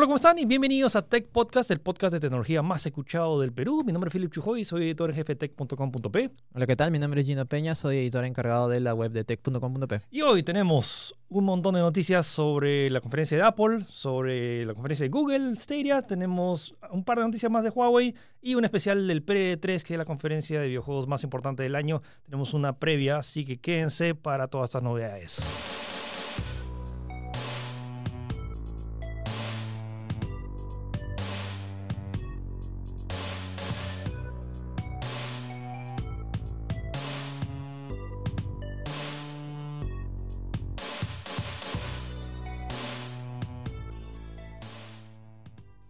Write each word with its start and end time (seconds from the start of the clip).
Hola, 0.00 0.06
¿cómo 0.06 0.16
están? 0.16 0.38
Y 0.38 0.46
bienvenidos 0.46 0.96
a 0.96 1.02
Tech 1.02 1.28
Podcast, 1.28 1.70
el 1.70 1.78
podcast 1.78 2.14
de 2.14 2.20
tecnología 2.20 2.62
más 2.62 2.86
escuchado 2.86 3.38
del 3.38 3.52
Perú. 3.52 3.82
Mi 3.84 3.92
nombre 3.92 4.08
es 4.08 4.14
Philip 4.14 4.32
Chujoy, 4.32 4.64
soy 4.64 4.84
editor 4.84 5.10
en 5.10 5.16
jefe 5.16 5.34
de 5.34 5.48
tech.com.p. 5.48 6.30
Hola, 6.54 6.66
¿qué 6.66 6.74
tal? 6.74 6.90
Mi 6.90 6.98
nombre 6.98 7.20
es 7.20 7.26
Gino 7.26 7.44
Peña, 7.44 7.74
soy 7.74 7.98
editor 7.98 8.24
encargado 8.24 8.70
de 8.70 8.80
la 8.80 8.94
web 8.94 9.12
de 9.12 9.24
tech.com.p. 9.24 10.00
Y 10.10 10.22
hoy 10.22 10.42
tenemos 10.42 11.14
un 11.28 11.44
montón 11.44 11.74
de 11.74 11.82
noticias 11.82 12.24
sobre 12.24 12.88
la 12.88 13.02
conferencia 13.02 13.36
de 13.36 13.42
Apple, 13.42 13.84
sobre 13.90 14.64
la 14.64 14.72
conferencia 14.72 15.04
de 15.04 15.10
Google, 15.10 15.56
Stadia. 15.56 16.00
Tenemos 16.00 16.74
un 16.90 17.04
par 17.04 17.18
de 17.18 17.24
noticias 17.24 17.52
más 17.52 17.62
de 17.62 17.68
Huawei 17.68 18.14
y 18.40 18.54
un 18.54 18.64
especial 18.64 19.06
del 19.06 19.22
Pre-3, 19.22 19.82
que 19.82 19.92
es 19.92 19.98
la 19.98 20.06
conferencia 20.06 20.62
de 20.62 20.68
videojuegos 20.68 21.08
más 21.08 21.24
importante 21.24 21.62
del 21.62 21.74
año. 21.74 22.00
Tenemos 22.24 22.54
una 22.54 22.78
previa, 22.78 23.18
así 23.18 23.44
que 23.44 23.58
quédense 23.58 24.14
para 24.14 24.48
todas 24.48 24.70
estas 24.70 24.82
novedades. 24.82 25.46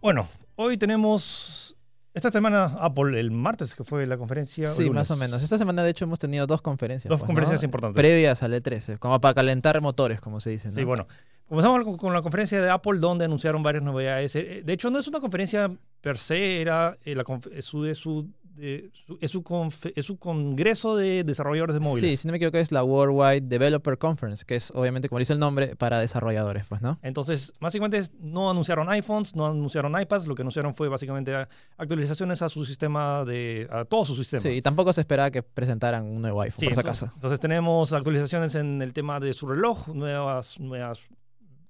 Bueno, 0.01 0.27
hoy 0.55 0.77
tenemos 0.77 1.75
esta 2.13 2.31
semana 2.31 2.65
Apple, 2.79 3.19
el 3.19 3.31
martes 3.31 3.75
que 3.75 3.83
fue 3.83 4.05
la 4.05 4.17
conferencia. 4.17 4.65
Sí, 4.67 4.83
lunes. 4.85 4.95
más 4.95 5.11
o 5.11 5.15
menos. 5.17 5.43
Esta 5.43 5.57
semana, 5.57 5.83
de 5.83 5.91
hecho, 5.91 6.05
hemos 6.05 6.19
tenido 6.19 6.47
dos 6.47 6.61
conferencias. 6.61 7.07
Dos 7.09 7.19
pues, 7.19 7.27
conferencias 7.27 7.61
¿no? 7.61 7.65
importantes. 7.67 8.01
Previas 8.01 8.43
al 8.43 8.53
E13, 8.53 8.97
como 8.99 9.21
para 9.21 9.33
calentar 9.33 9.79
motores, 9.81 10.19
como 10.19 10.39
se 10.39 10.49
dice. 10.49 10.69
¿no? 10.69 10.75
Sí, 10.75 10.83
bueno. 10.83 11.07
Comenzamos 11.47 11.97
con- 11.97 12.13
la 12.13 12.21
conferencia 12.21 12.61
de 12.61 12.69
Apple, 12.69 12.99
donde 12.99 13.25
anunciaron 13.25 13.61
varias 13.61 13.83
novedades. 13.83 14.35
Eh, 14.37 14.61
De 14.63 14.73
hecho, 14.73 14.89
no 14.89 14.99
es 14.99 15.07
una 15.07 15.19
conferencia 15.19 15.69
per 15.99 16.17
se, 16.17 16.61
era 16.61 16.97
eh, 17.03 17.13
la 17.13 17.23
su, 17.61 17.93
su, 17.93 18.29
de- 18.61 18.89
su- 18.93 19.17
es 19.19 19.31
su 19.31 19.41
conf- 19.43 19.91
es 19.95 20.05
su 20.05 20.17
congreso 20.17 20.95
de 20.95 21.23
desarrolladores 21.23 21.73
de 21.73 21.79
móviles. 21.81 22.11
Sí, 22.11 22.17
si 22.17 22.27
no 22.27 22.31
me 22.31 22.37
equivoco, 22.37 22.57
es 22.57 22.71
la 22.71 22.83
Worldwide 22.83 23.41
Developer 23.41 23.97
Conference, 23.97 24.45
que 24.45 24.55
es 24.55 24.71
obviamente, 24.75 25.09
como 25.09 25.19
dice 25.19 25.33
el 25.33 25.39
nombre, 25.39 25.75
para 25.75 25.99
desarrolladores, 25.99 26.65
pues, 26.67 26.81
¿no? 26.81 26.99
Entonces, 27.01 27.53
básicamente 27.59 28.01
no 28.19 28.49
anunciaron 28.51 28.87
iPhones, 28.89 29.35
no 29.35 29.47
anunciaron 29.47 29.99
iPads, 29.99 30.27
lo 30.27 30.35
que 30.35 30.43
anunciaron 30.43 30.73
fue 30.75 30.87
básicamente 30.87 31.33
actualizaciones 31.77 32.41
a 32.41 32.49
su 32.49 32.65
sistema 32.65 33.25
de 33.25 33.67
a 33.71 33.85
todos 33.85 34.07
sus 34.07 34.17
sistemas. 34.19 34.43
Sí, 34.43 34.49
y 34.49 34.61
tampoco 34.61 34.93
se 34.93 35.01
esperaba 35.01 35.31
que 35.31 35.43
presentaran 35.43 36.05
un 36.05 36.21
nuevo 36.21 36.41
iPhone, 36.41 36.59
Sí, 36.59 36.65
por 36.67 36.75
si 36.75 36.79
acaso. 36.79 37.09
entonces 37.15 37.39
tenemos 37.39 37.91
actualizaciones 37.93 38.55
en 38.55 38.81
el 38.81 38.93
tema 38.93 39.19
de 39.19 39.33
su 39.33 39.47
reloj, 39.47 39.87
nuevas, 39.89 40.59
nuevas 40.59 41.07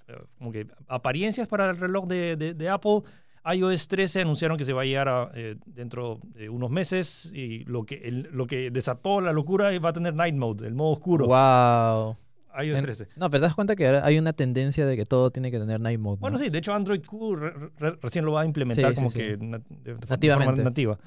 eh, 0.07 0.15
como 0.37 0.51
que 0.51 0.67
apariencias 0.87 1.47
para 1.47 1.69
el 1.69 1.77
reloj 1.77 2.05
de, 2.07 2.35
de- 2.35 2.53
de 2.53 2.69
Apple. 2.69 3.01
iOS 3.45 3.87
13 3.87 4.21
anunciaron 4.21 4.57
que 4.57 4.65
se 4.65 4.73
va 4.73 4.81
a 4.83 4.85
llegar 4.85 5.07
a, 5.09 5.31
eh, 5.33 5.55
dentro 5.65 6.19
de 6.35 6.49
unos 6.49 6.69
meses 6.69 7.31
y 7.33 7.63
lo 7.65 7.85
que, 7.85 7.95
el- 8.03 8.29
lo 8.31 8.45
que 8.47 8.69
desató 8.71 9.19
la 9.21 9.33
locura 9.33 9.77
va 9.79 9.89
a 9.89 9.93
tener 9.93 10.13
Night 10.13 10.35
Mode, 10.35 10.67
el 10.67 10.75
modo 10.75 10.91
oscuro. 10.91 11.25
¡Wow! 11.25 12.15
iOS 12.63 12.77
En- 12.79 12.83
13. 12.83 13.07
No, 13.15 13.29
pero 13.29 13.39
te 13.41 13.47
das 13.47 13.55
cuenta 13.55 13.75
que 13.77 13.87
hay 13.87 14.19
una 14.19 14.33
tendencia 14.33 14.85
de 14.85 14.95
que 14.97 15.05
todo 15.05 15.31
tiene 15.31 15.49
que 15.51 15.57
tener 15.59 15.79
Night 15.79 15.99
Mode. 15.99 16.17
¿no? 16.17 16.21
Bueno, 16.21 16.37
sí, 16.37 16.49
de 16.49 16.57
hecho 16.59 16.73
Android 16.73 17.01
Q 17.07 17.35
re- 17.37 17.53
re- 17.77 17.97
recién 18.01 18.25
lo 18.25 18.33
va 18.33 18.41
a 18.41 18.45
implementar 18.45 18.89
Sí, 18.91 18.95
sí, 18.95 18.99
como 18.99 19.09
sí. 19.09 19.19
que 19.19 19.37
na- 19.37 19.57
de, 19.59 19.65
de 19.83 19.93
forma 19.93 20.05
Nativamente. 20.09 20.63
nativa. 20.63 20.99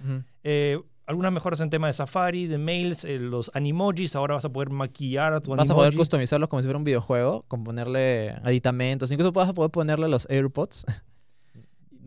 Eh, 0.42 0.80
algunas 1.06 1.30
mejoras 1.32 1.60
en 1.60 1.68
tema 1.68 1.86
de 1.86 1.92
Safari, 1.92 2.46
de 2.46 2.56
mails, 2.56 3.04
eh, 3.04 3.18
los 3.18 3.50
animojis, 3.52 4.16
ahora 4.16 4.34
vas 4.34 4.44
a 4.46 4.48
poder 4.48 4.70
maquillar 4.70 5.34
a 5.34 5.40
tu 5.42 5.54
Vas 5.54 5.68
a 5.68 5.74
poder 5.74 5.94
customizarlos 5.94 6.48
como 6.48 6.62
si 6.62 6.66
fuera 6.66 6.78
un 6.78 6.84
videojuego, 6.84 7.44
con 7.46 7.62
ponerle 7.62 8.30
aditamentos. 8.42 9.12
Incluso 9.12 9.30
vas 9.32 9.50
a 9.50 9.52
poder 9.52 9.70
ponerle 9.70 10.08
los 10.08 10.26
AirPods. 10.30 10.86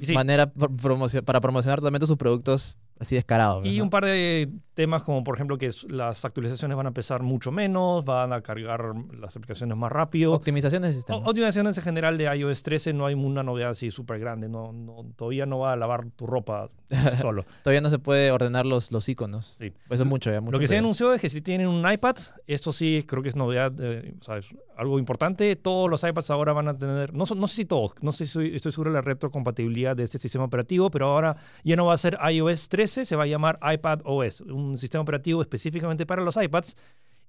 Sí. 0.02 0.14
Manera 0.14 0.52
para 0.52 1.42
promocionar 1.42 1.80
totalmente 1.80 2.08
sus 2.08 2.18
productos 2.18 2.78
así 3.00 3.16
descarados. 3.16 3.66
Y 3.66 3.78
¿no? 3.78 3.84
un 3.86 3.90
par 3.90 4.06
de 4.06 4.50
temas 4.74 5.02
como 5.04 5.24
por 5.24 5.34
ejemplo 5.36 5.58
que 5.58 5.72
las 5.90 6.24
actualizaciones 6.24 6.78
van 6.78 6.86
a 6.88 6.92
pesar 6.92 7.24
mucho 7.24 7.52
menos, 7.52 8.06
van 8.06 8.32
a 8.32 8.42
cargar 8.42 8.94
las 9.20 9.36
aplicaciones 9.36 9.76
más 9.76 9.92
rápido. 9.92 10.34
Optimizaciones 10.34 10.90
de 10.90 10.94
sistema. 10.94 11.18
O- 11.20 11.30
Optimizaciones 11.30 11.78
en 11.78 11.84
general 11.84 12.18
de 12.18 12.26
iOS 12.38 12.62
13 12.64 12.94
no 12.94 13.06
hay 13.08 13.16
una 13.16 13.42
novedad 13.44 13.72
así 13.72 13.90
súper 13.92 14.20
grande, 14.20 14.50
no, 14.50 14.72
no- 14.74 15.06
todavía 15.16 15.46
no 15.48 15.60
va 15.60 15.74
a 15.74 15.76
lavar 15.76 16.06
tu 16.16 16.28
ropa 16.28 16.70
solo. 17.22 17.44
Todavía 17.64 17.82
no 17.82 17.90
se 17.90 17.98
puede 18.00 18.32
ordenar 18.32 18.66
los, 18.66 18.92
los 18.92 19.10
iconos. 19.10 19.56
Sí. 19.58 19.74
Eso 19.90 20.04
es 20.04 20.10
mucho, 20.10 20.32
ya. 20.32 20.42
Mucho 20.42 20.52
Lo 20.54 20.60
que 20.60 20.68
se 20.68 20.78
anunció 20.78 21.14
es 21.14 21.22
que 21.22 21.30
si 21.30 21.42
tienen 21.42 21.68
un 21.68 21.92
iPad, 21.92 22.16
esto 22.46 22.72
sí 22.72 23.04
creo 23.08 23.24
que 23.24 23.30
es 23.30 23.36
novedad, 23.36 23.74
eh, 23.80 24.14
o 24.20 24.24
sea, 24.24 24.38
es 24.38 24.48
algo 24.78 25.00
importante, 25.00 25.56
todos 25.56 25.90
los 25.90 26.04
iPads 26.04 26.30
ahora 26.30 26.54
van 26.54 26.68
a 26.68 26.78
tener, 26.78 27.14
no, 27.16 27.26
no 27.36 27.48
sé 27.48 27.56
si 27.56 27.66
todos, 27.66 27.94
no 28.02 28.12
sé 28.12 28.28
si 28.28 28.56
estoy 28.56 28.72
seguro 28.72 28.92
de 28.92 28.96
la 28.96 29.02
retrocompatibilidad 29.02 29.96
de 29.96 30.04
este 30.04 30.20
sistema 30.20 30.46
operativo, 30.46 30.92
pero 30.92 31.08
ahora 31.08 31.36
ya 31.64 31.76
no 31.76 31.88
va 31.88 31.94
a 31.96 31.98
ser 31.98 32.18
iOS 32.32 32.70
13, 32.70 32.87
se 32.88 33.16
va 33.16 33.24
a 33.24 33.28
llamar 33.28 33.60
iPad 33.62 34.02
OS, 34.04 34.42
un 34.42 34.78
sistema 34.78 35.02
operativo 35.02 35.42
específicamente 35.42 36.06
para 36.06 36.22
los 36.22 36.36
iPads 36.36 36.76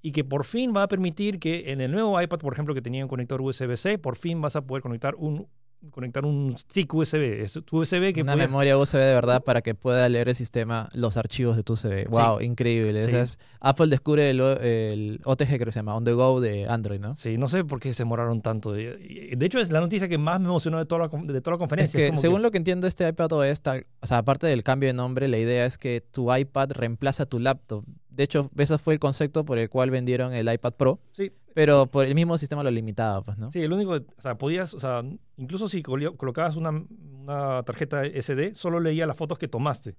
y 0.01 0.13
que 0.13 0.25
por 0.25 0.45
fin 0.45 0.73
va 0.75 0.85
a 0.85 0.89
permitir 0.89 1.39
que 1.39 1.73
en 1.73 1.81
el 1.81 1.91
nuevo 1.91 2.21
iPad, 2.21 2.39
por 2.39 2.53
ejemplo, 2.53 2.75
que 2.75 2.83
tenía 2.83 3.05
un 3.05 3.09
conector 3.09 3.41
USB-C, 3.41 3.99
por 3.99 4.17
fin 4.17 4.41
vas 4.41 4.57
a 4.57 4.63
poder 4.63 4.83
conectar 4.83 5.15
un 5.17 5.49
conectar 5.93 6.25
un 6.27 6.57
stick 6.59 6.93
USB, 6.93 7.43
es 7.45 7.59
tu 7.65 7.79
USB 7.81 8.13
que 8.13 8.23
Una 8.23 8.33
puede- 8.35 8.47
memoria 8.47 8.77
USB 8.77 8.99
de 8.99 9.15
verdad 9.15 9.43
para 9.43 9.63
que 9.63 9.75
pueda 9.75 10.09
leer 10.09 10.29
el 10.29 10.35
sistema 10.35 10.89
los 10.95 11.17
archivos 11.17 11.57
de 11.57 11.63
tu 11.63 11.75
USB. 11.75 12.07
Wow, 12.09 12.41
increíble. 12.41 13.03
Sí. 13.05 13.15
Es- 13.15 13.39
Apple 13.61 13.87
descubre 13.87 14.31
el, 14.31 14.41
el 14.41 15.21
OTG, 15.25 15.47
creo 15.57 15.67
que 15.67 15.73
se 15.73 15.79
llama, 15.79 15.95
On 15.95 16.05
the 16.05 16.13
Go 16.13 16.41
de 16.41 16.67
Android, 16.69 17.01
¿no? 17.01 17.15
Sí, 17.15 17.39
no 17.39 17.49
sé 17.49 17.65
por 17.65 17.81
qué 17.81 17.93
se 17.93 18.03
demoraron 18.03 18.43
tanto. 18.43 18.73
De 18.73 19.39
hecho, 19.41 19.61
es 19.61 19.71
la 19.71 19.81
noticia 19.81 20.09
que 20.09 20.19
más 20.19 20.41
me 20.41 20.47
emocionó 20.49 20.79
de 20.79 20.85
toda 20.87 21.09
la, 21.09 21.23
de 21.33 21.41
toda 21.41 21.53
la 21.53 21.57
Es 21.57 21.61
conferencia. 21.61 22.11
que, 22.11 22.17
según 22.17 22.43
lo 22.43 22.51
que 22.51 22.59
entiendo, 22.59 22.87
este 22.87 23.09
iPad 23.09 23.33
OS, 23.33 23.61
tal, 23.61 23.87
o 24.01 24.07
sea, 24.07 24.19
aparte 24.19 24.47
del 24.47 24.63
cambio 24.65 24.89
de 24.89 24.95
nombre, 24.95 25.29
la 25.29 25.39
idea 25.39 25.65
es 25.65 25.79
que 25.79 26.01
tu 26.11 26.35
iPad 26.35 26.73
reemplaza 26.73 27.25
tu 27.27 27.39
laptop. 27.39 27.85
De 28.19 28.25
hecho, 28.25 28.51
ese 28.59 28.77
fue 28.79 28.93
el 28.95 29.01
concepto 29.01 29.45
por 29.45 29.57
el 29.59 29.71
cual 29.71 29.91
vendieron 29.91 30.35
el 30.35 30.53
iPad 30.53 30.73
Pro, 30.75 30.99
Sí, 31.13 31.31
pero 31.55 31.87
por 31.87 32.05
el 32.05 32.15
mismo 32.15 32.37
sistema 32.37 32.63
lo 32.65 32.71
limitaba, 32.71 33.23
pues, 33.23 33.39
¿no? 33.39 33.51
sí, 33.53 33.61
el 33.63 33.73
único, 33.73 33.93
o 33.93 34.21
sea, 34.21 34.37
podías, 34.37 34.75
o 34.75 34.81
sea, 34.81 35.03
incluso 35.37 35.69
si 35.69 35.83
colocabas 35.83 36.57
una, 36.57 36.71
una 36.71 37.63
tarjeta 37.63 38.03
SD, 38.05 38.55
solo 38.57 38.81
leía 38.81 39.07
las 39.07 39.17
fotos 39.17 39.39
que 39.39 39.47
tomaste. 39.49 39.95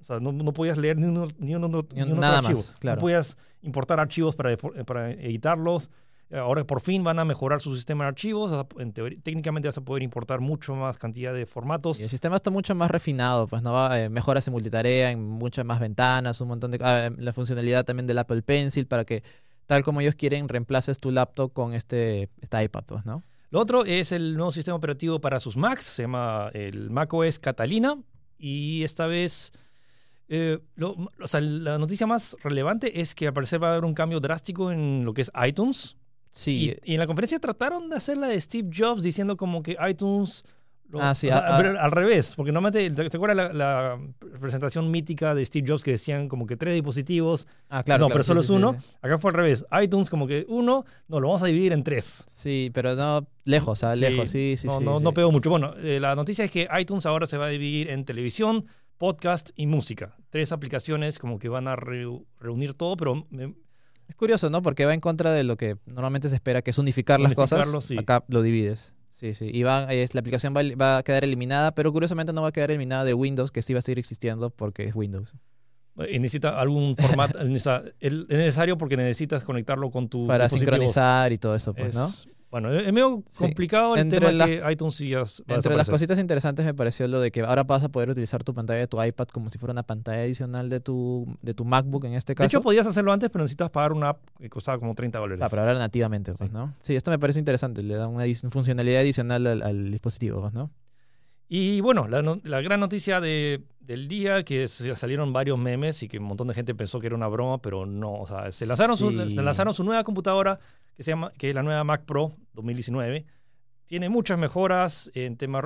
O 0.00 0.04
sea, 0.04 0.20
no, 0.20 0.32
no 0.32 0.52
podías 0.52 0.76
leer 0.78 0.98
ni 0.98 1.06
uno, 1.06 1.28
ni 1.38 1.54
uno- 1.54 1.68
ni 1.68 1.96
Ni- 1.96 2.02
un 2.02 2.08
otro 2.10 2.20
nada 2.20 2.38
archivo. 2.38 2.58
más, 2.58 2.76
claro. 2.78 2.96
No 2.96 3.00
podías 3.00 3.38
importar 3.62 4.00
archivos 4.00 4.36
para, 4.36 4.56
para 4.56 5.10
editarlos. 5.12 5.90
Ahora 6.32 6.64
por 6.64 6.80
fin 6.80 7.04
van 7.04 7.18
a 7.18 7.24
mejorar 7.24 7.60
su 7.60 7.74
sistema 7.74 8.04
de 8.04 8.08
archivos. 8.08 8.66
En 8.78 8.92
teoría- 8.92 9.18
técnicamente 9.22 9.68
vas 9.68 9.76
a 9.76 9.82
poder 9.82 10.02
importar 10.02 10.40
mucho 10.40 10.74
más 10.74 10.96
cantidad 10.96 11.34
de 11.34 11.44
formatos. 11.46 12.00
Y 12.00 12.04
el 12.04 12.08
sistema 12.08 12.36
está 12.36 12.50
mucho 12.50 12.74
más 12.74 12.90
refinado, 12.90 13.46
pues 13.46 13.62
no 13.62 13.72
va 13.72 14.00
eh, 14.00 14.08
mejoras 14.08 14.46
en 14.48 14.52
multitarea, 14.52 15.10
en 15.10 15.22
muchas 15.22 15.64
más 15.66 15.78
ventanas, 15.78 16.40
un 16.40 16.48
montón 16.48 16.70
de 16.70 16.78
ah, 16.80 17.10
la 17.18 17.32
funcionalidad 17.32 17.84
también 17.84 18.06
del 18.06 18.18
Apple 18.18 18.42
Pencil 18.42 18.86
para 18.86 19.04
que 19.04 19.22
tal 19.66 19.82
como 19.84 20.00
ellos 20.00 20.14
quieren 20.14 20.48
reemplaces 20.48 20.98
tu 20.98 21.10
laptop 21.10 21.52
con 21.52 21.74
este, 21.74 22.30
este 22.40 22.64
iPad, 22.64 22.84
pues, 22.86 23.04
¿no? 23.06 23.22
Lo 23.50 23.60
otro 23.60 23.84
es 23.84 24.12
el 24.12 24.34
nuevo 24.34 24.50
sistema 24.52 24.76
operativo 24.76 25.20
para 25.20 25.38
sus 25.38 25.56
Macs, 25.58 25.84
se 25.84 26.02
llama 26.04 26.50
el 26.54 26.88
macOS 26.90 27.38
Catalina 27.38 27.98
y 28.38 28.82
esta 28.82 29.06
vez, 29.06 29.52
eh, 30.28 30.58
lo- 30.76 30.96
o 31.20 31.26
sea, 31.26 31.40
la 31.42 31.76
noticia 31.76 32.06
más 32.06 32.36
relevante 32.42 33.02
es 33.02 33.14
que 33.14 33.26
al 33.26 33.34
parecer 33.34 33.62
va 33.62 33.68
a 33.68 33.72
haber 33.72 33.84
un 33.84 33.92
cambio 33.92 34.20
drástico 34.20 34.72
en 34.72 35.04
lo 35.04 35.12
que 35.12 35.20
es 35.20 35.30
iTunes. 35.46 35.96
Sí, 36.32 36.74
Y, 36.84 36.90
y 36.92 36.94
en 36.94 36.98
la 37.00 37.06
conferencia 37.06 37.38
trataron 37.38 37.88
de 37.90 37.96
hacer 37.96 38.16
la 38.16 38.26
de 38.26 38.40
Steve 38.40 38.68
Jobs 38.76 39.02
diciendo 39.02 39.36
como 39.36 39.62
que 39.62 39.76
iTunes... 39.88 40.42
lo- 40.88 41.00
Ah, 41.02 41.14
sí, 41.14 41.26
o 41.26 41.30
sea, 41.30 41.38
ah, 41.38 41.48
ah. 41.52 41.58
pero 41.58 41.78
al 41.80 41.90
revés, 41.90 42.34
porque 42.34 42.52
normalmente, 42.52 42.90
¿te, 42.90 43.08
te 43.08 43.16
acuerdas 43.16 43.36
la, 43.36 43.52
la 43.52 43.98
presentación 44.40 44.90
mítica 44.90 45.34
de 45.34 45.44
Steve 45.46 45.66
Jobs 45.68 45.84
que 45.84 45.90
decían 45.92 46.28
como 46.28 46.46
que 46.46 46.56
tres 46.56 46.74
dispositivos? 46.74 47.46
ah, 47.70 47.82
claro. 47.82 48.00
no, 48.00 48.06
claro, 48.08 48.12
pero 48.14 48.24
solo 48.24 48.40
sí, 48.42 48.46
es 48.46 48.50
uno. 48.50 48.76
Sí, 48.80 48.96
Acá 49.02 49.18
fue 49.18 49.30
al 49.30 49.36
revés. 49.36 49.64
iTunes 49.82 50.10
como 50.10 50.26
que 50.26 50.44
uno, 50.48 50.84
no, 51.08 51.20
lo 51.20 51.28
vamos 51.28 51.42
a 51.42 51.46
dividir 51.46 51.72
en 51.72 51.82
tres. 51.84 52.24
Sí, 52.26 52.70
pero 52.74 52.94
no 52.96 53.26
lejos, 53.44 53.84
ah, 53.84 53.94
lejos, 53.94 54.28
sí, 54.30 54.54
sí, 54.56 54.66
no, 54.68 54.78
sí. 54.78 54.84
no, 54.84 55.00
no 55.00 55.12
pegó 55.14 55.30
mucho. 55.32 55.48
Bueno, 55.50 55.72
eh, 55.82 55.98
la 56.00 56.14
noticia 56.14 56.44
es 56.44 56.50
que 56.50 56.68
iTunes 56.80 57.06
ahora 57.06 57.26
se 57.26 57.36
va 57.38 57.46
a 57.46 57.48
dividir 57.50 57.90
en 57.90 58.04
televisión, 58.04 58.66
podcast 58.98 59.50
y 59.56 59.66
música. 59.66 60.14
Tres 60.30 60.52
aplicaciones 60.52 61.18
como 61.18 61.38
que 61.38 61.48
van 61.48 61.68
a 61.68 61.76
reu- 61.76 62.24
reunir 62.38 62.74
todo, 62.74 62.96
pero 62.96 63.26
me- 63.30 63.54
Es 64.08 64.14
curioso, 64.14 64.50
¿no? 64.50 64.62
Porque 64.62 64.84
va 64.84 64.94
en 64.94 65.00
contra 65.00 65.32
de 65.32 65.44
lo 65.44 65.56
que 65.56 65.76
normalmente 65.86 66.28
se 66.28 66.34
espera, 66.34 66.62
que 66.62 66.70
es 66.70 66.78
unificar 66.78 67.20
las 67.20 67.34
cosas. 67.34 67.66
sí. 67.84 67.96
Acá 67.98 68.24
lo 68.28 68.42
divides. 68.42 68.94
Sí, 69.10 69.34
sí. 69.34 69.50
Y 69.52 69.62
va, 69.62 69.92
es, 69.92 70.14
la 70.14 70.20
aplicación 70.20 70.54
va, 70.56 70.62
va 70.74 70.98
a 70.98 71.02
quedar 71.02 71.22
eliminada, 71.22 71.74
pero 71.74 71.92
curiosamente 71.92 72.32
no 72.32 72.42
va 72.42 72.48
a 72.48 72.52
quedar 72.52 72.70
eliminada 72.70 73.04
de 73.04 73.14
Windows, 73.14 73.50
que 73.50 73.60
sí 73.62 73.72
va 73.74 73.80
a 73.80 73.82
seguir 73.82 73.98
existiendo 73.98 74.50
porque 74.50 74.84
es 74.84 74.94
Windows. 74.94 75.34
eh, 75.98 76.18
necesita 76.18 76.58
algún 76.58 76.96
formato. 76.96 77.38
es 78.00 78.28
necesario 78.28 78.78
porque 78.78 78.96
necesitas 78.96 79.44
conectarlo 79.44 79.90
con 79.90 80.08
tu. 80.08 80.26
Para 80.26 80.48
sincronizar 80.48 81.32
y 81.32 81.38
todo 81.38 81.54
eso, 81.54 81.74
pues, 81.74 81.94
¿no? 81.94 82.08
Bueno, 82.52 82.70
es 82.70 82.92
medio 82.92 83.22
Sí. 83.28 83.44
complicado 83.46 83.94
el 83.94 84.02
Entre 84.02 84.20
tema 84.20 84.30
las- 84.30 84.48
que 84.50 84.62
iTunes 84.70 84.94
sí 84.94 85.08
ya 85.08 85.24
Entre 85.48 85.74
las 85.74 85.88
cositas 85.88 86.18
interesantes 86.18 86.64
me 86.66 86.74
pareció 86.74 87.08
lo 87.08 87.18
de 87.18 87.30
que 87.32 87.40
ahora 87.40 87.64
vas 87.64 87.82
a 87.82 87.88
poder 87.88 88.10
utilizar 88.10 88.44
tu 88.44 88.52
pantalla 88.52 88.78
de 88.78 88.86
tu 88.86 89.02
iPad 89.02 89.26
como 89.28 89.48
si 89.48 89.58
fuera 89.58 89.72
una 89.72 89.82
pantalla 89.82 90.20
adicional 90.22 90.68
de 90.68 90.78
tu, 90.80 91.26
de 91.40 91.54
tu 91.54 91.64
MacBook 91.64 92.04
en 92.04 92.12
este 92.12 92.32
De 92.32 92.36
caso. 92.36 92.46
hecho, 92.46 92.60
podías 92.60 92.86
hacerlo 92.86 93.10
antes, 93.10 93.30
pero 93.30 93.42
necesitas 93.42 93.70
pagar 93.70 93.92
una 93.94 94.10
app 94.10 94.18
que 94.38 94.50
costaba 94.50 94.78
como 94.78 94.94
30 94.94 95.18
dólares. 95.18 95.42
Ah, 95.42 95.48
pero 95.48 95.62
ahora 95.62 95.78
nativamente, 95.78 96.34
pues, 96.34 96.50
Sí. 96.50 96.54
¿no? 96.54 96.72
Sí, 96.78 96.94
esto 96.94 97.10
me 97.10 97.18
parece 97.18 97.38
interesante. 97.38 97.82
Le 97.82 97.94
da 97.94 98.06
una 98.06 98.24
funcionalidad 98.50 99.00
adicional 99.00 99.46
al, 99.46 99.62
al 99.62 99.90
dispositivo, 99.90 100.42
pues, 100.42 100.52
¿no? 100.52 100.70
Y 101.48 101.80
bueno, 101.80 102.08
la, 102.08 102.22
no- 102.22 102.40
la 102.44 102.60
gran 102.60 102.80
noticia 102.80 103.20
de- 103.20 103.62
del 103.80 104.06
día, 104.08 104.42
que 104.44 104.68
salieron 104.68 105.32
varios 105.32 105.58
memes 105.58 106.02
y 106.02 106.08
que 106.08 106.18
un 106.18 106.24
montón 106.24 106.48
de 106.48 106.54
gente 106.54 106.74
pensó 106.74 107.00
que 107.00 107.08
era 107.08 107.16
una 107.16 107.26
broma, 107.28 107.58
pero 107.58 107.84
no. 107.84 108.14
O 108.14 108.26
sea, 108.26 108.50
se 108.52 108.64
lanzaron, 108.66 108.96
su, 108.96 109.10
se 109.28 109.42
lanzaron 109.42 109.74
su 109.74 109.82
nueva 109.84 110.04
computadora, 110.04 110.58
que, 110.96 111.02
se 111.02 111.10
llama, 111.10 111.32
que 111.36 111.50
es 111.50 111.54
la 111.54 111.62
nueva 111.62 111.82
Mac 111.84 112.04
Pro 112.04 112.32
2019. 112.54 113.26
Tiene 113.86 114.08
muchas 114.08 114.38
mejoras 114.38 115.10
en 115.14 115.36
tema, 115.36 115.60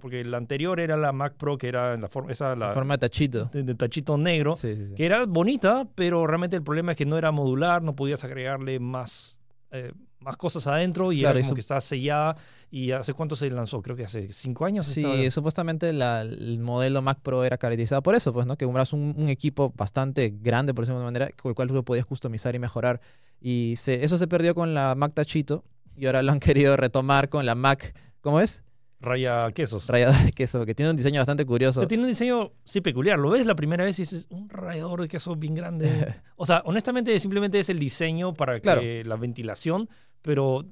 porque 0.00 0.24
la 0.24 0.36
anterior 0.36 0.78
era 0.80 0.96
la 0.98 1.12
Mac 1.12 1.34
Pro, 1.38 1.56
que 1.56 1.68
era 1.68 1.94
en 1.94 2.02
la 2.02 2.08
forma, 2.08 2.32
esa, 2.32 2.54
la, 2.56 2.68
En 2.68 2.74
forma 2.74 2.94
de 2.94 2.98
tachito. 2.98 3.44
de, 3.46 3.62
de 3.62 3.74
tachito 3.74 4.18
negro, 4.18 4.54
Sí, 4.54 4.76
sí, 4.76 4.88
sí. 4.88 4.94
que 4.94 5.06
era 5.06 5.24
bonita, 5.24 5.86
pero 5.94 6.26
realmente 6.26 6.56
el 6.56 6.62
problema 6.62 6.92
es 6.92 6.98
que 6.98 7.06
no 7.06 7.16
era 7.16 7.30
modular, 7.30 7.80
no 7.82 7.94
podías 7.96 8.24
agregarle 8.24 8.78
más, 8.80 9.40
eh, 9.70 9.92
más 10.22 10.36
cosas 10.36 10.66
adentro 10.66 11.12
y 11.12 11.18
Claro, 11.20 11.38
era 11.38 11.40
como 11.44 11.48
su- 11.50 11.54
que 11.54 11.60
estaba 11.60 11.80
sellada. 11.80 12.36
¿Y 12.70 12.92
hace 12.92 13.12
cuánto 13.12 13.36
se 13.36 13.50
lanzó? 13.50 13.82
Creo 13.82 13.94
que 13.96 14.04
hace 14.04 14.32
cinco 14.32 14.64
años. 14.64 14.86
Sí, 14.86 15.00
estaba- 15.04 15.30
supuestamente 15.30 15.92
la- 15.92 16.22
el 16.22 16.58
modelo 16.60 17.02
Mac 17.02 17.18
Pro 17.22 17.44
era 17.44 17.58
caracterizado 17.58 18.02
por 18.02 18.14
eso, 18.14 18.32
pues, 18.32 18.46
¿no? 18.46 18.56
Que 18.56 18.64
compras 18.64 18.92
un, 18.92 19.14
un 19.16 19.28
equipo 19.28 19.72
bastante 19.76 20.32
grande, 20.40 20.72
por 20.72 20.84
decirlo 20.84 21.00
de 21.00 21.04
alguna 21.06 21.18
manera, 21.18 21.36
con 21.40 21.50
el 21.50 21.54
cual 21.54 21.68
tú 21.68 21.74
lo 21.74 21.84
podías 21.84 22.06
customizar 22.06 22.54
y 22.54 22.58
mejorar. 22.58 23.00
Y 23.40 23.74
se- 23.76 24.04
eso 24.04 24.16
se 24.16 24.26
perdió 24.26 24.54
con 24.54 24.72
la 24.74 24.94
Mac 24.94 25.12
Tachito 25.14 25.64
y 25.96 26.06
ahora 26.06 26.22
lo 26.22 26.32
han 26.32 26.40
querido 26.40 26.76
retomar 26.76 27.28
con 27.28 27.44
la 27.44 27.54
Mac, 27.54 27.94
¿cómo 28.22 28.40
es? 28.40 28.62
Raya 29.04 29.50
quesos. 29.52 29.88
Rallador 29.88 30.14
de 30.24 30.30
queso, 30.32 30.64
que 30.64 30.76
tiene 30.76 30.90
un 30.90 30.96
diseño 30.96 31.18
bastante 31.20 31.44
curioso. 31.44 31.80
O 31.80 31.82
sea, 31.82 31.88
tiene 31.88 32.04
un 32.04 32.08
diseño, 32.08 32.52
sí, 32.64 32.80
peculiar. 32.80 33.18
Lo 33.18 33.30
ves 33.30 33.46
la 33.48 33.56
primera 33.56 33.82
vez 33.84 33.98
y 33.98 34.02
dices, 34.02 34.28
un 34.30 34.48
rallador 34.48 35.00
de 35.02 35.08
queso 35.08 35.34
bien 35.34 35.56
grande. 35.56 35.86
o 36.36 36.46
sea, 36.46 36.62
honestamente, 36.66 37.18
simplemente 37.18 37.58
es 37.58 37.68
el 37.68 37.80
diseño 37.80 38.32
para 38.32 38.54
que 38.54 38.60
Claro. 38.60 38.80
la 39.04 39.16
ventilación, 39.16 39.88
pero 40.22 40.64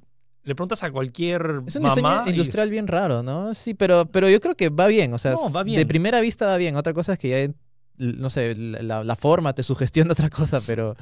le 0.43 0.55
preguntas 0.55 0.81
a 0.83 0.91
cualquier 0.91 1.61
Es 1.67 1.75
un 1.75 1.83
mamá 1.83 1.93
diseño 1.93 2.23
y- 2.25 2.29
industrial 2.31 2.69
bien 2.69 2.87
raro, 2.87 3.21
¿no? 3.21 3.53
Sí, 3.53 3.73
pero, 3.73 4.05
pero 4.05 4.27
yo 4.29 4.39
creo 4.41 4.55
que 4.55 4.69
va 4.69 4.87
bien. 4.87 5.13
O 5.13 5.19
sea, 5.19 5.33
No, 5.33 5.51
va 5.51 5.63
de 5.63 5.71
bien. 5.71 5.87
primera 5.87 6.19
vista 6.21 6.47
va 6.47 6.57
bien. 6.57 6.75
Otra 6.75 6.93
cosa 6.93 7.13
es 7.13 7.19
que 7.19 7.29
ya, 7.47 7.53
no 7.97 8.29
sé, 8.29 8.55
la, 8.55 9.03
la 9.03 9.15
forma 9.15 9.53
te 9.53 9.61
sugestiona 9.63 10.11
otra 10.13 10.29
cosa, 10.29 10.59
pero 10.65 10.95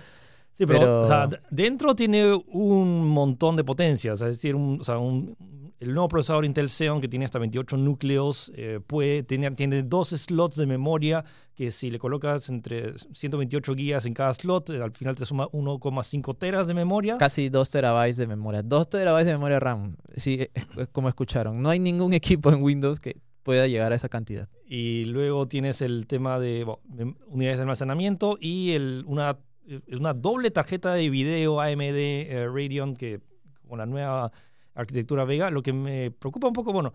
Sí, 0.51 0.65
pero, 0.65 0.79
Pero- 0.79 1.01
o 1.03 1.07
sea, 1.07 1.29
dentro 1.51 1.95
tiene 1.95 2.33
un 2.33 3.07
montón 3.07 3.55
de 3.55 3.63
potencias. 3.63 4.19
Es 4.21 4.27
decir, 4.35 4.55
un- 4.55 4.81
o 4.81 4.83
sea, 4.83 4.97
un- 4.97 5.37
el 5.79 5.93
nuevo 5.93 6.09
procesador 6.09 6.45
Intel 6.45 6.69
Xeon 6.69 6.99
que 6.99 7.07
tiene 7.07 7.25
hasta 7.25 7.39
28 7.39 7.77
núcleos, 7.77 8.51
eh, 8.55 8.79
puede, 8.85 9.23
tiene, 9.23 9.51
tiene 9.51 9.83
dos 9.83 10.09
slots 10.09 10.57
de 10.57 10.65
memoria 10.65 11.23
que 11.55 11.71
si 11.71 11.89
le 11.89 11.99
colocas 11.99 12.49
entre 12.49 12.97
128 12.97 13.75
gigas 13.75 14.05
en 14.05 14.13
cada 14.13 14.33
slot, 14.33 14.69
eh, 14.69 14.81
al 14.81 14.91
final 14.91 15.15
te 15.15 15.25
suma 15.25 15.47
1,5 15.47 16.37
teras 16.37 16.67
de 16.67 16.73
memoria. 16.73 17.17
casi 17.17 17.49
2 17.49 17.69
terabytes 17.69 18.17
de 18.17 18.27
memoria. 18.27 18.61
2 18.63 18.89
terabytes 18.89 19.27
de 19.27 19.33
memoria 19.33 19.59
RAM. 19.59 19.95
Sí, 20.15 20.47
es 20.77 20.87
como 20.91 21.09
escucharon. 21.09 21.61
No 21.61 21.69
hay 21.69 21.79
ningún 21.79 22.13
equipo 22.13 22.51
en 22.51 22.61
Windows 22.61 22.99
que 22.99 23.17
pueda 23.43 23.67
llegar 23.67 23.91
a 23.91 23.95
esa 23.95 24.09
cantidad. 24.09 24.47
Y 24.65 25.05
luego 25.05 25.47
tienes 25.47 25.81
el 25.81 26.07
tema 26.07 26.39
de 26.39 26.65
bueno, 26.65 27.15
unidades 27.27 27.57
de 27.57 27.63
almacenamiento 27.63 28.37
y 28.39 28.71
el, 28.71 29.03
una, 29.07 29.37
eh, 29.67 29.81
una 29.97 30.13
doble 30.13 30.51
tarjeta 30.51 30.93
de 30.93 31.09
video 31.09 31.59
AMD 31.59 31.81
eh, 31.81 32.47
Radeon 32.47 32.95
que 32.95 33.21
con 33.67 33.79
la 33.79 33.85
nueva 33.85 34.31
arquitectura 34.79 35.25
Vega. 35.25 35.49
Lo 35.49 35.61
que 35.61 35.73
me 35.73 36.11
preocupa 36.11 36.47
un 36.47 36.53
poco, 36.53 36.73
bueno, 36.73 36.93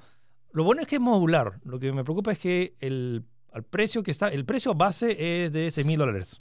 lo 0.53 0.65
bueno 0.65 0.83
es 0.83 0.89
que 0.89 0.97
es 0.97 1.01
modular. 1.01 1.61
Lo 1.65 1.79
que 1.79 1.93
me 1.93 2.05
preocupa 2.05 2.33
es 2.33 2.39
que 2.39 2.75
el, 2.81 3.25
al 3.53 3.63
precio 3.65 4.03
que 4.03 4.11
está, 4.11 4.29
el 4.29 4.45
precio 4.45 4.75
base 4.75 5.45
es 5.45 5.53
de 5.53 5.71
6 5.71 5.87
mil 5.87 5.99
dólares. 5.99 6.37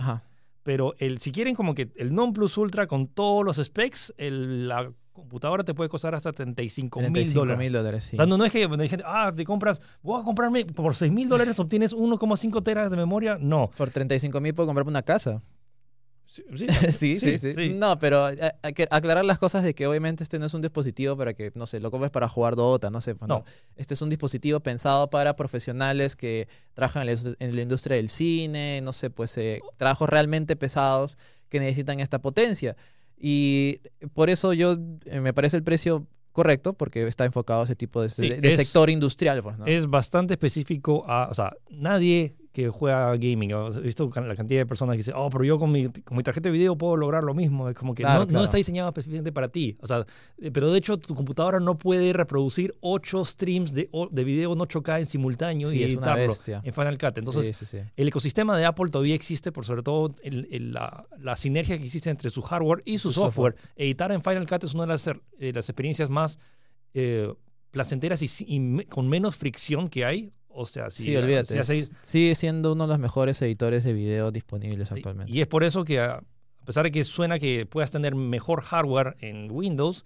Pero 0.64 0.94
el, 1.00 1.18
si 1.18 1.32
quieren 1.32 1.56
como 1.56 1.76
que 1.76 1.92
el 1.98 2.14
Non 2.16 2.32
Plus 2.32 2.58
Ultra 2.58 2.88
con 2.88 3.08
todos 3.08 3.44
los 3.44 3.58
specs, 3.58 4.14
el- 4.18 4.68
la 4.70 4.90
computadora 5.12 5.64
te 5.64 5.74
puede 5.74 5.90
costar 5.90 6.16
hasta 6.16 6.32
35 6.32 7.00
mil 7.02 7.12
35 7.14 7.40
dólares. 7.42 7.60
mil 7.60 7.74
dólares, 7.74 8.04
sí. 8.06 8.16
O 8.16 8.18
sea, 8.18 8.26
no, 8.26 8.38
no 8.38 8.46
es 8.46 8.52
que 8.52 8.64
hay 8.66 8.90
gente, 8.90 9.04
ah, 9.06 9.32
te 9.36 9.44
compras, 9.46 9.82
voy 10.02 10.20
a 10.20 10.24
comprarme 10.24 10.66
por 10.66 10.96
6 10.96 11.12
mil 11.12 11.28
dólares, 11.30 11.60
obtienes 11.60 11.94
1,5 11.94 12.64
teras 12.64 12.90
de 12.90 12.98
memoria. 12.98 13.38
No. 13.40 13.70
Por 13.78 13.90
35 13.90 14.40
mil 14.42 14.54
puedo 14.56 14.68
comprarme 14.68 14.90
una 14.90 15.04
casa. 15.04 15.42
Sí, 16.92 17.18
sí, 17.18 17.18
sí, 17.18 17.38
sí, 17.38 17.54
sí, 17.54 17.70
No, 17.76 18.00
pero 18.00 18.30
eh, 18.30 18.52
hay 18.62 18.74
que 18.74 18.88
aclarar 18.90 19.24
las 19.26 19.38
cosas 19.40 19.64
de 19.64 19.74
que 19.76 19.86
obviamente 19.88 20.24
este 20.24 20.40
no 20.40 20.46
es 20.48 20.54
un 20.54 20.62
dispositivo 20.62 21.16
para 21.16 21.34
que, 21.34 21.52
no 21.56 21.66
sé, 21.66 21.80
lo 21.80 21.92
compres 21.92 22.12
para 22.12 22.28
jugar 22.28 22.56
Dota, 22.56 22.90
no 22.90 23.02
sé. 23.02 23.16
pues, 23.16 23.30
No. 23.30 23.40
no. 23.40 23.46
Este 23.76 23.94
es 23.94 24.02
un 24.02 24.10
dispositivo 24.10 24.60
pensado 24.60 25.10
para 25.10 25.36
profesionales 25.36 26.16
que 26.16 26.48
trabajan 26.74 27.08
en 27.08 27.16
la, 27.16 27.36
en 27.40 27.56
la 27.56 27.62
industria 27.62 27.98
del 27.98 28.10
cine, 28.10 28.82
no 28.84 28.94
sé, 28.94 29.10
pues 29.10 29.38
eh, 29.38 29.62
trabajos 29.78 30.10
realmente 30.10 30.56
pesados 30.56 31.18
que 31.50 31.60
necesitan 31.60 32.00
esta 32.00 32.20
potencia. 32.20 32.76
Y 33.18 33.80
por 34.14 34.30
eso 34.30 34.54
yo, 34.54 34.76
eh, 35.06 35.20
me 35.22 35.34
parece 35.34 35.58
el 35.58 35.64
precio 35.64 36.08
correcto, 36.32 36.74
porque 36.74 37.08
está 37.08 37.26
enfocado 37.26 37.62
a 37.62 37.64
ese 37.66 37.76
tipo 37.76 38.02
de, 38.02 38.10
Sí, 38.10 38.28
de- 38.28 38.42
de 38.42 38.50
es- 38.50 38.56
sector 38.56 38.90
industrial, 38.90 39.44
pues, 39.44 39.58
¿no? 39.60 39.66
Es 39.68 39.86
bastante 39.88 40.34
específico 40.34 41.06
a, 41.08 41.28
o 41.30 41.34
sea, 41.36 41.54
nadie 41.70 42.36
que 42.54 42.70
juega 42.70 43.12
gaming, 43.18 43.50
he 43.52 43.80
visto 43.82 44.10
la 44.16 44.36
cantidad 44.36 44.62
de 44.62 44.66
personas 44.68 44.94
que 44.94 44.98
dicen, 44.98 45.16
oh, 45.18 45.30
pero 45.32 45.44
yo 45.44 45.58
con 45.58 45.72
mi, 45.72 45.88
con 45.90 46.16
mi 46.16 46.22
tarjeta 46.24 46.50
de 46.50 46.54
video 46.54 46.78
puedo 46.78 46.96
lograr 46.96 47.24
lo 47.24 47.34
mismo. 47.34 47.68
Es 47.68 47.76
como 47.76 47.96
que 47.96 48.04
Claro, 48.04 48.28
no, 48.30 48.44
está 48.44 48.58
diseñado 48.58 48.90
específicamente 48.90 49.32
para 49.32 49.48
ti. 49.50 49.76
O 49.82 49.88
sea, 49.88 50.06
eh, 50.38 50.52
pero 50.52 50.72
de 50.72 50.78
hecho 50.78 50.96
tu 50.98 51.16
computadora 51.16 51.60
no 51.60 51.78
puede 51.80 52.14
reproducir 52.14 52.76
8 52.82 53.26
streams 53.26 53.74
de, 53.74 53.90
de 54.12 54.24
video 54.24 54.54
en 54.54 54.60
8K 54.60 55.00
en 55.00 55.06
simultáneo 55.08 55.70
Sí, 55.72 55.78
y 55.80 55.84
editarlo 55.84 56.32
en 56.64 56.74
Final 56.74 56.98
Cut. 57.00 57.18
Entonces, 57.18 57.48
sí, 57.58 57.66
sí, 57.66 57.78
sí. 57.80 57.84
el 57.98 58.08
ecosistema 58.08 58.56
de 58.56 58.66
Apple 58.66 58.92
todavía 58.92 59.16
existe, 59.16 59.52
por 59.52 59.66
sobre 59.66 59.82
todo 59.82 60.14
el- 60.22 60.48
el- 60.52 60.74
la, 60.74 61.08
la 61.20 61.36
sinergia 61.36 61.76
que 61.80 61.86
existe 61.86 62.12
entre 62.12 62.30
su 62.30 62.44
hardware 62.44 62.84
y 62.86 63.00
su, 63.00 63.08
Su 63.12 63.22
software. 63.22 63.54
software. 63.56 63.74
Editar 63.78 64.12
en 64.12 64.22
Final 64.22 64.48
Cut 64.48 64.64
es 64.64 64.76
una 64.76 64.84
de 64.84 64.90
las, 64.90 65.08
eh, 65.08 65.16
las 65.56 65.68
experiencias 65.70 66.10
más 66.12 66.38
eh, 66.94 67.34
placenteras 67.72 68.22
y, 68.22 68.86
con 68.86 69.10
menos 69.10 69.36
fricción 69.36 69.88
que 69.88 70.06
hay. 70.06 70.32
O 70.56 70.66
sea, 70.66 70.90
si, 70.92 71.04
Sí, 71.04 71.16
olvídate. 71.16 71.54
si 71.54 71.58
hace- 71.58 71.80
es- 71.80 71.96
sigue 72.02 72.36
siendo 72.36 72.74
uno 72.74 72.84
de 72.86 72.90
los 72.90 73.00
mejores 73.00 73.42
editores 73.42 73.84
de 73.84 73.94
video 73.94 74.32
disponibles 74.32 74.88
sí, 74.90 74.96
actualmente. 74.98 75.32
Y 75.32 75.42
es 75.42 75.48
por 75.48 75.64
eso 75.64 75.84
que, 75.84 76.00
a 76.00 76.22
pesar 76.66 76.84
de 76.84 76.92
que 76.92 77.04
suena 77.04 77.40
que 77.40 77.66
puedas 77.66 77.92
tener 77.92 78.14
mejor 78.16 78.62
hardware 78.62 79.16
en 79.22 79.50
Windows, 79.52 80.06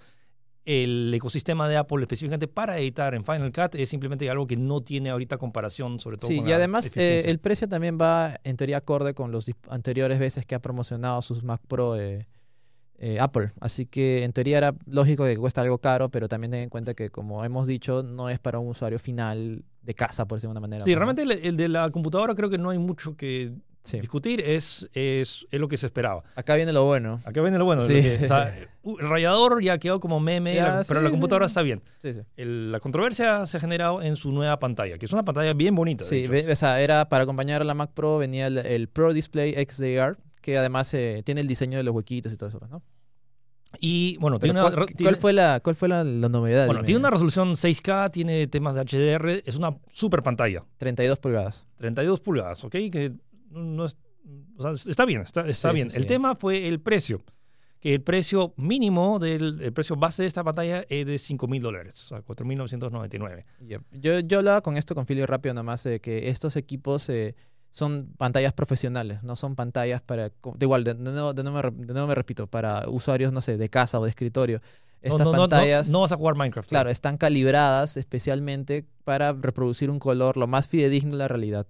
el 0.65 1.13
ecosistema 1.13 1.69
de 1.69 1.77
Apple 1.77 2.01
específicamente 2.01 2.47
para 2.49 2.77
editar 2.77 3.13
en 3.15 3.23
Final 3.23 3.53
Cut 3.53 3.75
es 3.75 3.87
simplemente 3.89 4.29
algo 4.29 4.45
que 4.47 4.57
no 4.57 4.81
tiene 4.81 5.09
ahorita 5.09 5.37
comparación, 5.37 5.99
sobre 6.01 6.17
todo 6.17 6.27
Sí, 6.27 6.37
con 6.39 6.49
y 6.49 6.51
además 6.51 6.91
eh, 6.97 7.23
el 7.25 7.39
precio 7.39 7.69
también 7.69 7.97
va 7.99 8.37
en 8.43 8.57
teoría 8.57 8.77
acorde 8.77 9.13
con 9.13 9.31
los 9.31 9.49
anteriores 9.69 10.19
veces 10.19 10.45
que 10.45 10.55
ha 10.55 10.59
promocionado 10.61 11.21
sus 11.21 11.41
Mac 11.43 11.61
Pro 11.69 11.97
eh, 11.97 12.27
eh, 12.99 13.19
Apple. 13.19 13.49
Así 13.59 13.85
que 13.85 14.23
en 14.23 14.33
teoría 14.33 14.57
era 14.57 14.75
lógico 14.85 15.25
que 15.25 15.37
cuesta 15.37 15.61
algo 15.61 15.77
caro, 15.77 16.09
pero 16.09 16.27
también 16.27 16.51
ten 16.51 16.61
en 16.61 16.69
cuenta 16.69 16.93
que, 16.93 17.09
como 17.09 17.43
hemos 17.45 17.67
dicho, 17.67 18.03
no 18.03 18.29
es 18.29 18.39
para 18.39 18.59
un 18.59 18.67
usuario 18.69 18.99
final 18.99 19.63
de 19.81 19.93
casa, 19.93 20.25
por 20.27 20.37
decirlo 20.37 20.53
de 20.53 20.59
una 20.59 20.67
manera. 20.67 20.83
Sí, 20.83 20.91
¿no? 20.91 20.97
realmente 20.97 21.21
el, 21.21 21.31
el 21.31 21.57
de 21.57 21.69
la 21.69 21.89
computadora 21.91 22.33
creo 22.35 22.49
que 22.49 22.57
no 22.57 22.69
hay 22.71 22.77
mucho 22.79 23.15
que 23.15 23.53
Sí. 23.83 24.01
discutir, 24.01 24.41
es, 24.41 24.85
es, 24.93 25.47
es 25.49 25.61
lo 25.61 25.69
que 25.69 25.77
se 25.77 25.85
esperaba. 25.85 26.21
Acá 26.35 26.55
viene 26.55 26.73
lo 26.73 26.83
bueno. 26.83 27.21
Acá 27.23 27.41
viene 27.41 27.57
lo 27.57 27.63
bueno. 27.63 27.81
Sí. 27.81 27.93
lo 27.93 28.01
que- 28.01 28.23
o 28.25 28.27
sea, 28.27 28.53
el 28.83 28.97
rayador 29.09 29.63
ya 29.63 29.77
quedó 29.77 30.01
como 30.01 30.19
meme, 30.19 30.55
Ya, 30.55 30.79
la- 30.79 30.83
pero 30.85 30.99
sí, 30.99 31.03
la 31.05 31.09
computadora 31.09 31.45
está 31.45 31.61
bien. 31.61 31.81
Sí, 32.01 32.13
sí. 32.13 32.19
El- 32.35 32.73
la 32.73 32.81
controversia 32.81 33.45
se 33.45 33.55
ha 33.55 33.59
generado 33.61 34.01
en 34.01 34.17
su 34.17 34.33
nueva 34.33 34.59
pantalla, 34.59 34.97
que 34.97 35.05
es 35.05 35.13
una 35.13 35.23
pantalla 35.23 35.53
bien 35.53 35.73
bonita. 35.73 36.03
Sí, 36.03 36.27
ve- 36.27 36.51
o 36.51 36.55
sea, 36.57 36.81
era 36.81 37.07
para 37.07 37.23
acompañar 37.23 37.61
a 37.61 37.63
la 37.63 37.75
Mac 37.75 37.91
Pro 37.93 38.17
venía 38.17 38.47
el, 38.47 38.57
el 38.57 38.89
Pro 38.89 39.13
Display 39.13 39.53
XDR, 39.53 40.17
que 40.41 40.57
además 40.57 40.93
eh, 40.93 41.21
tiene 41.23 41.39
el 41.39 41.47
diseño 41.47 41.77
de 41.77 41.83
los 41.85 41.95
huequitos 41.95 42.33
y 42.33 42.35
todo 42.35 42.49
eso, 42.49 42.59
pues, 42.59 42.69
¿no? 42.69 42.83
Y 43.79 44.17
bueno, 44.17 44.39
tiene 44.39 44.59
una, 44.61 44.71
¿cuál, 44.71 44.85
tiene- 44.87 45.15
fue 45.17 45.33
la, 45.33 45.59
cuál 45.61 45.75
fue 45.75 45.87
la, 45.89 46.03
la 46.03 46.29
novedad? 46.29 46.65
bueno, 46.67 46.83
tiene 46.83 46.99
una 46.99 47.09
resolución 47.09 47.49
6K, 47.55 48.11
tiene 48.11 48.47
temas 48.47 48.75
de 48.75 48.81
HDR, 48.81 49.41
es 49.45 49.55
una 49.55 49.77
super 49.89 50.23
pantalla, 50.23 50.63
32 50.77 51.19
pulgadas. 51.19 51.67
32 51.75 52.21
pulgadas, 52.21 52.63
¿ok? 52.63 52.71
Que 52.71 53.13
no 53.51 53.85
es, 53.85 53.97
o 54.57 54.61
sea, 54.75 54.91
está 54.91 55.05
bien, 55.05 55.21
está, 55.21 55.47
está 55.47 55.69
Sí, 55.69 55.75
bien. 55.75 55.89
sí, 55.89 55.97
El 55.97 56.03
sí. 56.03 56.07
tema 56.07 56.35
fue 56.35 56.67
el 56.67 56.79
precio, 56.79 57.21
que 57.79 57.93
el 57.93 58.01
precio 58.01 58.53
mínimo 58.57 59.19
del 59.19 59.61
el 59.61 59.73
precio 59.73 59.95
base 59.97 60.23
de 60.23 60.27
esta 60.27 60.43
pantalla 60.43 60.83
es 60.89 61.05
de 61.05 61.17
5 61.17 61.47
mil 61.47 61.61
dólares, 61.61 62.05
o 62.05 62.07
sea, 62.07 62.21
4.999. 62.23 63.45
Yep. 63.67 63.81
Yo, 63.91 64.19
yo 64.21 64.37
hablaba 64.39 64.61
con 64.61 64.77
esto 64.77 64.95
con 64.95 65.05
Filio 65.05 65.27
rápido 65.27 65.53
nomás 65.53 65.83
de 65.83 65.99
que 65.99 66.29
estos 66.29 66.55
equipos 66.55 67.07
eh, 67.09 67.35
son 67.71 68.13
pantallas 68.17 68.53
profesionales, 68.53 69.23
no 69.23 69.35
son 69.35 69.55
pantallas 69.55 70.01
para, 70.01 70.29
de 70.29 70.33
igual, 70.65 70.83
de, 70.83 70.93
de 70.95 71.11
nuevo, 71.11 71.33
de 71.33 71.43
nuevo 71.43 71.55
me 71.57 71.61
re- 71.61 71.71
de 71.71 71.93
nuevo 71.93 72.07
me 72.07 72.15
repito, 72.15 72.47
para 72.47 72.87
usuarios, 72.89 73.31
no 73.33 73.41
sé, 73.41 73.57
de 73.57 73.69
casa 73.69 73.99
o 73.99 74.03
de 74.03 74.09
escritorio. 74.09 74.61
Estas 75.01 75.19
no, 75.19 75.25
no, 75.25 75.31
no, 75.33 75.37
pantallas, 75.49 75.89
no 75.89 76.01
vas 76.01 76.11
a 76.11 76.15
jugar 76.17 76.35
Minecraft. 76.35 76.67
claro, 76.69 76.89
están 76.89 77.17
calibradas 77.17 77.97
especialmente 77.97 78.85
para 79.03 79.31
reproducir 79.33 79.91
un 79.91 79.99
color 79.99 80.37
lo 80.37 80.47
más 80.47 80.67
fidedigno 80.67 81.11
de 81.11 81.17
la 81.17 81.27
realidad. 81.27 81.67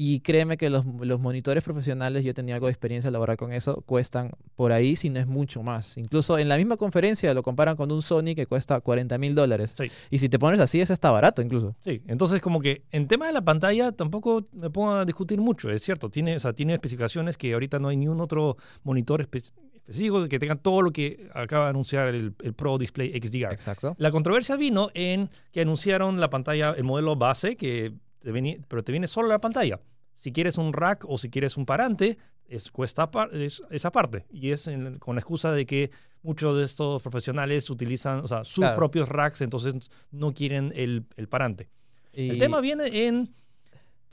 Y 0.00 0.20
créeme 0.20 0.56
que 0.56 0.70
los, 0.70 0.84
los 0.86 1.18
monitores 1.20 1.64
profesionales, 1.64 2.22
yo 2.22 2.32
tenía 2.32 2.54
algo 2.54 2.68
de 2.68 2.70
experiencia 2.72 3.10
laboral 3.10 3.36
con 3.36 3.52
eso, 3.52 3.82
cuestan 3.84 4.30
por 4.54 4.70
ahí, 4.70 4.94
si 4.94 5.10
no 5.10 5.18
es 5.18 5.26
mucho 5.26 5.64
más. 5.64 5.96
Incluso 5.98 6.38
en 6.38 6.48
la 6.48 6.56
misma 6.56 6.76
conferencia 6.76 7.34
lo 7.34 7.42
comparan 7.42 7.74
con 7.74 7.90
un 7.90 8.00
Sony 8.00 8.36
que 8.36 8.46
cuesta 8.46 8.80
40 8.80 9.18
mil 9.18 9.34
dólares. 9.34 9.74
Sí. 9.76 9.90
Y 10.10 10.18
si 10.18 10.28
te 10.28 10.38
pones 10.38 10.60
así, 10.60 10.80
ese 10.80 10.92
está 10.92 11.10
barato 11.10 11.42
incluso. 11.42 11.74
Sí, 11.80 12.00
entonces 12.06 12.40
como 12.40 12.60
que 12.60 12.84
en 12.92 13.08
tema 13.08 13.26
de 13.26 13.32
la 13.32 13.42
pantalla 13.42 13.90
tampoco 13.90 14.44
me 14.52 14.70
pongo 14.70 14.92
a 14.92 15.04
discutir 15.04 15.40
mucho, 15.40 15.68
es 15.68 15.82
cierto, 15.82 16.08
tiene, 16.10 16.36
o 16.36 16.38
sea, 16.38 16.52
tiene 16.52 16.74
especificaciones 16.74 17.36
que 17.36 17.52
ahorita 17.52 17.80
no 17.80 17.88
hay 17.88 17.96
ni 17.96 18.06
un 18.06 18.20
otro 18.20 18.56
monitor 18.84 19.20
espe- 19.28 19.50
específico, 19.74 20.28
que 20.28 20.38
tenga 20.38 20.54
todo 20.54 20.80
lo 20.80 20.92
que 20.92 21.28
acaba 21.34 21.64
de 21.64 21.70
anunciar 21.70 22.14
el, 22.14 22.34
el 22.44 22.52
Pro 22.54 22.78
Display 22.78 23.10
XDR. 23.20 23.52
Exacto. 23.52 23.96
La 23.98 24.12
controversia 24.12 24.54
vino 24.54 24.90
en 24.94 25.28
que 25.50 25.62
anunciaron 25.62 26.20
la 26.20 26.30
pantalla, 26.30 26.70
el 26.76 26.84
modelo 26.84 27.16
base, 27.16 27.56
que 27.56 27.94
te 28.20 28.60
pero 28.68 28.82
te 28.84 28.92
viene 28.92 29.06
solo 29.06 29.28
la 29.28 29.40
pantalla. 29.40 29.80
Si 30.14 30.32
quieres 30.32 30.58
un 30.58 30.72
rack 30.72 31.04
o 31.08 31.16
si 31.18 31.30
quieres 31.30 31.56
un 31.56 31.64
parante, 31.66 32.18
es, 32.46 32.70
cuesta 32.70 33.08
es, 33.32 33.62
esa 33.70 33.92
parte. 33.92 34.26
Y 34.30 34.50
es 34.50 34.66
en- 34.66 34.98
con 34.98 35.14
la 35.14 35.20
excusa 35.20 35.52
de 35.52 35.64
que 35.66 35.90
muchos 36.22 36.56
de 36.56 36.64
estos 36.64 37.02
profesionales 37.02 37.70
utilizan 37.70 38.20
o 38.20 38.28
sea, 38.28 38.44
sus 38.44 38.62
Claro. 38.62 38.76
propios 38.76 39.08
racks, 39.08 39.40
entonces 39.42 39.74
no 40.10 40.32
quieren 40.34 40.72
el, 40.74 41.04
el 41.16 41.28
parante. 41.28 41.68
Y- 42.12 42.30
El 42.30 42.38
tema 42.38 42.60
viene 42.60 43.06
en, 43.06 43.28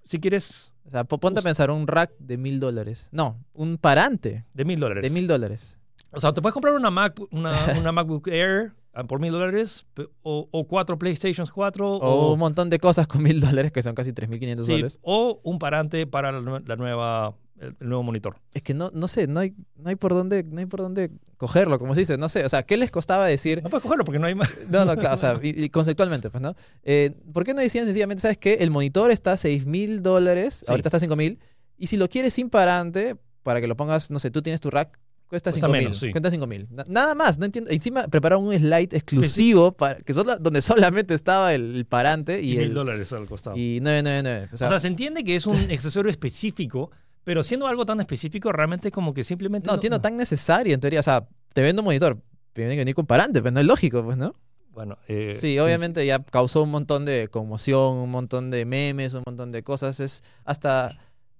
si 0.03 0.19
quieres, 0.19 0.71
O 0.85 0.91
sea, 0.91 1.03
po- 1.03 1.17
ponte 1.19 1.39
a 1.39 1.43
pensar 1.43 1.71
un 1.71 1.88
rack 1.88 2.12
de 2.19 2.38
mil 2.38 2.59
dólares. 2.59 3.07
No, 3.12 3.43
un 3.53 3.77
parante 3.79 4.43
de 4.53 4.65
mil 4.65 4.79
dólares. 4.79 5.01
de 5.01 5.09
mil 5.19 5.27
dólares. 5.27 5.79
O 6.15 6.19
sea, 6.19 6.34
te 6.34 6.41
puedes 6.41 6.53
comprar 6.53 6.74
una, 6.74 6.89
Mac, 6.91 7.19
una, 7.31 7.53
una 7.79 7.91
MacBook 7.91 8.27
Air 8.27 8.74
ah, 8.93 9.03
por 9.03 9.19
mil 9.19 9.31
dólares 9.31 9.86
o, 10.24 10.48
o 10.51 10.67
cuatro 10.67 10.98
PlayStation 10.98 11.48
4 11.53 11.89
O 11.89 11.98
o, 12.00 12.34
un 12.34 12.39
montón 12.39 12.69
de 12.69 12.79
cosas 12.79 13.07
con 13.07 13.22
mil 13.24 13.39
dólares, 13.41 13.72
que 13.72 13.84
son 13.84 13.95
casi 13.95 14.12
3.500 14.12 14.63
sí, 14.65 14.72
dólares. 14.72 15.00
o 15.01 15.39
un 15.43 15.60
parante 15.60 16.07
para 16.07 16.31
la, 16.31 16.39
nue- 16.39 16.63
la 16.65 16.75
nueva, 16.77 17.36
el, 17.60 17.75
el 17.79 17.88
nuevo 17.89 18.03
monitor. 18.03 18.38
Es 18.53 18.63
que 18.63 18.74
no, 18.74 18.89
no 18.93 19.07
sé, 19.07 19.27
no 19.27 19.39
hay, 19.41 19.53
no, 19.75 19.89
hay 19.89 19.95
por 19.95 20.13
dónde, 20.13 20.43
no 20.43 20.60
hay 20.60 20.65
por 20.65 20.79
dónde 20.81 21.12
cogerlo, 21.38 21.77
como 21.79 21.93
se 21.93 22.01
dice. 22.01 22.17
No 22.17 22.29
sé, 22.29 22.45
o 22.45 22.50
sea, 22.50 22.63
¿qué 22.63 22.77
les 22.77 22.91
costaba 22.91 23.25
decir? 23.27 23.62
No 23.62 23.69
puedes 23.69 23.84
cogerlo 23.84 24.05
porque 24.05 24.19
no 24.19 24.27
hay 24.27 24.36
más. 24.36 24.50
No, 24.69 24.86
no, 24.86 24.95
claro, 24.95 25.15
o 25.15 25.17
sea, 25.17 25.38
y, 25.43 25.65
y 25.65 25.69
conceptualmente, 25.69 26.29
pues, 26.29 26.41
¿no? 26.41 26.55
Eh, 26.84 27.12
¿Por 27.34 27.43
qué 27.43 27.53
no 27.53 27.60
decían 27.60 27.84
sencillamente, 27.86 28.22
sabes 28.22 28.38
qué? 28.38 28.53
El 28.62 28.72
monitor 28.72 29.12
está 29.12 29.34
a 29.34 29.38
6 29.38 29.65
mil 29.65 30.01
dólares, 30.01 30.60
Sí. 30.60 30.65
ahorita 30.69 30.88
está 30.88 30.98
a 30.98 31.01
5 31.01 31.15
mil, 31.17 31.39
y 31.77 31.88
si 31.88 31.98
lo 31.98 32.07
quieres 32.07 32.34
sin 32.34 32.50
parante, 32.50 33.17
para 33.43 33.60
que 33.60 33.67
lo 33.67 33.75
pongas, 33.75 34.10
no 34.10 34.19
sé, 34.19 34.31
tú 34.31 34.41
tienes 34.41 34.62
tu 34.62 34.69
rack, 34.72 34.98
cuesta 35.27 35.51
Cuesta 35.51 35.67
5 35.67 35.72
mil. 35.74 35.94
sí. 35.94 36.12
Cuesta 36.12 36.29
5 36.32 36.48
mil. 36.48 36.67
Na- 36.72 36.86
Nada 36.88 37.15
más, 37.15 37.38
no 37.39 37.46
entiendo. 37.46 37.70
Encima 37.72 38.08
prepararon 38.08 38.46
un 38.46 38.55
slide 38.55 38.96
exclusivo 38.96 39.72
para, 39.72 39.96
que 40.00 40.13
donde 40.13 40.62
solamente 40.62 41.13
estaba 41.13 41.53
el, 41.53 41.75
el 41.75 41.86
parante 41.86 42.41
y, 42.41 42.58
mil 42.58 42.74
dólares 42.74 43.12
al 43.13 43.27
costado. 43.27 43.55
y 43.58 43.79
999. 43.82 44.50
O 44.53 44.58
sea, 44.58 44.67
o 44.67 44.70
sea, 44.70 44.79
se 44.79 44.88
entiende 44.88 45.24
que 45.24 45.36
es 45.36 45.46
un 45.46 45.55
accesorio 45.72 46.10
específico, 46.12 46.91
pero 47.24 47.44
siendo 47.44 47.67
algo 47.67 47.86
tan 47.86 48.00
específico, 48.00 48.51
realmente 48.51 48.91
como 48.91 49.13
que 49.13 49.24
simplemente. 49.24 49.67
no, 49.70 49.79
tiene 49.79 50.00
tan 50.00 50.15
necesario 50.17 50.74
en 50.74 50.79
teoría. 50.79 51.00
O 51.00 51.03
sea, 51.03 51.27
te 51.53 51.62
vendo 51.62 51.82
un 51.82 51.86
monitor, 51.86 52.22
tiene 52.53 52.72
que 52.72 52.77
venir 52.77 52.96
con 52.96 53.05
parante, 53.05 53.41
pues 53.41 53.51
no 53.53 53.60
es 53.60 53.65
lógico, 53.65 54.03
pues, 54.03 54.17
¿no? 54.17 54.34
Bueno, 54.72 54.98
eh, 55.08 55.36
Sí, 55.39 55.58
obviamente 55.60 56.05
ya 56.05 56.20
causó 56.20 56.62
un 56.63 56.70
montón 56.70 57.05
de 57.05 57.29
conmoción, 57.29 57.94
un 57.96 58.12
montón 58.12 58.51
de 58.51 58.65
memes, 58.65 59.13
un 59.13 59.24
montón 59.25 59.51
de 59.53 59.63
cosas. 59.63 60.01
Es 60.01 60.22
hasta 60.44 61.00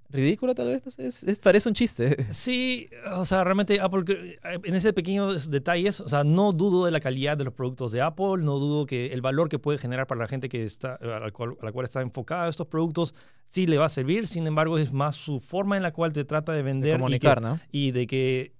ridículo 0.10 0.54
tal 0.56 0.68
vez, 0.68 0.86
no 0.86 0.92
sé, 0.92 1.08
es, 1.08 1.24
es- 1.24 1.40
parece 1.40 1.68
un 1.70 1.76
chiste. 1.76 2.16
Sí, 2.32 2.88
o 3.16 3.26
sea, 3.26 3.44
realmente 3.44 3.80
Apple, 3.82 4.04
eh, 4.10 4.38
en 4.64 4.76
ese 4.76 4.94
pequeños 4.94 5.50
detalles, 5.52 6.00
o 6.02 6.08
sea, 6.10 6.24
no 6.24 6.52
dudo 6.54 6.86
de 6.86 6.92
la 6.92 7.00
calidad 7.00 7.38
de 7.38 7.44
los 7.44 7.54
productos 7.54 7.92
de 7.92 8.02
Apple, 8.02 8.38
no 8.40 8.60
dudo 8.60 8.86
que 8.86 9.08
el 9.14 9.22
valor 9.22 9.50
que 9.50 9.60
puede 9.60 9.78
generar 9.78 10.08
para 10.08 10.22
la 10.22 10.28
gente 10.28 10.48
que 10.50 10.64
está, 10.64 10.96
a 10.96 11.20
la 11.20 11.32
cual, 11.32 11.58
a 11.62 11.66
la 11.66 11.72
cual 11.72 11.84
está 11.86 12.02
enfocada 12.02 12.48
estos 12.48 12.68
productos, 12.68 13.14
sí 13.48 13.68
le 13.68 13.78
va 13.78 13.86
a 13.86 13.90
servir, 13.90 14.28
sin 14.28 14.46
embargo, 14.48 14.78
es 14.78 14.92
más 14.94 15.16
su 15.16 15.40
forma 15.40 15.78
en 15.78 15.84
la 15.84 15.92
cual 15.92 16.14
te 16.14 16.24
trata 16.26 16.52
de 16.52 16.60
De 16.60 16.64
vender 16.64 16.90
y, 16.90 16.92
que- 16.94 16.98
comunicar, 17.00 17.42
¿no? 17.42 17.60
y 17.72 17.92
de 17.92 18.08
que 18.08 18.54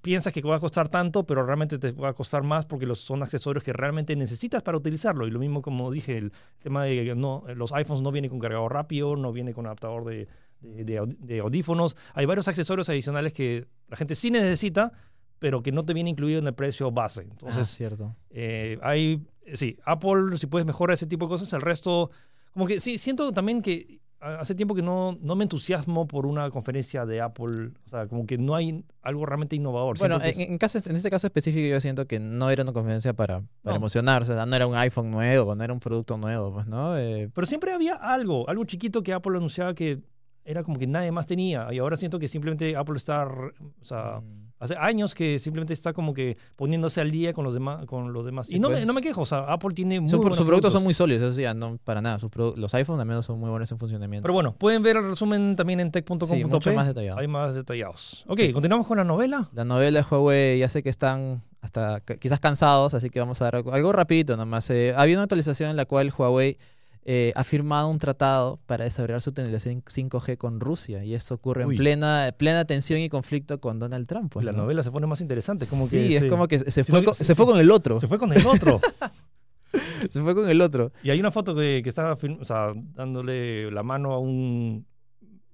piensas 0.00 0.32
que 0.32 0.42
va 0.42 0.56
a 0.56 0.60
costar 0.60 0.88
tanto, 0.88 1.24
pero 1.24 1.46
realmente 1.46 1.78
te 1.78 1.92
va 1.92 2.08
a 2.08 2.12
costar 2.12 2.42
más 2.42 2.66
porque 2.66 2.86
los, 2.86 2.98
son 2.98 3.22
accesorios 3.22 3.62
que 3.62 3.72
realmente 3.72 4.16
necesitas 4.16 4.60
para 4.60 4.76
utilizarlo. 4.76 5.28
Y 5.28 5.30
lo 5.30 5.38
mismo 5.38 5.62
como 5.62 5.92
dije, 5.92 6.18
el 6.18 6.32
tema 6.60 6.82
de 6.82 7.04
que 7.04 7.14
no, 7.14 7.44
los 7.54 7.70
iPhones 7.72 8.02
no 8.02 8.10
vienen 8.10 8.28
con 8.28 8.40
cargador 8.40 8.72
rápido, 8.72 9.14
no 9.14 9.32
viene 9.32 9.54
con 9.54 9.66
adaptador 9.66 10.04
de, 10.04 10.26
de, 10.62 10.84
de 10.84 11.00
aud- 11.00 11.16
de 11.18 11.40
audífonos. 11.40 11.96
Hay 12.14 12.26
varios 12.26 12.48
accesorios 12.48 12.88
adicionales 12.88 13.32
que 13.32 13.66
la 13.88 13.96
gente 13.96 14.14
sí 14.14 14.30
necesita, 14.30 14.92
pero 15.38 15.62
que 15.62 15.72
no 15.72 15.84
te 15.84 15.92
viene 15.94 16.10
incluido 16.10 16.38
en 16.38 16.46
el 16.46 16.54
precio 16.54 16.90
base. 16.90 17.22
Ah, 17.22 17.28
Entonces, 17.32 17.68
cierto. 17.68 18.14
eh, 18.30 18.78
hay, 18.82 19.22
sí, 19.54 19.76
Apple, 19.84 20.36
si 20.38 20.46
puedes 20.46 20.64
mejorar 20.66 20.94
ese 20.94 21.06
tipo 21.06 21.26
de 21.26 21.30
cosas, 21.30 21.52
el 21.52 21.60
resto, 21.60 22.10
como 22.52 22.66
que 22.66 22.78
sí, 22.80 22.96
siento 22.96 23.32
también 23.32 23.60
que 23.60 23.98
ah, 24.20 24.36
hace 24.40 24.54
tiempo 24.54 24.72
que 24.74 24.82
no, 24.82 25.18
no 25.20 25.34
me 25.34 25.42
entusiasmo 25.42 26.06
por 26.06 26.26
una 26.26 26.48
conferencia 26.50 27.04
de 27.06 27.20
Apple, 27.20 27.72
o 27.84 27.88
sea, 27.88 28.06
como 28.06 28.24
que 28.24 28.38
no 28.38 28.54
hay 28.54 28.84
algo 29.02 29.26
realmente 29.26 29.56
innovador. 29.56 29.98
Bueno, 29.98 30.20
en, 30.22 30.40
en 30.52 30.58
caso, 30.58 30.78
en 30.88 30.94
este 30.94 31.10
caso 31.10 31.26
específico 31.26 31.66
yo 31.66 31.80
siento 31.80 32.06
que 32.06 32.20
no 32.20 32.48
era 32.48 32.62
una 32.62 32.72
conferencia 32.72 33.12
para, 33.12 33.40
para 33.62 33.74
No. 33.74 33.76
emocionarse, 33.78 34.30
o 34.32 34.34
sea, 34.36 34.46
no 34.46 34.54
era 34.54 34.68
un 34.68 34.76
iPhone 34.76 35.10
nuevo, 35.10 35.56
no 35.56 35.64
era 35.64 35.72
un 35.72 35.80
producto 35.80 36.16
nuevo, 36.18 36.52
pues, 36.52 36.68
¿no? 36.68 36.96
Eh, 36.96 37.28
Pero 37.34 37.46
siempre 37.48 37.72
había 37.72 37.96
algo, 37.96 38.48
algo 38.48 38.64
chiquito 38.64 39.02
que 39.02 39.12
Apple 39.12 39.36
anunciaba 39.38 39.74
que 39.74 39.98
era 40.44 40.62
como 40.64 40.78
que 40.78 40.86
nadie 40.86 41.12
más 41.12 41.26
tenía. 41.26 41.72
Y 41.72 41.78
ahora 41.78 41.96
siento 41.96 42.18
que 42.18 42.28
simplemente 42.28 42.76
Apple 42.76 42.96
está, 42.96 43.26
o 43.26 43.84
sea, 43.84 44.20
mm, 44.20 44.52
hace 44.58 44.76
años 44.76 45.14
que 45.14 45.38
simplemente 45.38 45.72
está 45.72 45.92
como 45.92 46.12
que 46.14 46.36
poniéndose 46.56 47.00
al 47.00 47.10
día 47.10 47.32
con 47.32 47.44
los 47.44 47.54
demás. 47.54 47.84
Con 47.86 48.12
los 48.12 48.24
demás. 48.24 48.50
Y 48.50 48.58
no, 48.58 48.68
me, 48.70 48.84
no 48.84 48.92
me 48.92 49.00
quejo, 49.02 49.22
o 49.22 49.26
sea, 49.26 49.40
Apple 49.40 49.74
tiene 49.74 50.00
muy 50.00 50.08
sus 50.10 50.20
productos 50.20 50.72
son 50.72 50.82
muy 50.82 50.94
sólidos, 50.94 51.22
eso 51.22 51.32
sí, 51.32 51.44
ah, 51.44 51.54
no 51.54 51.78
para 51.84 52.00
nada. 52.00 52.18
Sus 52.18 52.30
los 52.56 52.74
iPhones 52.74 53.00
al 53.00 53.06
menos 53.06 53.26
son 53.26 53.38
muy 53.38 53.50
buenos 53.50 53.70
en 53.70 53.78
funcionamiento. 53.78 54.24
Pero 54.24 54.34
bueno, 54.34 54.52
pueden 54.54 54.82
ver 54.82 54.96
el 54.96 55.04
resumen 55.10 55.54
también 55.56 55.80
en 55.80 55.90
tech.com.p. 55.90 56.26
Sí, 56.26 56.44
mucho 56.44 56.72
más 56.72 56.86
detallado. 56.86 57.18
Hay 57.18 57.28
más 57.28 57.54
detallados. 57.54 58.24
Ok, 58.26 58.38
Sí. 58.40 58.52
continuamos 58.52 58.86
con 58.86 58.96
la 58.98 59.04
novela. 59.04 59.48
La 59.52 59.64
novela 59.64 60.00
de 60.00 60.06
Huawei, 60.10 60.58
ya 60.58 60.68
sé 60.68 60.82
que 60.82 60.88
están 60.90 61.40
hasta 61.60 62.00
quizás 62.00 62.40
cansados, 62.40 62.94
así 62.94 63.08
que 63.08 63.20
vamos 63.20 63.40
a 63.40 63.44
dar 63.44 63.56
algo, 63.56 63.72
algo 63.72 63.92
rapidito 63.92 64.36
nomás. 64.36 64.68
Eh, 64.70 64.92
había 64.96 65.16
una 65.16 65.22
actualización 65.24 65.70
en 65.70 65.76
la 65.76 65.84
cual 65.84 66.12
Huawei 66.16 66.58
eh, 67.04 67.32
ha 67.34 67.42
firmado 67.44 67.88
un 67.88 67.98
tratado 67.98 68.60
para 68.66 68.84
desarrollar 68.84 69.20
su 69.20 69.32
tecnología 69.32 69.72
5G 69.72 70.36
con 70.38 70.60
Rusia 70.60 71.04
y 71.04 71.14
esto 71.14 71.34
ocurre 71.34 71.66
Uy. 71.66 71.74
en 71.74 71.78
plena, 71.78 72.32
plena 72.36 72.64
tensión 72.64 73.00
y 73.00 73.08
conflicto 73.08 73.60
con 73.60 73.78
Donald 73.78 74.06
Trump. 74.06 74.32
pues, 74.32 74.44
la 74.44 74.52
¿no? 74.52 74.58
novela 74.62 74.82
se 74.82 74.90
pone 74.92 75.06
más 75.06 75.20
interesante. 75.20 75.66
Como 75.66 75.86
sí, 75.86 76.08
que 76.08 76.16
es 76.18 76.24
como 76.26 76.46
que 76.48 76.58
se 76.60 76.84
fue, 76.84 77.02
con, 77.02 77.14
se 77.14 77.34
fue 77.34 77.44
con 77.46 77.58
el 77.58 77.70
otro. 77.70 77.98
se 77.98 78.06
fue 78.08 78.18
con 78.18 78.32
el 78.32 78.46
otro. 78.46 78.80
Se 80.10 80.20
fue 80.20 80.34
con 80.34 80.48
el 80.50 80.60
otro. 80.60 80.92
y 81.02 81.08
hay 81.10 81.18
una 81.20 81.30
foto 81.30 81.54
que, 81.54 81.80
que 81.82 81.88
está 81.88 82.14
film- 82.16 82.38
o 82.40 82.44
sea, 82.44 82.72
dándole 82.94 83.70
la 83.70 83.82
mano 83.82 84.12
a 84.12 84.18
un 84.18 84.84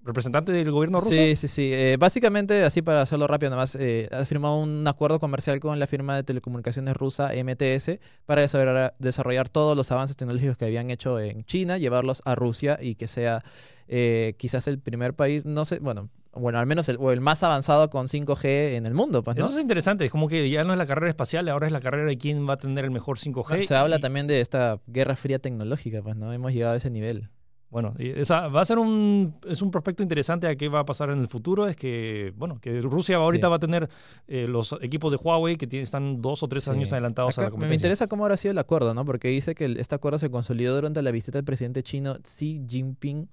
representante 0.09 0.51
del 0.53 0.71
gobierno 0.71 0.99
ruso. 0.99 1.13
Sí, 1.13 1.37
sí, 1.37 1.49
sí. 1.49 1.71
Eh, 1.73 1.97
básicamente, 1.99 2.65
así 2.65 2.83
para 2.83 3.03
hacerlo 3.03 3.27
rápido, 3.27 3.51
nada 3.51 3.63
más, 3.63 3.77
eh, 3.77 4.09
ha 4.11 4.25
firmado 4.25 4.57
un 4.57 4.87
acuerdo 4.89 5.21
comercial 5.21 5.61
con 5.61 5.79
la 5.79 5.87
firma 5.87 6.17
de 6.17 6.25
telecomunicaciones 6.25 6.97
rusa 6.97 7.31
MTS 7.33 7.99
para 8.27 8.41
desarrollar, 8.41 8.95
desarrollar 8.99 9.49
todos 9.49 9.77
los 9.77 9.91
avances 9.93 10.17
tecnológicos 10.17 10.57
que 10.57 10.65
habían 10.65 10.91
hecho 10.91 11.21
en 11.21 11.45
China, 11.45 11.79
llevarlos 11.79 12.23
a 12.25 12.35
Rusia 12.35 12.79
y 12.81 12.97
que 12.97 13.07
sea 13.07 13.43
eh, 13.87 14.35
quizás 14.37 14.67
el 14.69 14.81
primer 14.81 15.15
país, 15.15 15.47
no 15.47 15.65
sé, 15.65 15.79
bueno, 15.79 16.11
bueno, 16.33 16.59
al 16.59 16.67
menos 16.67 16.89
el, 16.89 16.97
o 17.01 17.11
el 17.11 17.21
más 17.21 17.43
avanzado 17.43 17.91
con 17.91 18.07
5G 18.07 18.77
en 18.77 18.87
el 18.87 18.95
mundo, 18.95 19.23
pues, 19.23 19.37
¿no? 19.37 19.47
Eso 19.47 19.55
es 19.55 19.61
interesante, 19.61 20.05
es 20.05 20.11
como 20.11 20.29
que 20.29 20.49
ya 20.51 20.65
no 20.65 20.73
es 20.73 20.79
la 20.79 20.87
carrera 20.87 21.09
espacial, 21.09 21.49
ahora 21.49 21.67
es 21.67 21.73
la 21.73 21.81
carrera 21.81 22.05
de 22.05 22.19
quién 22.19 22.49
va 22.49 22.55
a 22.55 22.57
tener 22.57 22.85
el 22.85 22.91
mejor 22.91 23.19
5G. 23.19 23.61
Se 23.61 23.75
habla 23.75 23.99
también 23.99 24.27
de 24.27 24.41
esta 24.41 24.81
guerra 24.87 25.17
fría 25.17 25.39
tecnológica, 25.39 26.03
pues, 26.03 26.17
¿no? 26.17 26.33
Hemos 26.33 26.53
llegado 26.53 26.75
a 26.75 26.77
ese 26.77 26.91
nivel. 26.91 27.29
Bueno, 27.71 27.95
esa 27.99 28.49
va 28.49 28.63
a 28.63 28.65
ser 28.65 28.79
un, 28.79 29.35
es 29.47 29.61
un 29.61 29.71
prospecto 29.71 30.03
interesante 30.03 30.47
a 30.47 30.57
qué 30.57 30.69
va 30.71 30.81
a 30.81 30.85
pasar 30.87 31.11
en 31.11 31.19
el 31.19 31.29
futuro. 31.29 31.69
Es 31.69 31.77
que, 31.77 32.33
bueno, 32.37 32.59
que 32.63 32.81
Rusia 32.81 33.17
ahorita 33.17 33.47
Sí. 33.47 33.51
va 33.51 33.57
a 33.57 33.59
tener 33.59 33.91
eh, 34.27 34.47
los 34.49 34.75
equipos 34.81 35.13
de 35.13 35.19
Huawei 35.23 35.57
que 35.57 35.67
tienen- 35.67 35.85
están 35.85 36.23
dos 36.23 36.43
o 36.43 36.49
tres 36.49 36.65
Sí. 36.65 36.71
años 36.71 36.91
adelantados 36.93 37.37
a 37.37 37.43
la 37.43 37.47
me 37.49 37.51
competencia. 37.53 37.77
interesa 37.77 38.07
cómo 38.07 38.25
habrá 38.25 38.39
sido 38.39 38.53
el 38.53 38.59
acuerdo, 38.59 38.95
¿no? 38.95 39.05
Porque 39.05 39.29
dice 39.29 39.55
que 39.55 39.67
el- 39.67 39.77
este 39.79 39.95
acuerdo 39.95 40.19
se 40.19 40.31
consolidó 40.31 40.75
durante 40.75 41.03
la 41.03 41.11
visita 41.11 41.37
del 41.37 41.45
presidente 41.45 41.83
chino 41.83 42.17
Xi 42.23 42.65
Jinping 42.67 43.29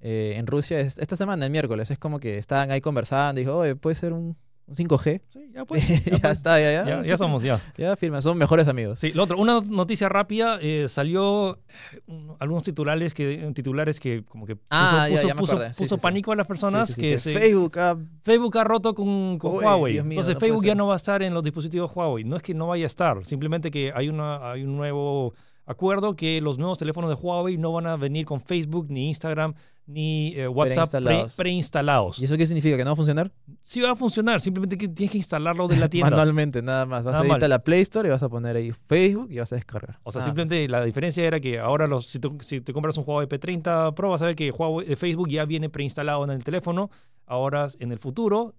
eh, 0.00 0.34
en 0.36 0.46
Rusia 0.48 0.80
es- 0.80 0.98
esta 0.98 1.14
semana, 1.14 1.44
el 1.44 1.52
miércoles. 1.52 1.90
Es 1.90 1.98
como 1.98 2.18
que 2.18 2.38
estaban 2.38 2.72
ahí 2.72 2.80
conversando. 2.80 3.38
Dijo, 3.38 3.56
oye, 3.56 3.76
puede 3.76 3.94
ser 3.94 4.12
un, 4.12 4.36
un 4.66 4.74
5G. 4.74 5.20
Sí, 5.28 5.50
ya 5.54 5.64
pues. 5.64 5.82
Sí, 5.86 5.94
ya, 6.06 6.12
ya, 6.12 6.18
pues. 6.22 6.36
está, 6.38 6.60
ya, 6.60 6.72
ya. 6.72 6.84
Ya- 6.84 7.02
ya 7.02 7.16
somos, 7.16 7.42
ya. 7.42 7.60
Ya 7.76 7.94
firma, 7.96 8.20
son 8.20 8.36
mejores 8.36 8.66
amigos. 8.68 8.98
Sí, 8.98 9.12
lo 9.12 9.22
otro, 9.24 9.38
una 9.38 9.60
noticia 9.60 10.08
rápida, 10.08 10.58
eh, 10.60 10.86
salió 10.88 11.58
eh, 11.92 12.00
un- 12.06 12.34
algunos 12.40 12.62
titulares 12.64 13.14
que, 13.14 13.50
titulares 13.54 14.00
que 14.00 14.24
como 14.24 14.44
que 14.46 14.56
puso, 14.56 14.66
Ah, 14.70 15.08
ya, 15.08 15.20
puso- 15.34 15.36
puso-. 15.36 15.58
Sí, 15.72 15.82
puso 15.84 15.94
sí, 15.94 16.00
sí. 16.00 16.02
pánico 16.02 16.32
a 16.32 16.36
las 16.36 16.46
personas 16.46 16.88
Sí, 16.88 16.94
sí, 16.94 17.00
sí, 17.00 17.02
que, 17.02 17.10
que 17.12 17.18
se- 17.18 17.32
Facebook 17.34 17.78
ah, 17.78 17.96
Facebook 18.22 18.58
ha 18.58 18.64
roto 18.64 18.94
con, 18.94 19.38
con 19.38 19.54
Uy, 19.56 19.64
Huawei. 19.64 19.92
Dios 19.94 20.04
mío, 20.04 20.14
Entonces 20.14 20.34
no 20.34 20.40
Facebook 20.40 20.64
ya 20.64 20.74
no 20.74 20.86
va 20.88 20.94
a 20.94 20.96
estar 20.96 21.22
en 21.22 21.32
los 21.32 21.44
dispositivos 21.44 21.90
Huawei. 21.94 22.24
No 22.24 22.36
es 22.36 22.42
que 22.42 22.52
no 22.54 22.66
vaya 22.66 22.84
a 22.84 22.86
estar, 22.86 23.24
simplemente 23.24 23.70
que 23.70 23.92
hay, 23.94 24.08
una, 24.08 24.50
hay 24.52 24.64
un 24.64 24.76
nuevo 24.76 25.32
acuerdo 25.72 26.14
que 26.16 26.40
los 26.40 26.58
nuevos 26.58 26.78
teléfonos 26.78 27.10
de 27.10 27.16
Huawei 27.16 27.56
no 27.58 27.72
van 27.72 27.86
a 27.86 27.96
venir 27.96 28.24
con 28.26 28.40
Facebook, 28.40 28.86
ni 28.88 29.08
Instagram, 29.08 29.54
ni 29.86 30.32
eh, 30.36 30.48
WhatsApp 30.48 31.02
pre- 31.04 31.26
Preinstalados. 31.36 32.18
¿Y 32.18 32.24
eso 32.24 32.36
qué 32.36 32.46
significa? 32.46 32.76
¿Que 32.76 32.84
no 32.84 32.90
va 32.90 32.94
a 32.94 32.96
funcionar? 32.96 33.32
Sí 33.64 33.80
va 33.80 33.90
a 33.92 33.96
funcionar, 33.96 34.40
simplemente 34.40 34.76
que 34.78 34.88
tienes 34.88 35.12
que 35.12 35.18
instalarlo 35.18 35.68
de 35.68 35.76
la 35.76 35.88
tienda. 35.88 36.10
Manualmente, 36.10 36.60
nada 36.62 36.86
más. 36.86 37.04
Vas 37.04 37.12
Nada 37.14 37.24
a 37.24 37.28
mal. 37.28 37.42
a 37.44 37.48
la 37.48 37.58
Play 37.60 37.80
Store 37.82 38.08
y 38.08 38.10
vas 38.10 38.22
a 38.22 38.28
poner 38.28 38.56
ahí 38.56 38.72
Facebook 38.86 39.28
y 39.30 39.38
vas 39.38 39.52
a 39.52 39.56
descargar. 39.56 39.98
O 40.02 40.10
sea, 40.12 40.20
Nada 40.20 40.26
simplemente 40.26 40.68
la 40.68 40.84
diferencia 40.84 41.24
era 41.24 41.38
que 41.40 41.58
ahora 41.58 41.86
los, 41.86 42.06
si, 42.06 42.18
tú- 42.18 42.36
si 42.40 42.60
te 42.60 42.72
compras 42.72 42.96
un 42.98 43.04
Huawei 43.06 43.28
P30 43.28 43.94
Pro 43.94 44.10
vas 44.10 44.22
a 44.22 44.26
ver 44.26 44.36
que 44.36 44.50
Huawei, 44.50 44.90
eh, 44.92 44.96
Facebook 44.96 45.28
ya 45.28 45.44
viene 45.44 45.68
preinstalado 45.68 46.24
en 46.24 46.30
el 46.30 46.42
teléfono. 46.44 46.90
Ahora, 47.26 47.66
en 47.80 47.90
el 47.92 47.98
futuro, 47.98 48.54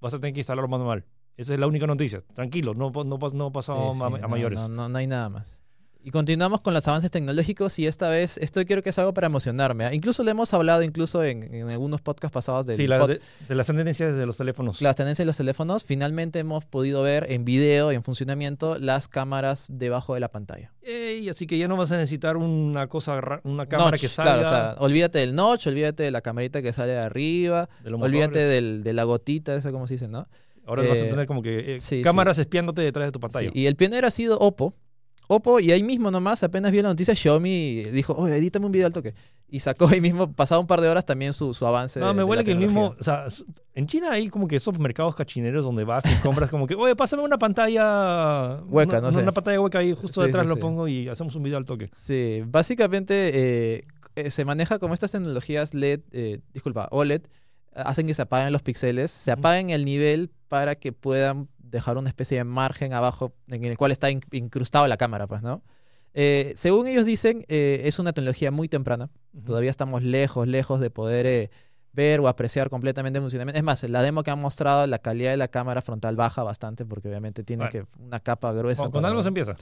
vas 0.00 0.12
a 0.14 0.18
tener 0.18 0.34
que 0.34 0.40
instalarlo 0.40 0.68
manual. 0.68 1.04
Esa 1.36 1.52
es 1.54 1.58
la 1.60 1.66
única 1.66 1.86
noticia. 1.86 2.20
Tranquilo, 2.34 2.74
no, 2.74 2.90
no, 2.90 3.18
Sí, 3.18 3.70
a, 3.88 3.92
sí, 3.92 3.98
a 4.02 4.08
no, 4.20 4.28
mayores. 4.28 4.60
No, 4.60 4.68
no, 4.68 4.88
no 4.88 4.98
hay 4.98 5.06
nada 5.06 5.28
más. 5.28 5.60
Y 6.06 6.10
continuamos 6.10 6.60
con 6.60 6.74
los 6.74 6.86
avances 6.86 7.10
tecnológicos 7.10 7.78
y 7.78 7.86
esta 7.86 8.10
vez 8.10 8.36
esto 8.36 8.62
quiero 8.66 8.82
que 8.82 8.90
es 8.90 8.98
algo 8.98 9.14
para 9.14 9.26
emocionarme. 9.26 9.86
¿ah? 9.86 9.94
Incluso 9.94 10.22
le 10.22 10.32
hemos 10.32 10.52
hablado 10.52 10.82
incluso 10.82 11.24
en, 11.24 11.42
en 11.54 11.70
algunos 11.70 12.02
podcasts 12.02 12.34
pasados 12.34 12.66
del 12.66 12.76
Sí, 12.76 12.86
la- 12.86 13.00
pod- 13.00 13.08
de, 13.08 13.20
de 13.48 13.54
las 13.54 13.66
tendencias 13.66 14.14
de 14.14 14.26
los 14.26 14.36
teléfonos. 14.36 14.82
las 14.82 14.96
tendencias 14.96 15.24
de 15.24 15.26
los 15.28 15.38
teléfonos. 15.38 15.84
Finalmente 15.84 16.40
hemos 16.40 16.66
podido 16.66 17.02
ver 17.02 17.32
en 17.32 17.46
video 17.46 17.90
y 17.90 17.94
en 17.94 18.02
funcionamiento 18.02 18.78
las 18.78 19.08
cámaras 19.08 19.66
debajo 19.70 20.12
de 20.12 20.20
la 20.20 20.28
pantalla. 20.30 20.74
Ey, 20.82 21.26
así 21.30 21.46
que 21.46 21.56
ya 21.56 21.68
no 21.68 21.78
vas 21.78 21.90
a 21.90 21.96
necesitar 21.96 22.36
una 22.36 22.86
cosa, 22.86 23.40
una 23.44 23.64
cámara 23.66 23.92
Notch, 23.92 24.00
que 24.02 24.08
salga 24.08 24.32
Claro, 24.34 24.46
o 24.46 24.50
sea, 24.50 24.74
olvídate 24.80 25.20
del 25.20 25.34
notch, 25.34 25.66
olvídate 25.68 26.02
de 26.02 26.10
la 26.10 26.20
camarita 26.20 26.60
que 26.60 26.74
sale 26.74 26.92
de 26.92 26.98
arriba, 26.98 27.70
de 27.82 27.94
olvídate 27.94 28.40
del- 28.40 28.82
de 28.84 28.92
la 28.92 29.04
gotita, 29.04 29.54
esa 29.56 29.72
como 29.72 29.86
se 29.86 29.94
dice, 29.94 30.08
¿no? 30.08 30.28
Ahora 30.66 30.82
vas 30.82 30.98
a 30.98 31.04
eh, 31.06 31.10
tener 31.10 31.26
como 31.26 31.40
que 31.42 31.76
eh, 31.76 31.80
sí, 31.80 32.02
cámaras 32.02 32.36
espiándote 32.38 32.82
detrás 32.82 33.06
de 33.08 33.12
tu 33.12 33.20
pantalla. 33.20 33.50
Sí, 33.50 33.58
y 33.58 33.66
el 33.66 33.76
pionero 33.76 34.06
ha 34.06 34.10
sido 34.10 34.38
Oppo. 34.38 34.74
Oppo, 35.26 35.58
y 35.60 35.72
ahí 35.72 35.82
mismo 35.82 36.10
nomás, 36.10 36.42
apenas 36.42 36.70
vio 36.70 36.82
la 36.82 36.90
noticia, 36.90 37.14
Xiaomi 37.14 37.84
dijo, 37.92 38.12
oye, 38.14 38.36
edítame 38.36 38.66
un 38.66 38.72
video 38.72 38.86
al 38.86 38.92
toque. 38.92 39.14
Y 39.48 39.60
sacó 39.60 39.86
ahí 39.88 40.00
mismo, 40.00 40.32
pasado 40.32 40.60
un 40.60 40.66
par 40.66 40.80
de 40.80 40.88
horas, 40.88 41.06
también 41.06 41.32
su, 41.32 41.54
su 41.54 41.66
avance. 41.66 41.98
No, 42.00 42.08
de- 42.08 42.12
me 42.12 42.18
de 42.18 42.24
huele 42.24 42.42
la 42.42 42.44
que 42.44 42.52
el 42.52 42.58
mismo, 42.58 42.94
o 42.98 43.02
sea, 43.04 43.26
en 43.74 43.86
China 43.86 44.10
hay 44.12 44.28
como 44.28 44.46
que 44.48 44.56
esos 44.56 44.78
mercados 44.78 45.14
cachineros 45.14 45.64
donde 45.64 45.84
vas 45.84 46.04
y 46.06 46.14
compras 46.22 46.50
como 46.50 46.66
que, 46.66 46.74
oye, 46.74 46.94
pásame 46.96 47.22
una 47.22 47.38
pantalla 47.38 48.60
Hueca, 48.68 48.98
una, 48.98 49.08
no 49.08 49.12
sé. 49.12 49.20
una 49.20 49.32
pantalla 49.32 49.60
hueca 49.60 49.78
ahí 49.78 49.92
justo 49.94 50.20
Sí, 50.20 50.26
detrás 50.26 50.44
sí, 50.44 50.48
lo 50.48 50.54
sí. 50.56 50.60
pongo 50.60 50.88
y 50.88 51.08
hacemos 51.08 51.34
un 51.36 51.42
video 51.42 51.58
al 51.58 51.64
toque. 51.64 51.90
Sí, 51.96 52.42
básicamente 52.46 53.30
eh, 53.76 53.84
eh, 54.16 54.30
se 54.30 54.44
maneja 54.44 54.78
como 54.78 54.94
estas 54.94 55.12
tecnologías 55.12 55.74
LED, 55.74 56.00
eh, 56.12 56.40
disculpa, 56.52 56.88
OLED, 56.90 57.22
hacen 57.74 58.06
que 58.06 58.14
se 58.14 58.22
apaguen 58.22 58.52
los 58.52 58.62
píxeles, 58.62 59.10
se 59.10 59.30
apaguen 59.32 59.70
el 59.70 59.84
nivel 59.84 60.30
para 60.48 60.74
que 60.74 60.92
puedan 60.92 61.48
dejar 61.74 61.98
una 61.98 62.08
especie 62.08 62.38
de 62.38 62.44
margen 62.44 62.92
abajo 62.94 63.34
en 63.48 63.64
el 63.64 63.76
cual 63.76 63.90
está 63.92 64.10
in- 64.10 64.22
incrustado 64.32 64.86
la 64.86 64.96
cámara, 64.96 65.26
pues, 65.26 65.42
¿no? 65.42 65.62
Eh, 66.14 66.52
según 66.54 66.86
ellos 66.86 67.04
dicen, 67.04 67.44
eh, 67.48 67.82
es 67.84 67.98
una 67.98 68.12
tecnología 68.12 68.50
muy 68.50 68.68
temprana. 68.68 69.10
Todavía 69.44 69.70
estamos 69.70 70.02
lejos, 70.04 70.46
lejos 70.46 70.78
de 70.80 70.88
poder 70.88 71.26
eh, 71.26 71.50
ver 71.92 72.20
o 72.20 72.28
apreciar 72.28 72.70
completamente 72.70 73.18
el 73.18 73.22
funcionamiento. 73.24 73.58
Es 73.58 73.64
más, 73.64 73.82
en 73.84 73.92
la 73.92 74.02
demo 74.02 74.22
que 74.22 74.30
han 74.30 74.38
mostrado, 74.38 74.86
la 74.86 74.98
calidad 75.00 75.32
de 75.32 75.36
la 75.36 75.48
cámara 75.48 75.82
frontal 75.82 76.14
baja 76.16 76.42
bastante 76.44 76.84
porque 76.86 77.08
obviamente 77.08 77.42
tiene 77.42 77.64
Bueno. 77.68 77.86
que 77.88 78.00
una 78.02 78.20
capa 78.20 78.52
gruesa. 78.52 78.88
Con, 78.90 79.04
algo 79.04 79.16
ver. 79.16 79.22
se 79.24 79.28
empieza. 79.28 79.54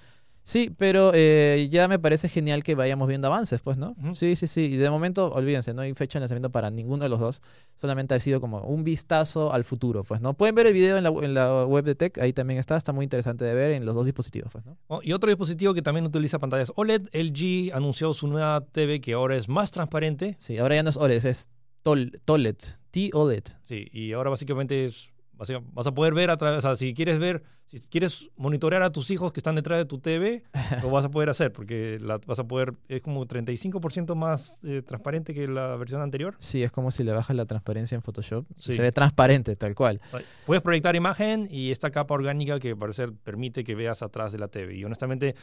Sí, 0.44 0.74
pero 0.76 1.12
eh, 1.14 1.68
ya 1.70 1.86
me 1.86 1.98
parece 1.98 2.28
genial 2.28 2.64
que 2.64 2.74
vayamos 2.74 3.08
viendo 3.08 3.28
avances, 3.28 3.60
pues, 3.60 3.78
¿no? 3.78 3.94
Sí, 4.14 4.34
sí, 4.36 4.46
sí. 4.46 4.62
Y 4.62 4.76
de 4.76 4.90
momento, 4.90 5.30
olvídense, 5.32 5.72
no 5.72 5.82
hay 5.82 5.94
fecha 5.94 6.18
de 6.18 6.22
lanzamiento 6.22 6.50
para 6.50 6.70
ninguno 6.70 7.04
de 7.04 7.08
los 7.08 7.20
dos. 7.20 7.42
Solamente 7.74 8.14
ha 8.14 8.20
sido 8.20 8.40
como 8.40 8.60
un 8.62 8.82
vistazo 8.82 9.52
al 9.52 9.64
futuro, 9.64 10.02
pues, 10.02 10.20
¿no? 10.20 10.34
Pueden 10.34 10.54
ver 10.54 10.66
el 10.66 10.72
video 10.74 10.96
en 10.96 11.04
la, 11.04 11.10
en 11.10 11.34
la 11.34 11.64
web 11.64 11.84
de 11.84 11.94
Tech, 11.94 12.18
ahí 12.18 12.32
también 12.32 12.58
está. 12.58 12.76
Está 12.76 12.92
muy 12.92 13.04
interesante 13.04 13.44
de 13.44 13.54
ver 13.54 13.70
en 13.70 13.84
los 13.84 13.94
dos 13.94 14.04
dispositivos, 14.04 14.50
pues, 14.52 14.64
¿no? 14.66 14.76
Oh, 14.88 15.00
y 15.02 15.12
otro 15.12 15.30
dispositivo 15.30 15.74
que 15.74 15.82
también 15.82 16.06
utiliza 16.06 16.38
pantallas 16.38 16.72
OLED, 16.74 17.08
LG 17.12 17.74
anunció 17.74 18.12
su 18.12 18.26
nueva 18.26 18.64
TV 18.72 19.00
que 19.00 19.12
ahora 19.12 19.36
es 19.36 19.48
más 19.48 19.70
transparente. 19.70 20.34
Sí, 20.38 20.58
ahora 20.58 20.74
ya 20.74 20.82
no 20.82 20.90
es 20.90 20.96
OLED, 20.96 21.24
es 21.24 21.50
Tol 21.82 22.20
TOLED. 22.24 22.56
T-OLED. 22.90 23.44
Sí, 23.64 23.86
y 23.90 24.12
ahora 24.12 24.30
básicamente 24.30 24.84
es, 24.84 25.10
vas 25.32 25.86
a 25.86 25.94
poder 25.94 26.14
ver 26.14 26.30
a 26.30 26.36
través, 26.36 26.58
o 26.58 26.60
sea, 26.60 26.76
si 26.76 26.94
quieres 26.94 27.18
ver, 27.18 27.42
si 27.78 27.88
quieres 27.88 28.28
monitorear 28.36 28.82
a 28.82 28.90
tus 28.90 29.10
hijos 29.10 29.32
que 29.32 29.40
están 29.40 29.54
detrás 29.54 29.78
de 29.78 29.84
tu 29.86 29.98
TV, 29.98 30.42
lo 30.82 30.90
vas 30.90 31.04
a 31.04 31.10
poder 31.10 31.28
hacer 31.30 31.52
porque 31.52 31.98
la, 32.00 32.18
vas 32.26 32.38
a 32.38 32.44
poder, 32.44 32.74
es 32.88 33.00
como 33.02 33.24
35% 33.24 34.14
más 34.14 34.58
eh, 34.62 34.82
transparente 34.86 35.32
que 35.34 35.48
la 35.48 35.76
versión 35.76 36.02
anterior. 36.02 36.34
Sí, 36.38 36.62
es 36.62 36.70
como 36.70 36.90
si 36.90 37.02
le 37.04 37.12
bajas 37.12 37.34
la 37.36 37.46
transparencia 37.46 37.94
en 37.96 38.02
Photoshop. 38.02 38.44
Sí. 38.56 38.72
Se 38.72 38.82
ve 38.82 38.92
transparente, 38.92 39.56
tal 39.56 39.74
cual. 39.74 40.00
Puedes 40.46 40.62
proyectar 40.62 40.94
imagen 40.96 41.48
y 41.50 41.70
esta 41.70 41.90
capa 41.90 42.14
orgánica 42.14 42.58
que 42.60 42.76
parece 42.76 43.08
permite 43.08 43.64
que 43.64 43.74
veas 43.74 44.02
atrás 44.02 44.32
de 44.32 44.38
la 44.38 44.48
TV. 44.48 44.76
Y 44.76 44.84
honestamente, 44.84 45.34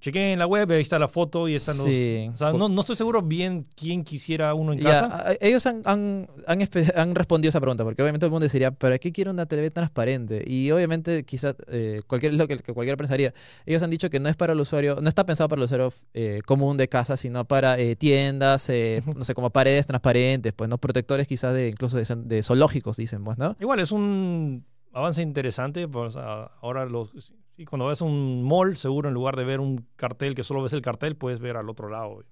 chequé 0.00 0.32
en 0.32 0.38
la 0.38 0.46
web, 0.46 0.70
ahí 0.70 0.80
está 0.82 0.98
la 0.98 1.08
foto 1.08 1.48
y 1.48 1.54
están 1.54 1.74
Sí. 1.76 2.24
los... 2.26 2.34
O 2.34 2.38
sea, 2.38 2.52
no, 2.52 2.68
no 2.68 2.80
estoy 2.80 2.96
seguro 2.96 3.22
bien 3.22 3.64
quién 3.74 4.04
quisiera 4.04 4.52
uno 4.54 4.72
en 4.72 4.80
Ya, 4.80 4.90
casa. 4.90 5.30
a- 5.30 5.34
ellos 5.40 5.66
han, 5.66 5.82
han, 5.84 6.28
han 6.46 6.60
han 6.94 7.14
respondido 7.14 7.48
esa 7.50 7.60
pregunta, 7.60 7.84
porque 7.84 8.02
obviamente 8.02 8.20
todo 8.20 8.28
el 8.28 8.32
mundo 8.32 8.46
diría, 8.48 8.70
¿para 8.70 8.98
qué 8.98 9.12
quiero 9.12 9.30
una 9.32 9.46
TV 9.46 9.70
transparente? 9.70 10.44
Y 10.46 10.70
obviamente 10.70 11.24
quizás 11.24 11.56
eh, 11.68 12.02
cualquier, 12.06 12.34
lo 12.34 12.46
que, 12.46 12.58
que 12.58 12.72
cualquiera 12.72 12.96
pensaría. 12.96 13.32
Ellos 13.64 13.82
han 13.82 13.90
dicho 13.90 14.10
que 14.10 14.20
no 14.20 14.28
es 14.28 14.36
para 14.36 14.52
el 14.52 14.60
usuario, 14.60 14.98
no 15.00 15.08
está 15.08 15.26
pensado 15.26 15.48
para 15.48 15.60
el 15.60 15.64
usuario 15.64 15.92
eh, 16.14 16.40
común 16.46 16.76
de 16.76 16.88
casa, 16.88 17.16
sino 17.16 17.44
para 17.44 17.78
eh, 17.78 17.96
tiendas, 17.96 18.68
eh, 18.70 19.02
no 19.14 19.24
sé, 19.24 19.34
como 19.34 19.50
paredes 19.50 19.86
transparentes, 19.86 20.52
pues, 20.52 20.68
¿no? 20.70 20.78
Protectores 20.78 21.26
quizás 21.26 21.54
de 21.54 21.68
incluso 21.68 21.96
de, 21.96 22.04
de 22.24 22.42
zoológicos, 22.42 22.96
dicen, 22.96 23.24
pues, 23.24 23.38
¿no? 23.38 23.56
Igual 23.60 23.80
es 23.80 23.92
un 23.92 24.64
avance 24.92 25.22
interesante. 25.22 25.86
Pues, 25.88 26.16
ah, 26.16 26.50
ahora 26.62 26.86
los, 26.86 27.10
sí, 27.56 27.64
cuando 27.64 27.86
ves 27.86 28.00
un 28.00 28.42
mall, 28.42 28.76
seguro 28.76 29.08
en 29.08 29.14
lugar 29.14 29.36
de 29.36 29.44
ver 29.44 29.60
un 29.60 29.86
cartel 29.96 30.34
que 30.34 30.42
solo 30.42 30.62
ves 30.62 30.72
el 30.72 30.82
cartel, 30.82 31.16
puedes 31.16 31.40
ver 31.40 31.56
al 31.56 31.68
otro 31.68 31.88
lado. 31.88 32.24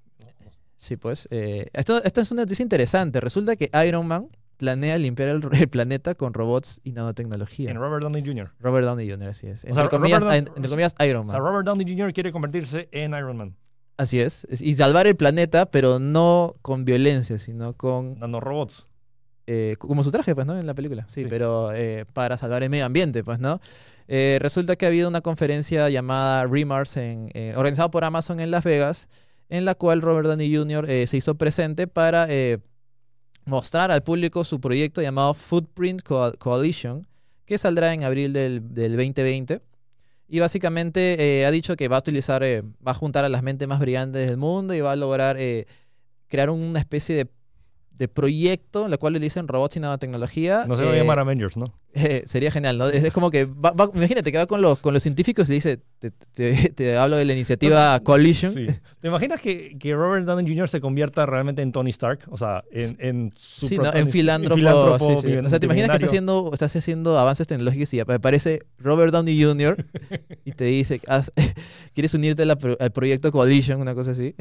Sí, 0.76 0.96
pues. 0.96 1.28
eh, 1.30 1.68
esto, 1.72 2.02
esta 2.02 2.20
es 2.20 2.30
una 2.30 2.42
noticia 2.42 2.62
interesante. 2.62 3.20
Resulta 3.20 3.56
que 3.56 3.70
Iron 3.86 4.06
Man 4.06 4.28
planea 4.56 4.98
limpiar 4.98 5.28
el, 5.30 5.42
el 5.52 5.68
planeta 5.68 6.14
con 6.14 6.34
robots 6.34 6.80
y 6.84 6.92
nanotecnología. 6.92 7.70
En 7.70 7.76
Robert 7.78 8.02
Downey 8.02 8.24
Jr. 8.24 8.52
Robert 8.60 8.86
Downey 8.86 9.10
Jr., 9.10 9.28
así 9.28 9.46
es. 9.46 9.64
Entre, 9.64 9.80
sea, 9.82 9.88
comillas, 9.88 10.22
entre 10.32 10.68
comillas, 10.68 10.94
Iron 11.06 11.22
O 11.22 11.24
Man. 11.24 11.30
sea, 11.30 11.40
Robert 11.40 11.66
Downey 11.66 11.86
Jr. 11.86 12.12
quiere 12.12 12.32
convertirse 12.32 12.88
en 12.92 13.12
Iron 13.14 13.36
Man. 13.36 13.56
Así 13.96 14.20
es. 14.20 14.46
Y 14.60 14.74
salvar 14.74 15.06
el 15.06 15.14
planeta, 15.16 15.66
pero 15.66 15.98
no 16.00 16.52
con 16.62 16.84
violencia, 16.84 17.38
sino 17.38 17.74
con. 17.74 18.18
Nanorobots. 18.18 18.88
eh, 19.46 19.76
como 19.78 20.02
su 20.02 20.10
traje, 20.10 20.34
pues, 20.34 20.46
¿no? 20.46 20.58
En 20.58 20.66
la 20.66 20.74
película. 20.74 21.04
Sí, 21.06 21.22
Sí. 21.22 21.26
pero 21.28 21.70
eh, 21.72 22.06
para 22.12 22.36
salvar 22.36 22.62
el 22.62 22.70
medio 22.70 22.86
ambiente, 22.86 23.22
pues, 23.22 23.38
¿no? 23.40 23.60
Eh, 24.08 24.38
resulta 24.40 24.74
que 24.76 24.86
ha 24.86 24.88
habido 24.88 25.08
una 25.08 25.20
conferencia 25.20 25.88
llamada 25.90 26.44
Remars, 26.46 26.96
en, 26.96 27.30
organizada 27.54 27.90
por 27.90 28.04
Amazon 28.04 28.40
en 28.40 28.50
Las 28.50 28.64
Vegas, 28.64 29.08
en 29.50 29.64
la 29.66 29.74
cual 29.74 30.00
Robert 30.02 30.26
Downey 30.28 30.56
Jr. 30.56 30.86
se 31.06 31.16
hizo 31.16 31.34
presente 31.36 31.86
para 31.86 32.26
mostrar 33.44 33.90
al 33.90 34.02
público 34.02 34.44
su 34.44 34.60
proyecto 34.60 35.02
llamado 35.02 35.34
Footprint 35.34 36.02
Co- 36.02 36.32
Coalition, 36.38 37.06
que 37.44 37.58
saldrá 37.58 37.92
en 37.92 38.04
abril 38.04 38.32
del, 38.32 38.72
del 38.74 38.92
2020. 38.96 39.60
Y 40.28 40.38
básicamente 40.40 41.40
eh, 41.40 41.46
ha 41.46 41.50
dicho 41.50 41.76
que 41.76 41.88
va 41.88 41.96
a 41.96 41.98
utilizar, 41.98 42.42
eh, 42.42 42.62
va 42.86 42.92
a 42.92 42.94
juntar 42.94 43.24
a 43.24 43.28
las 43.28 43.42
mentes 43.42 43.68
más 43.68 43.78
brillantes 43.78 44.28
del 44.28 44.38
mundo 44.38 44.74
y 44.74 44.80
va 44.80 44.92
a 44.92 44.96
lograr 44.96 45.36
eh, 45.38 45.66
crear 46.28 46.48
una 46.50 46.78
especie 46.80 47.14
de, 47.14 47.26
de 47.96 48.08
proyecto 48.08 48.84
en 48.86 48.90
la 48.90 48.96
cual 48.98 49.12
le 49.12 49.20
dicen 49.20 49.46
robots 49.46 49.76
y 49.76 49.80
nanotecnología. 49.80 50.64
No 50.66 50.74
se 50.76 50.84
va 50.84 50.90
a 50.90 50.94
eh, 50.94 50.98
llamar 50.98 51.18
Avengers, 51.20 51.56
¿no? 51.56 51.66
eh, 51.94 52.22
sería 52.26 52.50
genial, 52.50 52.76
¿no? 52.76 52.88
Es, 52.88 53.04
es 53.04 53.12
como 53.12 53.30
que, 53.30 53.44
va- 53.44 53.70
va- 53.70 53.90
imagínate 53.94 54.32
que 54.32 54.38
va 54.38 54.46
con 54.46 54.60
los, 54.60 54.80
con 54.80 54.92
los 54.94 55.02
científicos 55.02 55.46
y 55.48 55.52
le 55.52 55.54
dice, 55.54 55.80
te, 56.00 56.10
te- 56.10 56.70
te 56.74 56.96
hablo 56.96 57.16
de 57.16 57.24
la 57.24 57.32
iniciativa 57.34 58.00
Coalition. 58.00 58.52
Sí. 58.52 58.66
¿Te 59.00 59.08
imaginas 59.08 59.40
que, 59.40 59.76
que 59.78 59.94
Robert 59.94 60.26
Downey 60.26 60.46
Jr. 60.48 60.68
se 60.68 60.80
convierta 60.80 61.24
realmente 61.24 61.62
en 61.62 61.70
Tony 61.70 61.90
Stark? 61.90 62.20
O 62.30 62.36
sea, 62.36 62.64
en, 62.72 62.96
en 62.98 63.32
su 63.36 63.68
Sí, 63.68 63.78
¿no? 63.78 63.92
En 63.94 64.08
filántropo. 64.10 64.56
filántropo 64.56 65.20
sí, 65.22 65.28
sí. 65.28 65.36
O 65.36 65.48
sea, 65.48 65.60
te 65.60 65.66
imaginas 65.66 65.90
que 65.90 65.94
estás 65.96 66.08
haciendo, 66.10 66.50
estás 66.52 66.74
haciendo 66.74 67.16
avances 67.18 67.46
tecnológicos 67.46 67.94
y 67.94 68.00
aparece 68.00 68.60
Robert 68.78 69.12
Downey 69.12 69.40
Jr. 69.40 69.86
y 70.44 70.50
te 70.52 70.64
dice, 70.64 71.00
"Haz- 71.06 71.30
¿quieres 71.94 72.12
unirte 72.14 72.44
la 72.44 72.58
al 72.80 72.90
proyecto 72.92 73.30
Coalition? 73.30 73.80
Una 73.80 73.94
cosa 73.94 74.10
así. 74.10 74.34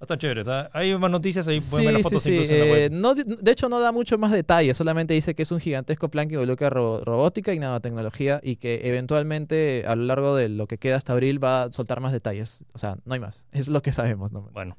Está 0.00 0.16
chévere. 0.16 0.42
está- 0.42 0.70
Hay 0.72 0.96
más 0.96 1.10
noticias 1.10 1.48
ahí. 1.48 1.58
Sí, 1.58 1.70
Pueden 1.70 1.86
ver 1.86 1.94
las 1.94 2.02
sí, 2.02 2.04
fotos 2.04 2.22
sí. 2.22 2.36
en 2.54 2.58
la 2.70 2.78
Eh, 2.78 2.88
no, 2.90 3.14
de 3.14 3.50
hecho, 3.52 3.68
no 3.68 3.80
da 3.80 3.90
mucho 3.90 4.16
más 4.16 4.30
detalles. 4.32 4.76
Solamente 4.76 5.12
dice 5.14 5.34
que 5.34 5.42
es 5.42 5.50
un 5.50 5.58
gigantesco 5.60 6.08
plan 6.08 6.28
que 6.28 6.34
involucra 6.34 6.70
ro- 6.70 7.02
robótica 7.04 7.52
y 7.52 7.58
nanotecnología 7.58 8.40
y 8.42 8.56
que 8.56 8.82
eventualmente 8.84 9.84
a 9.86 9.96
lo 9.96 10.04
largo 10.04 10.36
de 10.36 10.48
lo 10.48 10.66
que 10.68 10.78
queda 10.78 10.96
hasta 10.96 11.12
abril 11.14 11.42
va 11.42 11.64
a 11.64 11.72
soltar 11.72 12.00
más 12.00 12.12
detalles. 12.12 12.64
O 12.74 12.78
sea, 12.78 12.96
no 13.04 13.14
hay 13.14 13.20
más. 13.20 13.46
Es 13.52 13.66
lo 13.68 13.82
que 13.82 13.90
sabemos. 13.92 14.30
¿no? 14.32 14.42
Bueno. 14.52 14.76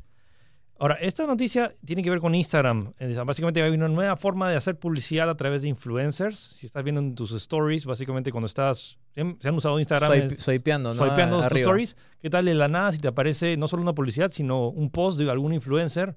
Ahora, 0.80 0.96
esta 0.96 1.28
noticia 1.28 1.74
tiene 1.86 2.02
que 2.02 2.10
ver 2.10 2.20
con 2.20 2.34
Instagram. 2.34 2.94
Eh, 3.00 3.14
Básicamente 3.26 3.62
hay 3.62 3.72
una 3.72 3.90
nueva 3.90 4.16
forma 4.16 4.50
de 4.50 4.56
hacer 4.56 4.80
publicidad 4.80 5.30
a 5.30 5.36
través 5.36 5.62
de 5.64 5.68
influencers. 5.70 6.56
Si 6.58 6.66
estás 6.66 6.84
viendo 6.84 7.02
en 7.02 7.16
tus 7.16 7.32
stories, 7.34 7.86
básicamente 7.86 8.32
cuando 8.32 8.48
estás... 8.48 8.98
Se 9.14 9.22
han, 9.50 9.56
usado 9.56 9.78
Instagram 9.80 10.10
Soy, 10.10 10.20
es- 10.20 10.32
¿no? 10.32 10.40
swipeando 10.94 11.38
tus 11.38 11.46
Arriba. 11.48 11.60
stories. 11.60 11.98
¿Qué 12.22 12.30
tal 12.30 12.46
de 12.46 12.56
la 12.56 12.70
nada 12.70 12.92
si 12.94 13.00
te 13.00 13.10
aparece 13.10 13.58
no 13.58 13.68
solo 13.68 13.82
una 13.84 13.94
publicidad, 13.94 14.32
sino 14.32 14.70
un 14.70 14.90
post 14.90 15.18
de 15.20 15.30
algún 15.30 15.54
influencer 15.54 16.16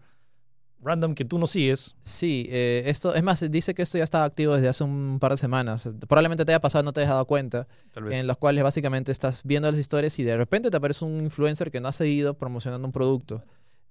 random 0.80 1.14
que 1.14 1.24
tú 1.24 1.38
no 1.38 1.46
sigues? 1.48 1.96
Sí, 2.00 2.46
eh, 2.50 2.84
esto, 2.86 3.14
es 3.16 3.22
más, 3.24 3.48
dice 3.50 3.74
que 3.74 3.82
esto 3.82 3.98
ya 3.98 4.04
está 4.04 4.24
activo 4.24 4.54
desde 4.54 4.68
hace 4.68 4.84
un 4.84 5.18
par 5.20 5.32
de 5.32 5.38
semanas. 5.38 5.88
Probablemente 6.08 6.44
te 6.44 6.52
haya 6.52 6.60
pasado, 6.60 6.84
no 6.84 6.92
te 6.92 7.00
hayas 7.00 7.10
dado 7.10 7.26
cuenta. 7.26 7.66
Tal 7.92 8.04
vez. 8.04 8.18
en 8.20 8.28
los 8.28 8.36
cuales 8.36 8.62
básicamente 8.62 9.10
estás 9.10 9.42
viendo 9.42 9.68
las 9.68 9.80
historias 9.80 10.16
y 10.20 10.22
de 10.22 10.36
repente 10.36 10.70
te 10.70 10.76
aparece 10.76 11.04
un 11.04 11.20
influencer 11.20 11.72
que 11.72 11.80
no 11.80 11.88
ha 11.88 11.92
seguido 11.92 12.34
promocionando 12.34 12.86
un 12.86 12.92
producto, 12.92 13.42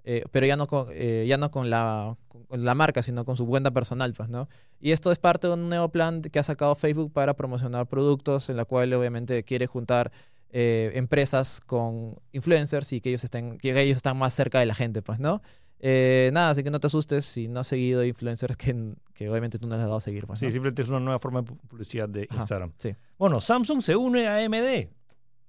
eh, 0.04 0.24
pero 0.32 0.46
ya 0.46 0.56
no 0.58 0.68
con, 0.68 0.88
eh, 0.92 1.26
ya 1.28 1.38
no 1.38 1.52
con 1.52 1.70
la, 1.70 2.18
con 2.28 2.64
la 2.64 2.74
marca, 2.76 3.04
sino 3.04 3.24
con 3.26 3.36
su 3.38 3.46
cuenta 3.48 3.72
personal, 3.72 4.14
pues, 4.14 4.30
¿no? 4.30 4.48
Y 4.80 4.92
esto 4.92 5.12
es 5.12 5.20
parte 5.20 5.48
de 5.48 5.54
un 5.54 5.70
nuevo 5.70 5.90
plan 5.90 6.22
que 6.22 6.40
ha 6.40 6.44
sacado 6.44 6.74
Facebook 6.76 7.12
para 7.14 7.36
promocionar 7.36 7.88
productos, 7.88 8.50
en 8.50 8.58
la 8.58 8.66
cual 8.66 8.94
obviamente 8.94 9.44
quiere 9.44 9.68
juntar 9.68 10.12
eh, 10.54 10.92
empresas 10.96 11.62
con 11.62 12.16
influencers 12.32 12.92
y 12.94 13.00
que 13.02 13.10
ellos 13.10 13.24
estén, 13.24 13.58
que 13.58 13.80
ellos 13.80 13.96
están 13.98 14.18
más 14.18 14.34
cerca 14.34 14.60
de 14.60 14.66
la 14.66 14.74
gente, 14.76 15.02
pues, 15.02 15.20
¿no? 15.20 15.42
Eh, 15.84 16.30
nada, 16.34 16.50
así 16.52 16.62
que 16.64 16.70
no 16.70 16.80
te 16.80 16.88
asustes 16.88 17.26
si 17.26 17.48
no 17.48 17.62
has 17.62 17.68
seguido 17.68 18.04
influencers 18.06 18.56
que, 18.56 18.94
que 19.16 19.30
obviamente 19.30 19.58
tú 19.58 19.66
no 19.68 19.74
les 19.76 19.82
has 19.82 19.88
dado 19.88 19.98
a 19.98 20.02
seguir, 20.02 20.28
pues, 20.28 20.40
Sí, 20.40 20.46
¿no? 20.46 20.52
simplemente 20.52 20.82
es 20.84 20.90
una 20.90 21.00
nueva 21.00 21.18
forma 21.20 21.42
de 21.42 21.48
pu- 21.52 21.58
publicidad 21.68 22.08
de 22.10 22.28
Ajá, 22.30 22.40
Instagram. 22.42 22.72
sí. 22.78 22.96
Bueno, 23.18 23.40
Samsung 23.42 23.82
se 23.82 23.96
une 23.96 24.28
a 24.28 24.36
AMD. 24.38 24.90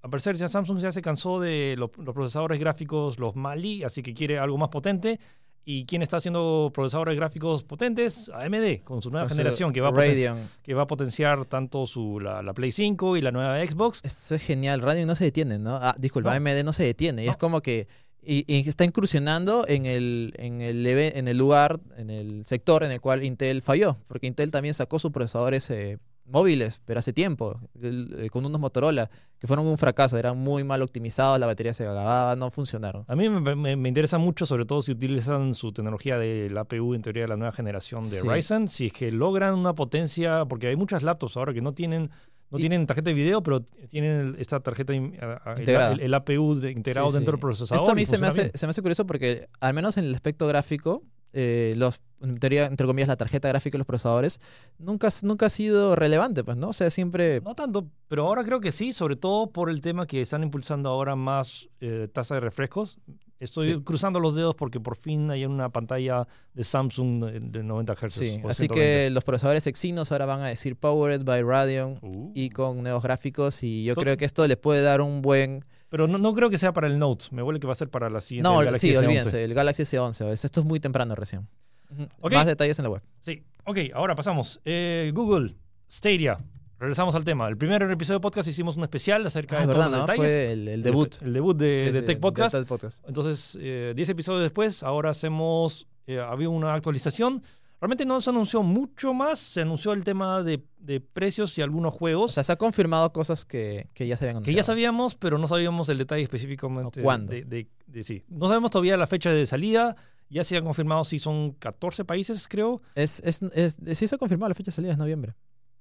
Al 0.02 0.10
parecer 0.10 0.36
ya 0.36 0.48
Samsung 0.48 0.80
ya 0.80 0.92
se 0.92 1.00
cansó 1.00 1.40
de 1.40 1.76
los, 1.78 1.90
los 1.96 2.14
procesadores 2.14 2.58
gráficos, 2.58 3.18
los 3.18 3.36
Mali, 3.36 3.84
así 3.84 4.02
que 4.02 4.14
quiere 4.14 4.38
algo 4.38 4.58
más 4.58 4.68
potente. 4.68 5.18
¿Y 5.64 5.86
quién 5.86 6.02
está 6.02 6.16
haciendo 6.16 6.72
procesadores 6.74 7.16
gráficos 7.16 7.62
potentes? 7.62 8.28
AMD, 8.34 8.82
con 8.82 9.00
su 9.00 9.10
nueva 9.10 9.26
Con 9.26 9.30
su 9.30 9.36
generación, 9.36 9.72
que 9.72 9.80
va, 9.80 9.90
a 9.90 10.36
que 10.64 10.74
va 10.74 10.82
a 10.82 10.86
potenciar 10.88 11.44
tanto 11.44 11.86
su, 11.86 12.18
la, 12.18 12.42
la 12.42 12.52
Play 12.52 12.72
5 12.72 13.16
y 13.16 13.20
la 13.20 13.30
nueva 13.30 13.64
Xbox. 13.64 14.00
Esto 14.02 14.34
es 14.34 14.42
genial. 14.42 14.80
Radeon 14.80 15.06
no 15.06 15.14
se 15.14 15.22
detiene, 15.22 15.60
¿no? 15.60 15.76
Ah, 15.76 15.94
disculpa, 15.96 16.36
No. 16.36 16.50
AMD 16.50 16.64
no 16.64 16.72
se 16.72 16.82
detiene. 16.82 17.22
Y 17.22 17.26
No. 17.26 17.32
es 17.32 17.38
como 17.38 17.60
que 17.60 17.86
y, 18.24 18.44
y 18.52 18.68
está 18.68 18.84
incursionando 18.84 19.64
en 19.68 19.86
el, 19.86 20.32
en, 20.36 20.60
el, 20.60 20.86
en 20.86 21.28
el 21.28 21.36
lugar, 21.36 21.80
en 21.96 22.10
el 22.10 22.44
sector 22.44 22.82
en 22.82 22.90
el 22.92 23.00
cual 23.00 23.24
Intel 23.24 23.62
falló. 23.62 23.96
Porque 24.08 24.26
Intel 24.26 24.50
también 24.50 24.74
sacó 24.74 24.98
sus 24.98 25.12
procesadores 25.12 25.70
eh, 25.70 25.98
móviles, 26.24 26.80
pero 26.84 27.00
hace 27.00 27.12
tiempo, 27.12 27.60
eh, 27.82 28.28
con 28.30 28.44
unos 28.46 28.60
Motorola, 28.60 29.10
que 29.38 29.46
fueron 29.46 29.66
un 29.66 29.76
fracaso. 29.76 30.16
Eran 30.18 30.38
muy 30.38 30.64
mal 30.64 30.80
optimizados, 30.82 31.38
la 31.40 31.46
batería 31.46 31.74
se 31.74 31.84
acababa, 31.84 32.36
no 32.36 32.50
funcionaron. 32.50 33.04
A 33.08 33.16
mí 33.16 33.28
me, 33.28 33.54
me- 33.56 33.76
me 33.76 33.88
interesa 33.88 34.18
mucho, 34.18 34.46
sobre 34.46 34.64
todo 34.64 34.82
si 34.82 34.92
utilizan 34.92 35.54
su 35.54 35.72
tecnología 35.72 36.16
de 36.18 36.48
la 36.50 36.60
APU, 36.62 36.94
en 36.94 37.02
teoría 37.02 37.22
de 37.22 37.28
la 37.28 37.36
nueva 37.36 37.52
generación 37.52 38.02
de 38.02 38.20
Sí. 38.20 38.28
Ryzen, 38.28 38.68
si 38.68 38.86
es 38.86 38.92
que 38.92 39.10
logran 39.10 39.54
una 39.54 39.74
potencia, 39.74 40.44
porque 40.46 40.68
hay 40.68 40.76
muchas 40.76 41.02
laptops 41.02 41.36
ahora 41.36 41.52
que 41.52 41.60
no 41.60 41.72
tienen 41.72 42.10
no 42.50 42.58
Y- 42.58 42.60
tienen 42.60 42.84
tarjeta 42.86 43.08
de 43.08 43.14
video, 43.14 43.42
pero 43.42 43.62
tienen 43.88 44.36
esta 44.38 44.60
tarjeta 44.60 44.92
in- 44.92 45.16
a- 45.22 45.40
a- 45.42 45.52
el, 45.54 45.60
Integrada. 45.60 45.92
el- 45.92 46.00
el 46.00 46.12
APU 46.12 46.54
de- 46.54 46.70
integrado 46.72 47.08
Sí, 47.08 47.14
dentro 47.14 47.32
sí. 47.32 47.36
del 47.36 47.40
procesador. 47.40 47.80
Esto 47.82 47.92
a 47.92 47.94
mí 47.94 48.04
se 48.04 48.18
me, 48.18 48.26
hace, 48.26 48.50
se 48.52 48.66
me 48.66 48.70
hace 48.72 48.82
curioso 48.82 49.06
porque, 49.06 49.48
al 49.60 49.72
menos 49.72 49.96
en 49.96 50.04
el 50.04 50.14
aspecto 50.14 50.46
gráfico, 50.46 51.02
eh, 51.32 51.74
los, 51.76 52.00
en 52.20 52.38
teoría, 52.38 52.66
entre 52.66 52.86
comillas, 52.86 53.08
la 53.08 53.16
tarjeta 53.16 53.48
gráfica 53.48 53.72
de 53.74 53.78
los 53.78 53.86
procesadores 53.86 54.38
nunca, 54.78 55.08
nunca 55.22 55.46
ha 55.46 55.50
sido 55.50 55.96
relevante, 55.96 56.44
pues, 56.44 56.56
¿no? 56.56 56.68
O 56.68 56.72
sea, 56.72 56.90
siempre... 56.90 57.40
No 57.40 57.54
tanto, 57.54 57.88
pero 58.08 58.26
ahora 58.26 58.44
creo 58.44 58.60
que 58.60 58.70
sí, 58.72 58.92
sobre 58.92 59.16
todo 59.16 59.50
por 59.50 59.70
el 59.70 59.80
tema 59.80 60.06
que 60.06 60.20
están 60.20 60.42
impulsando 60.42 60.88
ahora 60.90 61.16
más 61.16 61.68
eh, 61.80 62.08
tasa 62.12 62.34
de 62.34 62.40
refrescos. 62.40 62.98
Estoy 63.40 63.74
Sí. 63.74 63.80
cruzando 63.82 64.20
los 64.20 64.36
dedos 64.36 64.54
porque 64.54 64.78
por 64.78 64.94
fin 64.96 65.28
hay 65.32 65.44
una 65.46 65.68
pantalla 65.70 66.28
de 66.54 66.62
Samsung 66.62 67.24
de, 67.24 67.40
de 67.40 67.62
90 67.64 67.94
Hz. 67.94 68.12
Sí, 68.12 68.40
así 68.48 68.66
120. 68.68 68.74
que 68.74 69.10
los 69.10 69.24
procesadores 69.24 69.66
Exynos 69.66 70.12
ahora 70.12 70.26
van 70.26 70.42
a 70.42 70.46
decir 70.46 70.76
Powered 70.76 71.24
by 71.24 71.42
Radeon 71.42 71.98
Uh. 72.02 72.30
y 72.36 72.50
con 72.50 72.80
nuevos 72.84 73.02
gráficos 73.02 73.64
y 73.64 73.82
yo 73.82 73.96
creo 73.96 74.16
que 74.16 74.24
esto 74.26 74.46
le 74.46 74.56
puede 74.56 74.82
dar 74.82 75.00
un 75.00 75.22
buen... 75.22 75.64
Pero 75.92 76.08
no, 76.08 76.16
no 76.16 76.32
creo 76.32 76.48
que 76.48 76.56
sea 76.56 76.72
para 76.72 76.86
el 76.86 76.98
Note. 76.98 77.26
Me 77.32 77.42
huele 77.42 77.60
que 77.60 77.66
va 77.66 77.74
a 77.74 77.76
ser 77.76 77.90
para 77.90 78.08
la 78.08 78.22
siguiente. 78.22 78.48
No, 78.48 78.60
el 78.60 78.64
Galaxy 78.64 78.88
sí, 78.88 78.94
S11. 78.94 79.04
olvídense, 79.04 79.44
el 79.44 79.52
Galaxy 79.54 79.82
S11. 79.84 80.32
es- 80.32 80.44
Esto 80.46 80.60
es 80.60 80.66
muy 80.66 80.80
temprano 80.80 81.14
recién. 81.14 81.46
Ujú. 81.90 82.08
Ok. 82.22 82.32
Más 82.32 82.46
detalles 82.46 82.78
en 82.78 82.84
la 82.84 82.88
web. 82.88 83.02
Sí, 83.20 83.42
ok, 83.66 83.76
ahora 83.92 84.14
pasamos. 84.14 84.58
Eh, 84.64 85.12
Google, 85.14 85.54
Stadia. 85.90 86.38
Regresamos 86.78 87.14
al 87.14 87.24
tema. 87.24 87.46
El 87.46 87.56
primer 87.58 87.82
episodio 87.82 88.18
de 88.18 88.22
podcast 88.22 88.48
hicimos 88.48 88.76
un 88.78 88.84
especial 88.84 89.24
acerca 89.26 89.58
Ah, 89.58 89.60
de 89.60 89.66
verdad, 89.66 89.84
todos 89.84 89.98
los 89.98 90.00
¿no? 90.00 90.12
detalles. 90.14 90.32
Fue 90.32 90.52
el, 90.52 90.66
el 90.68 90.82
debut. 90.82 91.14
El, 91.22 91.32
debut 91.34 91.56
de, 91.56 91.84
Sí, 91.88 91.92
de 91.92 92.00
sí, 92.00 92.06
Tech 92.06 92.18
Podcast. 92.20 92.56
Tech 92.56 92.66
Podcast. 92.66 93.04
Entonces, 93.06 93.56
eh, 93.60 93.92
10 93.94 94.08
episodios 94.08 94.42
después, 94.42 94.82
ahora 94.82 95.10
hacemos, 95.10 95.86
eh, 96.08 96.18
había 96.18 96.48
una 96.48 96.72
actualización. 96.74 97.42
Realmente 97.82 98.04
no 98.06 98.20
se 98.20 98.30
anunció 98.30 98.62
mucho 98.62 99.12
más, 99.12 99.40
se 99.40 99.60
anunció 99.62 99.92
el 99.92 100.04
tema 100.04 100.42
de, 100.42 100.64
de 100.78 101.00
precios 101.00 101.58
y 101.58 101.62
algunos 101.62 101.92
O 101.94 101.98
juegos 101.98 102.32
sea, 102.32 102.44
se 102.44 102.52
ha 102.52 102.56
confirmado 102.56 103.12
cosas 103.12 103.44
que, 103.44 103.88
que 103.92 104.06
ya 104.06 104.16
se 104.16 104.24
habían 104.24 104.34
que 104.34 104.36
anunciado. 104.38 104.56
ya 104.56 104.62
sabíamos, 104.62 105.16
pero 105.16 105.36
no 105.36 105.48
sabíamos 105.48 105.88
el 105.88 105.98
detalle 105.98 106.22
específicamente. 106.22 107.00
O 107.00 107.02
cuándo. 107.02 107.32
De, 107.32 107.42
de- 107.44 107.68
de- 107.86 108.04
sí. 108.04 108.22
No 108.28 108.46
sabemos 108.46 108.70
todavía 108.70 108.96
la 108.96 109.08
fecha 109.08 109.30
de 109.30 109.44
salida, 109.46 109.96
ya 110.30 110.44
se 110.44 110.56
han 110.56 110.64
confirmado 110.64 111.02
si 111.02 111.18
son 111.18 111.52
14 111.54 112.04
países, 112.04 112.46
creo. 112.48 112.80
Es, 112.94 113.20
es, 113.24 113.42
es, 113.52 113.76
sí 113.98 114.06
se 114.06 114.14
ha 114.14 114.18
confirmado 114.18 114.48
la 114.50 114.54
fecha 114.54 114.70
de 114.70 114.76
salida, 114.76 114.92
es 114.92 114.98
noviembre. 114.98 115.34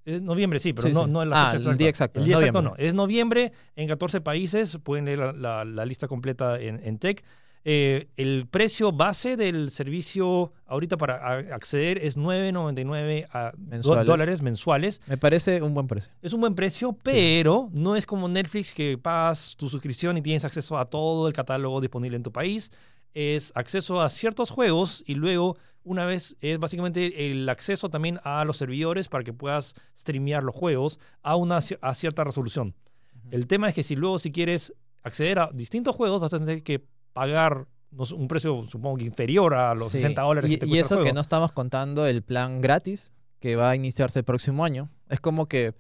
Es 0.04 0.20
noviembre, 0.24 0.58
sí, 0.58 0.74
pero 0.74 0.88
Sí, 0.88 0.94
no, 0.96 1.06
sí. 1.06 1.12
no 1.12 1.22
es 1.22 1.28
la 1.30 1.50
Ah, 1.50 1.52
fecha 1.52 1.70
el 1.70 1.78
día 1.78 1.88
exacto, 1.90 2.20
El 2.20 2.26
día 2.26 2.38
exacto 2.38 2.64
no. 2.64 2.74
Es 2.78 2.96
noviembre 2.96 3.54
en 3.76 3.88
14 3.88 4.20
países. 4.22 4.80
Pueden 4.84 5.06
leer 5.06 5.20
la, 5.20 5.32
la- 5.34 5.64
la 5.66 5.86
lista 5.86 6.08
completa 6.08 6.60
en, 6.60 6.82
en 6.84 6.98
Tech. 6.98 7.24
Eh, 7.64 8.08
el 8.18 8.48
precio 8.48 8.92
base 8.92 9.38
del 9.38 9.70
servicio 9.70 10.52
ahorita 10.66 10.98
para 10.98 11.38
acceder 11.54 12.00
es 12.00 12.18
9.99 12.18 13.28
a 13.32 13.54
Mensuales. 13.58 14.06
dólares 14.08 14.42
mensuales. 14.42 15.02
Me 15.06 15.18
parece 15.18 15.62
un 15.62 15.74
buen 15.74 15.86
precio. 15.86 16.12
Es 16.22 16.34
un 16.34 16.42
buen 16.42 16.56
precio, 16.56 16.98
pero 17.04 17.70
no 17.72 17.96
es 17.96 18.06
como 18.08 18.28
Netflix 18.28 18.74
que 18.74 18.98
pagas 18.98 19.56
tu 19.58 19.70
suscripción 19.70 20.18
y 20.18 20.22
tienes 20.22 20.44
acceso 20.44 20.78
a 20.78 20.86
todo 20.86 21.28
el 21.28 21.34
catálogo 21.34 21.82
disponible 21.82 22.18
en 22.18 22.24
tu 22.24 22.32
país. 22.32 22.72
Es 23.14 23.52
acceso 23.56 24.02
a 24.02 24.10
ciertos 24.10 24.50
juegos 24.50 25.04
y 25.06 25.16
luego, 25.16 25.58
una 25.84 26.06
vez, 26.06 26.38
es 26.42 26.58
básicamente 26.58 27.30
el 27.30 27.48
acceso 27.48 27.90
también 27.90 28.20
a 28.24 28.44
los 28.46 28.58
servidores 28.58 29.08
para 29.08 29.24
que 29.24 29.34
puedas 29.34 29.76
streamear 29.96 30.44
los 30.44 30.56
juegos 30.56 30.98
a, 31.22 31.36
una, 31.36 31.60
a 31.82 31.96
cierta 31.96 32.24
resolución. 32.24 32.74
El 33.30 33.46
tema 33.48 33.70
es 33.70 33.76
que 33.76 33.84
si 33.84 33.96
luego 33.96 34.18
si 34.18 34.32
quieres 34.32 34.74
acceder 35.04 35.40
a 35.40 35.50
distintos 35.54 35.96
juegos 35.96 36.22
vas 36.22 36.34
a 36.34 36.40
tener 36.40 36.64
que 36.64 36.86
pagar 37.14 37.68
un 37.92 38.28
precio 38.28 38.66
supongo 38.70 38.98
que 38.98 39.04
inferior 39.06 39.54
a 39.54 39.74
los 39.76 39.90
Sí. 39.92 39.98
60 40.00 40.22
dólares 40.22 40.50
Y, 40.50 40.54
que 40.56 40.60
te 40.62 40.68
y 40.68 40.74
el 40.76 40.78
eso 40.80 41.02
que 41.04 41.12
no 41.14 41.20
estamos 41.22 41.52
contando 41.52 42.06
el 42.06 42.22
plan 42.22 42.62
gratis 42.62 43.12
que 43.40 43.56
va 43.56 43.72
a 43.72 43.76
iniciarse 43.76 44.20
el 44.20 44.26
próximo 44.26 44.64
año. 44.64 44.88
Es 45.10 45.20
como 45.20 45.48
que, 45.48 45.74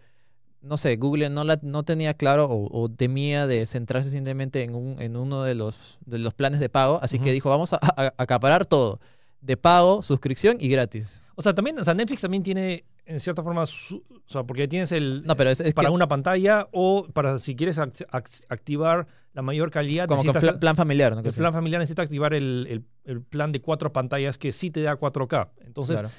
no 0.62 0.78
sé, 0.78 0.96
Google 0.98 1.30
no, 1.30 1.44
la, 1.44 1.60
no 1.62 1.84
tenía 1.84 2.14
claro 2.16 2.46
o, 2.46 2.68
o 2.84 2.90
temía 2.90 3.48
de 3.48 3.66
centrarse 3.66 4.10
simplemente 4.10 4.64
en, 4.64 4.76
un, 4.76 5.02
en 5.02 5.16
uno 5.16 5.44
de 5.44 5.56
los, 5.56 6.00
de 6.06 6.18
los 6.20 6.34
planes 6.34 6.60
de 6.60 6.70
pago, 6.70 7.00
así 7.02 7.20
que 7.20 7.32
dijo, 7.32 7.50
vamos 7.50 7.72
a, 7.74 7.80
a- 7.82 8.14
acaparar 8.18 8.66
todo. 8.66 9.00
De 9.42 9.58
pago, 9.58 10.02
suscripción 10.04 10.58
y 10.60 10.68
gratis. 10.70 11.24
O 11.36 11.42
sea, 11.42 11.54
también, 11.56 11.80
o 11.80 11.84
sea, 11.84 11.94
Netflix 11.94 12.22
también 12.22 12.44
tiene, 12.44 12.84
en 13.06 13.20
cierta 13.20 13.42
forma, 13.44 13.66
su- 13.66 14.04
o 14.10 14.32
sea, 14.32 14.44
porque 14.44 14.68
tienes 14.68 14.92
el 14.92 15.24
No, 15.26 15.36
pero 15.36 15.50
es, 15.52 15.62
es 15.62 15.74
para 15.74 15.88
que 15.88 15.94
una 15.94 16.08
pantalla 16.08 16.68
o 16.72 17.08
para 17.14 17.40
si 17.40 17.56
quieres 17.56 17.78
act- 17.80 18.06
act- 18.12 18.44
activar 18.50 19.08
la 19.34 19.42
mayor 19.42 19.72
calidad, 19.72 20.08
como 20.08 20.24
que 20.24 20.32
pla- 20.34 20.60
plan 20.60 20.76
familiar, 20.76 21.14
¿no? 21.16 21.22
el 21.22 21.34
plan 21.34 21.54
familiar 21.54 21.80
necesita 21.80 22.02
activar 22.02 22.34
el, 22.34 22.68
el- 22.70 22.86
el 23.06 23.22
plan 23.22 23.52
de 23.52 23.62
cuatro 23.62 23.92
pantallas 23.94 24.38
que 24.38 24.52
sí 24.52 24.72
te 24.72 24.82
da 24.82 24.98
4K. 24.98 25.50
Entonces, 25.66 26.00
Claro. 26.00 26.14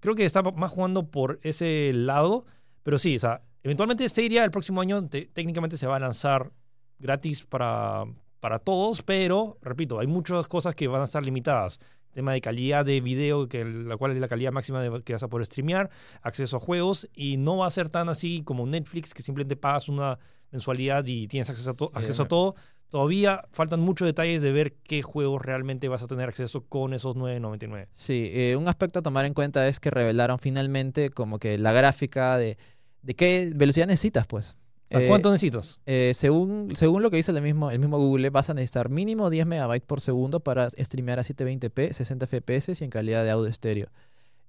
creo 0.00 0.14
que 0.14 0.24
está 0.24 0.42
más 0.42 0.70
jugando 0.70 1.10
por 1.10 1.38
ese 1.42 1.92
lado, 1.94 2.44
pero 2.82 2.98
sí, 2.98 3.16
o 3.16 3.18
sea, 3.20 3.42
eventualmente 3.62 4.08
Stadia 4.08 4.44
el 4.44 4.50
próximo 4.50 4.80
año 4.80 5.06
te- 5.08 5.26
técnicamente 5.26 5.76
se 5.76 5.86
va 5.86 5.96
a 5.96 6.00
lanzar 6.00 6.50
gratis 6.98 7.44
para, 7.46 8.04
para 8.40 8.58
todos, 8.58 9.02
pero, 9.02 9.58
repito, 9.62 9.98
hay 10.00 10.06
muchas 10.06 10.46
cosas 10.48 10.74
que 10.74 10.88
van 10.88 11.02
a 11.02 11.04
estar 11.04 11.24
limitadas. 11.24 11.78
Tema 12.12 12.32
de 12.32 12.40
calidad 12.40 12.84
de 12.84 13.00
video, 13.00 13.48
que 13.48 13.64
la 13.64 13.96
cual 13.96 14.12
es 14.12 14.20
la 14.20 14.28
calidad 14.28 14.52
máxima 14.52 14.80
de, 14.82 15.02
que 15.02 15.12
vas 15.12 15.22
a 15.22 15.28
poder 15.28 15.46
streamear, 15.46 15.90
acceso 16.22 16.56
a 16.56 16.60
juegos, 16.60 17.08
y 17.14 17.36
no 17.36 17.58
va 17.58 17.66
a 17.66 17.70
ser 17.70 17.88
tan 17.88 18.08
así 18.08 18.42
como 18.44 18.66
Netflix, 18.66 19.14
que 19.14 19.22
simplemente 19.22 19.56
pagas 19.56 19.88
una 19.88 20.18
mensualidad 20.50 21.04
y 21.06 21.28
tienes 21.28 21.48
acceso 21.50 21.70
a, 21.70 21.74
to- 21.74 21.86
Sí, 21.86 21.92
acceso 21.98 22.22
a 22.22 22.28
todo. 22.28 22.54
Todavía 22.88 23.44
faltan 23.52 23.78
muchos 23.78 24.06
detalles 24.06 24.42
de 24.42 24.50
ver 24.50 24.74
qué 24.82 25.00
juegos 25.02 25.40
realmente 25.40 25.86
vas 25.88 26.02
a 26.02 26.08
tener 26.08 26.28
acceso 26.28 26.62
con 26.66 26.92
esos 26.92 27.14
9.99. 27.14 27.86
Sí, 27.92 28.28
eh, 28.32 28.56
un 28.56 28.66
aspecto 28.66 28.98
a 28.98 29.02
tomar 29.02 29.24
en 29.26 29.32
cuenta 29.34 29.68
es 29.68 29.78
que 29.78 29.90
revelaron 29.90 30.40
finalmente 30.40 31.10
como 31.10 31.38
que 31.38 31.56
la 31.56 31.70
gráfica 31.70 32.36
de, 32.36 32.58
de 33.02 33.14
qué 33.14 33.52
velocidad 33.54 33.86
necesitas, 33.86 34.26
pues. 34.26 34.56
¿A 34.92 35.00
Eh, 35.00 35.06
cuánto 35.06 35.30
necesitas? 35.30 35.78
Eh, 35.86 36.12
según, 36.14 36.74
según 36.74 37.02
lo 37.02 37.10
que 37.10 37.16
dice 37.16 37.32
el 37.32 37.40
mismo, 37.42 37.70
el 37.70 37.78
mismo 37.78 37.98
Google, 37.98 38.30
vas 38.30 38.50
a 38.50 38.54
necesitar 38.54 38.88
mínimo 38.88 39.30
10 39.30 39.46
megabytes 39.46 39.86
por 39.86 40.00
segundo 40.00 40.40
para 40.40 40.68
streamear 40.70 41.18
a 41.18 41.22
720p, 41.22 41.92
60 41.92 42.26
fps 42.26 42.80
y 42.80 42.84
en 42.84 42.90
calidad 42.90 43.24
de 43.24 43.30
audio 43.30 43.48
estéreo. 43.48 43.88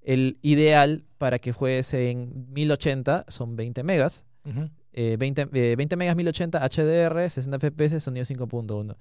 El 0.02 0.40
ideal 0.42 1.04
para 1.18 1.38
que 1.38 1.52
juegues 1.52 1.94
en 1.94 2.48
1080 2.52 3.26
son 3.28 3.56
20 3.56 3.84
megas. 3.84 4.26
Ujú. 4.44 4.70
eh, 4.94 5.16
20, 5.20 5.50
eh, 5.54 5.76
20 5.78 5.96
megas 5.96 6.16
1080 6.16 6.60
HDR, 6.68 7.30
60 7.30 7.60
fps, 7.60 8.04
sonido 8.04 8.26
5.1. 8.26 8.98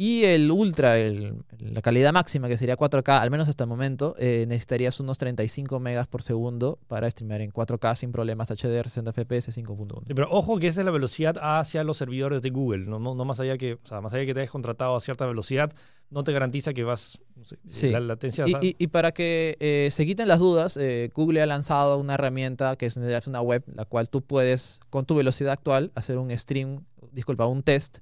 Y 0.00 0.22
el 0.26 0.48
ultra, 0.52 0.96
el- 0.96 1.42
la 1.58 1.82
calidad 1.82 2.12
máxima, 2.12 2.46
que 2.46 2.56
sería 2.56 2.76
4K, 2.76 3.20
al 3.20 3.32
menos 3.32 3.48
hasta 3.48 3.64
el 3.64 3.68
momento, 3.68 4.14
eh, 4.16 4.44
necesitarías 4.46 5.00
unos 5.00 5.18
35 5.18 5.80
megas 5.80 6.06
por 6.06 6.22
segundo 6.22 6.78
para 6.86 7.10
streamear 7.10 7.40
en 7.40 7.50
4K 7.50 7.96
sin 7.96 8.12
problemas 8.12 8.52
HDR, 8.52 8.88
60 8.88 9.12
fps, 9.12 9.48
5.1. 9.48 10.02
Sí, 10.06 10.14
pero 10.14 10.28
ojo 10.30 10.60
que 10.60 10.68
esa 10.68 10.82
es 10.82 10.84
la 10.86 10.92
velocidad 10.92 11.36
hacia 11.42 11.82
los 11.82 11.96
servidores 11.96 12.42
de 12.42 12.50
Google, 12.50 12.86
no, 12.86 13.00
no, 13.00 13.16
no 13.16 13.24
más 13.24 13.40
allá 13.40 13.58
que, 13.58 13.74
o 13.74 13.78
sea, 13.82 14.00
más 14.00 14.14
allá 14.14 14.24
que 14.24 14.34
te 14.34 14.38
hayas 14.40 14.52
contratado 14.52 14.94
a 14.94 15.00
cierta 15.00 15.26
velocidad, 15.26 15.72
no 16.10 16.22
te 16.22 16.30
garantiza 16.32 16.72
que 16.72 16.84
vas, 16.84 17.18
no 17.34 17.44
sé, 17.44 17.58
Sí. 17.66 17.90
la 17.90 17.98
latencia. 17.98 18.44
Y, 18.46 18.52
y- 18.68 18.76
y 18.78 18.86
para 18.86 19.10
que 19.10 19.56
eh, 19.58 19.88
se 19.90 20.06
quiten 20.06 20.28
las 20.28 20.38
dudas, 20.38 20.76
eh, 20.76 21.10
Google 21.12 21.42
ha 21.42 21.46
lanzado 21.46 21.98
una 21.98 22.14
herramienta 22.14 22.76
que 22.76 22.86
es 22.86 22.96
una 23.26 23.40
web, 23.42 23.64
la 23.74 23.84
cual 23.84 24.08
tú 24.08 24.22
puedes, 24.22 24.78
con 24.90 25.06
tu 25.06 25.16
velocidad 25.16 25.50
actual, 25.54 25.90
hacer 25.96 26.18
un 26.18 26.30
stream, 26.38 26.84
disculpa, 27.10 27.46
un 27.46 27.64
test 27.64 27.98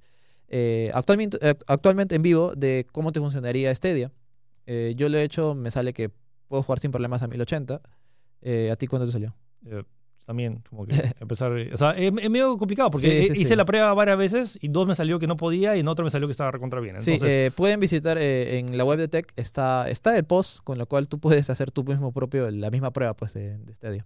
eh, 0.49 0.91
actualmente, 0.95 1.39
eh, 1.41 1.55
actualmente 1.67 2.15
en 2.15 2.23
vivo 2.23 2.53
de 2.57 2.87
cómo 2.93 3.13
te 3.13 3.21
funcionaría 3.21 3.75
Stadia. 3.75 4.13
Eh, 4.67 4.95
yo 4.97 5.09
lo 5.09 5.19
he 5.19 5.23
hecho, 5.23 5.55
me 5.55 5.71
sale 5.71 5.93
que 5.93 6.11
puedo 6.49 6.63
jugar 6.63 6.79
sin 6.81 6.91
problemas 6.91 7.23
a 7.23 7.29
1080. 7.29 7.81
Eh, 8.43 8.71
¿A 8.71 8.77
ti 8.77 8.87
cuándo 8.87 9.07
te 9.07 9.13
salió? 9.13 9.35
también, 10.25 10.61
como 10.69 10.87
que 10.87 10.95
empezar, 11.21 11.53
o 11.53 11.77
sea, 11.77 11.93
es, 11.93 12.13
es 12.21 12.31
medio 12.31 12.59
complicado 12.59 12.91
porque 12.91 13.23
Sí, 13.23 13.27
sí, 13.35 13.41
hice 13.43 13.51
sí. 13.51 13.57
la 13.57 13.65
prueba 13.65 13.95
varias 13.95 14.19
veces 14.19 14.59
y 14.61 14.67
dos 14.67 14.85
me 14.89 14.97
salió 14.97 15.21
que 15.21 15.29
no 15.29 15.37
podía 15.37 15.77
y 15.77 15.81
en 15.81 15.87
otro 15.89 16.05
me 16.05 16.11
salió 16.11 16.27
que 16.27 16.33
estaba 16.33 16.51
recontra 16.51 16.81
bien. 16.81 17.01
Sí, 17.01 17.13
Entonces, 17.13 17.33
eh, 17.33 17.53
pueden 17.55 17.79
visitar 17.79 18.19
en 18.19 18.77
la 18.77 18.85
web 18.85 18.99
de 18.99 19.07
Tech, 19.07 19.33
está, 19.37 19.89
está 19.89 20.17
el 20.17 20.25
post 20.25 20.59
con 20.65 20.79
lo 20.79 20.87
cual 20.87 21.07
tú 21.07 21.21
puedes 21.21 21.49
hacer 21.49 21.71
tú 21.71 21.85
mismo 21.85 22.11
propio 22.13 22.51
la 22.51 22.71
misma 22.73 22.93
prueba 22.93 23.15
pues, 23.15 23.35
de, 23.35 23.57
de 23.59 23.73
Stadia. 23.73 24.05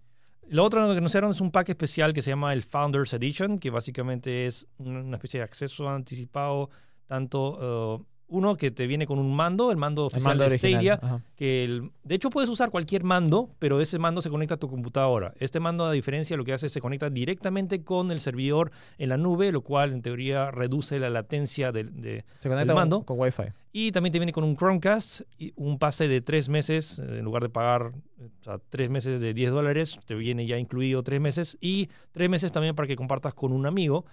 Lo 0.51 0.65
otro 0.65 0.85
que 0.91 0.99
anunciaron 0.99 1.31
es 1.31 1.41
un 1.41 1.53
pack 1.53 1.69
especial 1.69 2.13
que 2.13 2.23
se 2.23 2.31
llama 2.31 2.53
el 2.53 2.65
Founders 2.65 3.13
Edition, 3.15 3.57
que 3.57 3.71
básicamente 3.71 4.49
es 4.49 4.67
una 4.79 5.17
especie 5.17 5.39
de 5.39 5.45
acceso 5.45 5.89
anticipado, 5.89 6.71
tanto 7.07 7.95
uh, 7.95 8.07
uno 8.31 8.57
que 8.57 8.71
te 8.71 8.87
viene 8.87 9.07
con 9.07 9.19
un 9.19 9.35
mando, 9.35 9.71
el 9.71 9.77
mando 9.77 10.03
El 10.03 10.07
oficial 10.07 10.37
mando 10.39 10.45
de 10.49 10.57
Stadia, 10.59 11.01
que 11.37 11.65
el- 11.65 11.91
de 12.05 12.15
hecho 12.15 12.31
puedes 12.31 12.49
usar 12.49 12.71
cualquier 12.71 13.05
mando, 13.05 13.51
pero 13.59 13.81
ese 13.81 13.99
mando 13.99 14.23
se 14.23 14.31
conecta 14.31 14.55
a 14.55 14.59
tu 14.59 14.69
computadora. 14.71 15.35
Este 15.39 15.61
mando, 15.61 15.85
a 15.85 15.93
diferencia, 15.93 16.37
lo 16.37 16.45
que 16.45 16.53
hace 16.53 16.67
es 16.67 16.73
se 16.73 16.81
conecta 16.81 17.11
directamente 17.11 17.83
con 17.85 18.11
el 18.11 18.21
servidor 18.21 18.71
en 18.99 19.09
la 19.11 19.17
nube, 19.17 19.53
lo 19.53 19.61
cual 19.63 19.93
en 19.93 20.01
teoría 20.03 20.51
reduce 20.51 20.99
la 20.99 21.11
latencia 21.11 21.73
del- 21.73 22.01
de, 22.01 22.25
Se 22.35 22.49
conecta 22.49 22.75
mando. 22.75 22.99
con, 23.05 23.17
con 23.17 23.21
Wi-Fi. 23.21 23.43
y 23.73 23.93
también 23.93 24.13
te 24.13 24.19
viene 24.19 24.33
con 24.33 24.45
un 24.45 24.57
Chromecast 24.57 25.23
y 25.39 25.53
un 25.57 25.79
pase 25.79 26.09
de 26.09 26.21
tres 26.21 26.49
meses, 26.49 26.99
eh, 26.99 27.19
en 27.19 27.25
lugar 27.25 27.43
de 27.43 27.49
pagar 27.51 27.93
o 28.21 28.45
sea, 28.45 28.59
tres 28.71 28.91
meses 28.91 29.21
de 29.21 29.33
10 29.35 29.51
dólares, 29.51 29.99
te 30.07 30.15
viene 30.15 30.47
ya 30.47 30.59
incluido 30.59 31.03
tres 31.03 31.21
meses 31.21 31.57
y 31.61 31.89
tres 32.13 32.29
meses 32.31 32.53
también 32.53 32.75
para 32.75 32.87
que 32.87 32.95
compartas 32.97 33.33
con 33.35 33.53
un 33.53 33.67
amigo. 33.67 34.05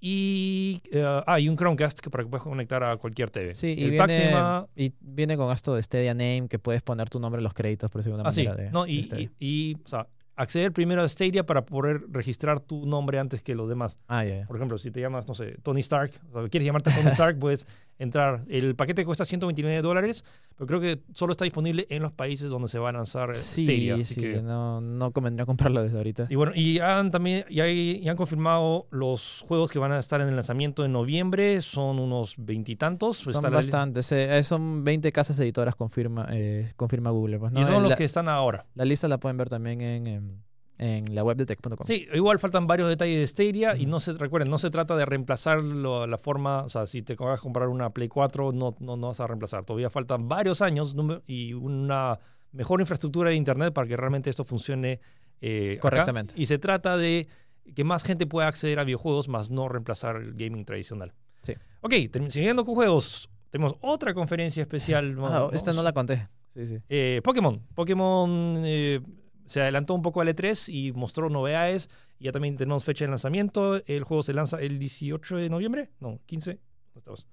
Y 0.00 0.82
eh, 0.92 1.22
ah, 1.26 1.40
y 1.40 1.48
un 1.48 1.56
Chromecast 1.56 2.00
que 2.00 2.10
para 2.10 2.24
que 2.24 2.30
puedas 2.30 2.42
conectar 2.44 2.82
a 2.84 2.96
cualquier 2.98 3.30
TV. 3.30 3.56
Sí, 3.56 3.74
y 3.78 3.84
el 3.84 3.90
viene, 3.92 4.32
y 4.76 4.92
viene 5.00 5.36
con 5.36 5.50
esto 5.52 5.74
de 5.74 5.82
Stadia 5.82 6.12
Name, 6.14 6.46
que 6.48 6.58
puedes 6.58 6.82
poner 6.82 7.08
tu 7.08 7.18
nombre 7.20 7.38
en 7.40 7.44
los 7.44 7.54
créditos, 7.54 7.90
por 7.90 8.00
decirlo 8.00 8.16
de 8.18 8.20
una 8.22 8.28
Ah, 8.28 8.32
sí. 8.32 8.44
manera. 8.44 8.64
de- 8.64 8.70
No, 8.70 8.84
de 8.84 8.92
y, 8.92 9.04
Stadia. 9.04 9.30
y- 9.38 9.70
y, 9.70 9.76
o 9.84 9.88
sea, 9.88 10.06
acceder 10.36 10.72
primero 10.72 11.00
a 11.02 11.08
Stadia 11.08 11.46
para 11.46 11.64
poder 11.64 12.02
registrar 12.10 12.60
tu 12.60 12.84
nombre 12.86 13.18
antes 13.18 13.42
que 13.42 13.54
los 13.54 13.68
demás. 13.68 13.96
ah, 14.08 14.24
ya, 14.24 14.40
ya. 14.40 14.46
Por 14.46 14.56
ejemplo, 14.56 14.76
si 14.78 14.90
te 14.90 15.00
llamas, 15.00 15.26
no 15.26 15.34
sé, 15.34 15.56
Tony 15.62 15.80
Stark, 15.80 16.12
o 16.32 16.40
sea, 16.40 16.48
quieres 16.50 16.66
llamarte 16.66 16.90
Tony 16.90 17.08
Stark, 17.32 17.38
puedes 17.38 17.66
entrar. 17.98 18.44
El 18.48 18.74
paquete 18.74 19.04
cuesta 19.04 19.24
129 19.24 19.80
dólares, 19.82 20.24
pero 20.56 20.66
creo 20.66 20.80
que 20.80 21.02
solo 21.14 21.32
está 21.32 21.44
disponible 21.44 21.86
en 21.90 22.02
los 22.02 22.12
países 22.12 22.50
donde 22.50 22.68
se 22.68 22.78
va 22.78 22.88
a 22.88 22.92
lanzar 22.92 23.30
eh, 23.30 23.34
Sí, 23.34 23.64
Stadia. 23.64 23.94
así 23.94 24.14
sí, 24.14 24.20
que- 24.20 24.42
no, 24.42 24.80
no 24.80 25.12
convendría 25.12 25.46
comprarlo 25.46 25.82
desde 25.82 25.96
ahorita. 25.96 26.26
y 26.28 26.34
bueno, 26.34 26.52
y 26.54 26.78
han 26.80 27.10
también 27.10 27.44
y 27.48 27.60
hay- 27.60 28.00
y 28.02 28.08
han 28.08 28.16
confirmado 28.16 28.86
los 28.90 29.42
juegos 29.46 29.70
que 29.70 29.78
van 29.78 29.92
a 29.92 29.98
estar 29.98 30.20
en 30.20 30.28
el 30.28 30.34
lanzamiento 30.34 30.84
en 30.84 30.92
noviembre. 30.92 31.60
Son 31.62 31.98
unos 31.98 32.34
veintitantos. 32.38 33.18
Son 33.18 33.32
Está 33.34 33.48
la- 33.50 33.56
bastantes. 33.56 34.10
eh, 34.12 34.42
son 34.42 34.84
20 34.84 35.12
casas 35.12 35.38
editoras, 35.38 35.74
confirma, 35.76 36.26
eh, 36.32 36.72
confirma 36.76 37.10
Google. 37.10 37.38
pues, 37.38 37.52
¿no? 37.52 37.60
Y 37.60 37.64
son 37.64 37.82
los 37.82 37.94
que 37.96 38.04
están 38.04 38.28
ahora. 38.28 38.66
la 38.74 38.84
lista 38.84 39.08
la 39.08 39.18
pueden 39.18 39.36
ver 39.36 39.48
también 39.48 39.80
en, 39.80 40.06
en, 40.06 40.44
en 40.78 41.14
la 41.14 41.22
web 41.22 41.36
de 41.36 41.46
tech.com. 41.46 41.86
Sí, 41.86 42.06
igual 42.14 42.38
faltan 42.38 42.66
varios 42.66 42.88
detalles 42.88 43.18
de 43.20 43.26
Stadia 43.26 43.76
y 43.76 43.86
no 43.86 44.00
se 44.00 44.12
recuerden, 44.14 44.50
no 44.50 44.58
se 44.58 44.70
trata 44.70 44.96
de 44.96 45.04
reemplazar 45.06 45.62
lo- 45.62 46.06
la 46.06 46.18
forma, 46.18 46.62
o 46.64 46.68
sea, 46.68 46.86
si 46.86 47.02
te 47.02 47.14
vas 47.14 47.38
a 47.38 47.42
comprar 47.42 47.68
una 47.68 47.90
Play 47.90 48.08
4 48.08 48.52
no, 48.52 48.74
no, 48.80 48.96
no 48.96 49.08
vas 49.08 49.20
a 49.20 49.26
reemplazar, 49.26 49.64
todavía 49.64 49.88
faltan 49.90 50.28
varios 50.28 50.62
años 50.62 50.94
y 51.26 51.52
una 51.54 52.18
mejor 52.52 52.80
infraestructura 52.80 53.30
de 53.30 53.36
internet 53.36 53.72
para 53.72 53.86
que 53.86 53.96
realmente 53.96 54.30
esto 54.30 54.44
funcione 54.44 55.00
eh, 55.40 55.72
acá. 55.72 55.80
Correctamente. 55.80 56.34
Y 56.36 56.46
se 56.46 56.58
trata 56.58 56.96
de 56.96 57.28
que 57.74 57.84
más 57.84 58.02
gente 58.04 58.26
pueda 58.26 58.48
acceder 58.48 58.78
a 58.78 58.84
videojuegos, 58.84 59.28
más 59.28 59.50
no 59.50 59.68
reemplazar 59.68 60.16
el 60.16 60.34
gaming 60.34 60.64
tradicional. 60.64 61.12
Sí. 61.42 61.54
Ok, 61.82 61.92
siguiendo 62.28 62.64
con 62.64 62.74
juegos, 62.74 63.28
tenemos 63.50 63.74
otra 63.80 64.12
conferencia 64.14 64.62
especial. 64.62 65.16
Ah, 65.20 65.48
esta 65.52 65.72
no 65.72 65.82
la 65.82 65.92
conté. 65.92 66.26
Sí, 66.50 66.66
sí. 66.66 66.78
eh, 66.88 67.20
Pokémon. 67.24 67.60
Pokémon 67.74 68.62
eh, 68.64 69.00
se 69.46 69.60
adelantó 69.60 69.94
un 69.94 70.02
poco 70.02 70.20
al 70.20 70.28
E3 70.28 70.72
y 70.72 70.92
mostró 70.92 71.28
novedades. 71.30 71.90
Ya 72.20 72.32
también 72.32 72.56
tenemos 72.56 72.84
fecha 72.84 73.04
de 73.04 73.10
lanzamiento. 73.10 73.82
El 73.86 74.04
juego 74.04 74.22
se 74.22 74.32
lanza 74.32 74.58
el 74.60 74.78
18 74.78 75.36
de 75.36 75.48
noviembre. 75.50 75.90
No, 76.00 76.20
15. 76.26 76.52
¿Dónde 76.52 76.98
estamos? 76.98 77.26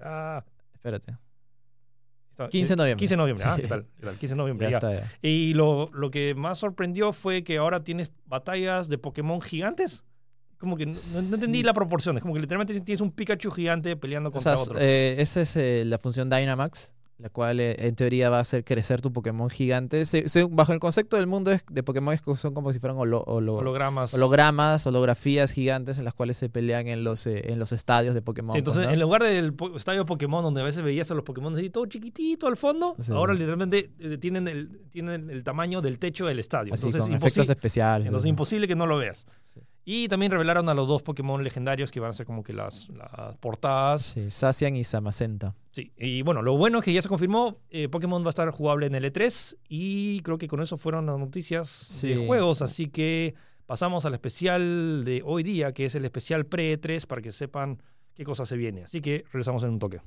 Ah, 0.00 0.44
Espérate. 0.74 1.12
está- 2.32 2.48
15 2.48 2.72
de 2.72 2.76
noviembre. 2.76 2.98
15 2.98 3.12
de 3.14 3.16
noviembre. 3.16 3.44
Ah, 3.46 3.56
Sí. 3.56 3.62
¿qué 3.62 3.68
tal? 3.68 3.82
¿Qué 3.98 4.06
tal? 4.06 4.16
15 4.16 4.34
de 4.34 4.36
noviembre. 4.36 4.66
Ya 4.66 4.70
ya. 4.70 4.76
está, 4.78 4.92
ya. 4.94 5.10
Y 5.28 5.54
lo, 5.54 5.86
lo 5.92 6.10
que 6.10 6.34
más 6.34 6.58
sorprendió 6.58 7.12
fue 7.12 7.44
que 7.44 7.58
ahora 7.58 7.84
tienes 7.84 8.12
batallas 8.26 8.88
de 8.88 8.98
Pokémon 8.98 9.40
gigantes. 9.40 10.04
Como 10.58 10.76
que 10.76 10.86
no, 10.86 10.92
no 10.92 11.34
entendí 11.34 11.58
Sí. 11.58 11.64
la 11.64 11.72
proporción. 11.72 12.16
Es 12.16 12.22
como 12.22 12.34
que 12.34 12.40
literalmente 12.40 12.78
tienes 12.80 13.00
un 13.00 13.10
Pikachu 13.12 13.50
gigante 13.50 13.96
peleando 13.96 14.28
O 14.28 14.32
contra 14.32 14.56
sea, 14.56 14.62
otro. 14.62 14.78
eh, 14.80 15.16
esa 15.20 15.40
es 15.42 15.56
eh, 15.56 15.84
la 15.84 15.98
función 15.98 16.28
Dynamax, 16.30 16.94
la 17.22 17.28
cual 17.30 17.60
eh, 17.60 17.76
en 17.78 17.94
teoría 17.94 18.28
va 18.30 18.38
a 18.38 18.40
hacer 18.40 18.64
crecer 18.64 19.00
tu 19.00 19.12
Pokémon 19.12 19.48
gigante. 19.48 20.04
Se- 20.04 20.28
se- 20.28 20.44
bajo 20.50 20.72
el 20.72 20.80
concepto 20.80 21.16
del 21.16 21.26
mundo 21.26 21.52
es- 21.52 21.64
de 21.70 21.82
Pokémon 21.82 22.12
es 22.12 22.20
que 22.20 22.34
son 22.36 22.52
como 22.52 22.72
si 22.72 22.78
fueran 22.80 22.96
holo- 22.98 23.24
holo- 23.26 23.54
Hologramas. 23.56 24.12
hologramas, 24.14 24.86
holografías 24.86 25.52
gigantes 25.52 25.98
en 25.98 26.04
las 26.04 26.14
cuales 26.14 26.36
se 26.36 26.48
pelean 26.48 26.88
en 26.88 27.04
los, 27.04 27.26
eh, 27.26 27.52
en 27.52 27.58
los 27.58 27.72
estadios 27.72 28.14
de 28.14 28.22
Pokémon. 28.22 28.52
Sí, 28.54 28.58
entonces, 28.58 28.80
pues, 28.80 28.88
¿no? 28.88 28.94
en 28.94 29.00
lugar 29.00 29.22
del 29.22 29.54
po- 29.54 29.76
estadio 29.76 30.04
Pokémon, 30.04 30.42
donde 30.42 30.60
a 30.60 30.64
veces 30.64 30.82
veías 30.82 31.10
a 31.10 31.14
los 31.14 31.24
Pokémon 31.24 31.52
así 31.54 31.70
todo 31.70 31.86
chiquitito 31.86 32.46
al 32.48 32.56
fondo, 32.56 32.96
Sí, 32.98 33.12
ahora 33.12 33.34
sí. 33.34 33.38
literalmente 33.38 33.90
eh, 34.00 34.18
tienen, 34.18 34.48
el, 34.48 34.80
tienen 34.90 35.30
el 35.30 35.44
tamaño 35.44 35.80
del 35.80 35.98
techo 35.98 36.26
del 36.26 36.38
estadio. 36.40 36.74
Así, 36.74 36.86
entonces, 36.86 37.02
con 37.08 37.14
efectos 37.16 37.48
especiales. 37.48 38.06
entonces 38.06 38.28
imposible 38.28 38.66
que 38.66 38.74
no 38.74 38.86
lo 38.86 38.96
veas. 38.98 39.26
Y 39.84 40.06
también 40.08 40.30
revelaron 40.30 40.68
a 40.68 40.74
los 40.74 40.86
dos 40.86 41.02
Pokémon 41.02 41.42
legendarios 41.42 41.90
que 41.90 41.98
van 41.98 42.10
a 42.10 42.12
ser 42.12 42.24
como 42.24 42.44
que 42.44 42.52
las, 42.52 42.88
las 42.90 43.36
portadas. 43.38 44.02
Sí, 44.02 44.30
Sacian 44.30 44.76
y 44.76 44.84
Samacenta. 44.84 45.54
Sí, 45.72 45.92
y 45.96 46.22
bueno, 46.22 46.42
lo 46.42 46.56
bueno 46.56 46.78
es 46.78 46.84
que 46.84 46.92
ya 46.92 47.02
se 47.02 47.08
confirmó, 47.08 47.56
eh, 47.70 47.88
Pokémon 47.88 48.22
va 48.22 48.28
a 48.28 48.30
estar 48.30 48.48
jugable 48.50 48.86
en 48.86 48.94
el 48.94 49.04
E3 49.12 49.56
y 49.68 50.20
creo 50.20 50.38
que 50.38 50.46
con 50.46 50.62
eso 50.62 50.76
fueron 50.76 51.06
las 51.06 51.18
noticias 51.18 51.98
de 52.02 52.26
juegos, 52.26 52.62
así 52.62 52.88
que 52.88 53.34
pasamos 53.66 54.04
al 54.04 54.14
especial 54.14 55.02
de 55.04 55.22
hoy 55.24 55.42
día, 55.42 55.72
que 55.72 55.86
es 55.86 55.94
el 55.94 56.04
especial 56.04 56.46
pre-E3 56.46 57.06
para 57.06 57.22
que 57.22 57.32
sepan 57.32 57.82
qué 58.14 58.24
cosa 58.24 58.46
se 58.46 58.56
viene. 58.56 58.84
Así 58.84 59.00
que 59.00 59.24
regresamos 59.32 59.62
en 59.64 59.70
un 59.70 59.78
toque. 59.78 60.00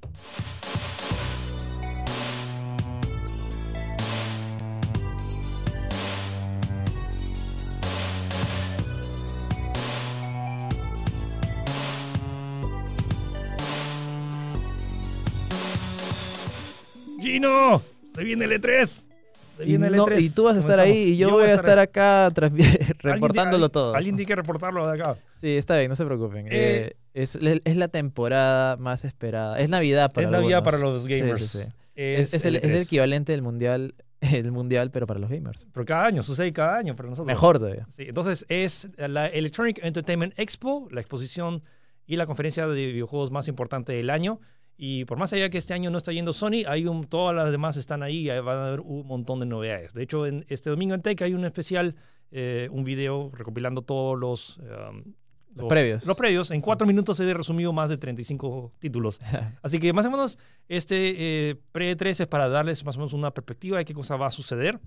Gino, 17.26 17.82
se 18.16 18.24
viene 18.24 18.46
el 18.46 18.52
E3. 18.62 18.86
Se 18.86 19.64
Y, 19.64 19.66
viene 19.68 19.90
no- 19.90 20.06
E3. 20.06 20.22
y 20.22 20.30
tú 20.30 20.44
vas 20.44 20.58
a 20.58 20.60
estar 20.60 20.80
ahí 20.80 21.14
y 21.14 21.18
yo, 21.18 21.30
voy 21.32 21.44
a 21.46 21.54
estar 21.56 21.80
acá 21.80 22.30
reportándolo 23.00 23.70
todo. 23.70 23.96
Alguien 23.96 24.16
tiene 24.16 24.28
que 24.28 24.36
reportarlo 24.36 24.88
de 24.88 24.94
acá. 25.02 25.18
Sí, 25.34 25.56
está 25.58 25.78
bien, 25.78 25.90
no 25.90 25.96
se 25.96 26.06
preocupen. 26.06 26.48
Eh, 26.48 26.52
Eh, 26.52 26.96
es, 27.14 27.38
es 27.64 27.76
la 27.78 27.88
temporada 27.88 28.76
más 28.78 29.06
esperada. 29.06 29.60
Es 29.60 29.70
Navidad 29.70 30.12
para 30.12 30.28
es 30.28 30.32
Navidad 30.32 30.58
algunos. 30.60 30.82
para 30.82 30.92
los 30.92 31.08
gamers. 31.08 31.46
sí, 31.48 31.60
sí. 31.60 31.68
Es, 31.96 32.28
Es, 32.28 32.34
es 32.36 32.46
el, 32.46 32.56
el 32.58 32.64
es 32.64 32.70
el 32.72 32.78
E3. 32.78 32.84
equivalente 32.84 33.32
del 33.32 33.42
mundial, 33.42 33.96
el 34.22 34.52
mundial, 34.52 34.92
pero 34.92 35.08
para 35.08 35.20
los 35.20 35.30
gamers. 35.30 35.66
Pero 35.74 35.86
cada 35.86 36.06
año, 36.08 36.24
sucede 36.24 36.52
cada 36.52 36.78
año 36.78 36.96
para 36.96 37.08
nosotros. 37.10 37.28
Mejor 37.28 37.58
todavía. 37.60 37.88
Sí, 37.90 38.04
entonces 38.08 38.46
es 38.50 38.90
la 38.98 39.28
Electronic 39.28 39.80
Entertainment 39.84 40.38
Expo, 40.38 40.88
la 40.92 41.00
exposición 41.00 41.64
y 42.06 42.18
la 42.18 42.26
conferencia 42.26 42.68
de 42.68 42.86
videojuegos 42.88 43.32
más 43.32 43.48
importante 43.48 43.94
del 43.94 44.10
año. 44.10 44.40
Y 44.78 45.06
por 45.06 45.18
más 45.18 45.32
allá 45.34 45.50
que 45.50 45.58
este 45.58 45.74
año 45.74 45.90
no 45.90 45.98
está 45.98 46.12
yendo 46.12 46.34
Sony, 46.34 46.66
hay 46.68 46.86
un, 46.86 47.06
todas 47.06 47.36
las 47.36 47.50
demás 47.52 47.78
están 47.78 48.04
ahí 48.04 48.28
van 48.28 48.58
a 48.58 48.68
haber 48.68 48.82
un 48.82 49.08
montón 49.08 49.40
de 49.40 49.46
novedades. 49.46 49.94
De 49.94 50.04
hecho, 50.04 50.26
en 50.26 50.46
este 50.50 50.70
domingo 50.70 50.94
en 50.94 51.02
Tech 51.02 51.22
hay 51.22 51.34
un 51.34 51.46
especial, 51.46 51.96
eh, 52.32 52.68
un 52.72 52.84
video 52.84 53.32
recopilando 53.34 53.82
todos 53.84 54.20
los, 54.20 54.58
um, 54.58 55.14
Los 55.56 55.68
previos. 55.68 56.06
Los 56.06 56.18
previos. 56.18 56.52
En 56.52 56.60
cuatro 56.60 56.86
minutos 56.86 57.18
he 57.22 57.34
resumido 57.34 57.72
más 57.72 57.90
de 57.90 57.98
35 57.98 58.74
títulos. 58.80 59.22
Así 59.62 59.80
que 59.80 59.94
más 59.94 60.06
o 60.08 60.12
menos 60.12 60.38
este 60.68 61.50
eh, 61.52 61.56
pre-3 61.72 62.22
es 62.22 62.28
para 62.28 62.50
darles 62.50 62.84
más 62.84 62.98
o 62.98 63.00
menos 63.00 63.14
una 63.14 63.32
perspectiva 63.32 63.78
de 63.78 63.86
qué 63.86 63.94
cosa 63.94 64.18
va 64.18 64.28
a 64.28 64.32
suceder 64.32 64.80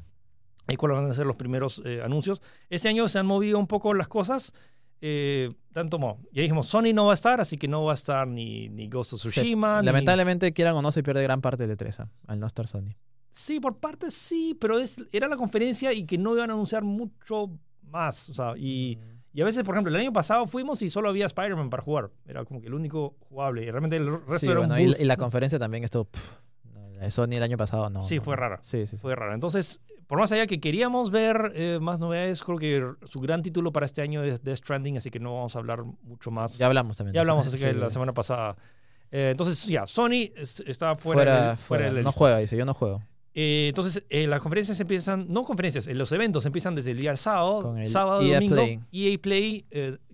y 0.69 0.77
cuáles 0.77 0.99
van 0.99 1.11
a 1.11 1.15
ser 1.15 1.25
los 1.25 1.37
primeros 1.37 1.81
eh, 1.87 2.03
anuncios. 2.05 2.43
Este 2.69 2.89
año 2.89 3.09
se 3.09 3.19
han 3.19 3.27
movido 3.27 3.59
un 3.59 3.67
poco 3.67 3.95
las 3.95 4.09
cosas. 4.09 4.53
Eh, 5.01 5.53
tanto 5.73 5.99
como, 5.99 6.21
ya 6.33 6.43
dijimos, 6.43 6.67
Sony 6.69 6.93
no 6.95 7.07
va 7.07 7.13
a 7.13 7.15
estar, 7.15 7.41
así 7.41 7.57
que 7.57 7.69
no 7.69 7.85
va 7.85 7.93
a 7.93 7.95
estar 7.95 8.27
ni, 8.27 8.69
ni 8.69 8.89
Ghost 8.89 9.13
of 9.13 9.21
Se- 9.21 9.31
Tsushima. 9.31 9.81
ni- 9.81 9.87
Lamentablemente, 9.87 10.53
quieran 10.53 10.75
o 10.77 10.83
no, 10.83 10.91
se 10.91 11.03
pierde 11.03 11.23
gran 11.23 11.41
parte 11.41 11.69
E3 11.69 12.01
ah, 12.01 12.09
al 12.27 12.41
no 12.41 12.47
estar 12.47 12.67
Sony. 12.67 12.95
Sí, 13.31 13.61
por 13.61 13.79
parte 13.79 14.11
sí, 14.11 14.57
pero 14.61 14.79
es, 14.79 14.97
era 15.13 15.29
la 15.29 15.37
conferencia 15.37 15.93
y 15.93 16.05
que 16.05 16.19
no 16.19 16.35
iban 16.35 16.51
a 16.51 16.55
anunciar 16.55 16.83
mucho 16.83 17.51
más. 17.83 18.29
O 18.31 18.35
sea, 18.35 18.55
y, 18.57 18.99
y 19.33 19.41
a 19.41 19.45
veces, 19.45 19.63
por 19.63 19.75
ejemplo, 19.77 19.95
el 19.95 20.01
año 20.01 20.13
pasado 20.13 20.47
fuimos 20.49 20.83
y 20.83 20.91
solo 20.91 21.09
había 21.09 21.27
Spider-Man 21.27 21.71
para 21.71 21.83
jugar. 21.85 22.11
Era 22.27 22.45
como 22.45 22.61
que 22.61 22.67
el 22.67 22.75
único 22.75 23.17
jugable. 23.29 23.63
Y 23.65 23.71
realmente 23.71 23.97
el 23.97 24.11
resto 24.13 24.39
Sí, 24.39 24.47
era 24.47 24.59
bueno, 24.59 24.75
un 24.75 24.81
y, 24.81 25.05
la 25.05 25.17
conferencia 25.17 25.59
también 25.61 25.85
estuvo. 25.85 26.07
pff, 26.07 26.41
de 26.99 27.11
Sony 27.13 27.35
el 27.35 27.43
año 27.45 27.57
pasado 27.57 27.89
no. 27.91 28.05
Sí, 28.05 28.17
no, 28.17 28.23
fue 28.23 28.33
no. 28.35 28.41
rara. 28.41 28.59
Sí, 28.63 28.79
sí, 28.87 28.97
sí. 28.97 28.97
Fue 28.97 29.15
rara. 29.15 29.35
Entonces, 29.35 29.81
por 30.09 30.19
más 30.19 30.33
allá 30.33 30.47
que 30.49 30.59
queríamos 30.59 31.11
ver 31.13 31.53
eh, 31.55 31.79
más 31.81 32.01
novedades, 32.01 32.43
creo 32.43 32.59
que 32.59 32.85
su 33.07 33.21
gran 33.21 33.43
título 33.43 33.71
para 33.73 33.87
este 33.87 34.03
año 34.03 34.25
es 34.25 34.43
Death 34.43 34.57
Stranding, 34.59 34.97
así 34.97 35.11
que 35.11 35.21
no 35.21 35.35
vamos 35.37 35.55
a 35.55 35.59
hablar 35.61 35.85
mucho 36.03 36.31
más. 36.33 36.59
Ya 36.59 36.67
hablamos 36.67 36.97
también. 36.97 37.15
Ya 37.15 37.19
de 37.21 37.31
hablamos 37.31 37.49
que 37.49 37.57
Sí, 37.59 37.73
la 37.75 37.91
semana 37.91 38.13
pasada. 38.13 38.57
Eh, 39.13 39.29
entonces, 39.31 39.65
ya, 39.67 39.87
Sony 39.87 40.31
es- 40.37 40.61
está 40.67 40.95
fuera, 40.97 40.97
Fuera, 40.97 41.49
del- 41.49 41.57
fuera, 41.57 41.85
de 41.87 41.93
la 41.93 42.01
no 42.01 42.09
lista. 42.09 42.19
juega, 42.19 42.39
dice, 42.39 42.57
yo 42.57 42.65
no 42.65 42.75
juego. 42.75 43.03
Eh, 43.35 43.67
entonces, 43.69 44.05
las 44.11 44.41
conferencias 44.41 44.81
empiezan, 44.81 45.27
no 45.29 45.45
conferencias, 45.45 45.87
los 45.87 46.11
eventos 46.11 46.45
empiezan 46.45 46.75
desde 46.75 46.91
el 46.91 46.97
día 46.99 47.15
sábado, 47.17 47.63
Con 47.63 47.79
el 47.79 47.87
sábado, 47.87 48.23
EA 48.23 48.35
domingo. 48.41 48.55
Play. 48.57 48.81
EA 48.91 49.19
Play, 49.19 49.65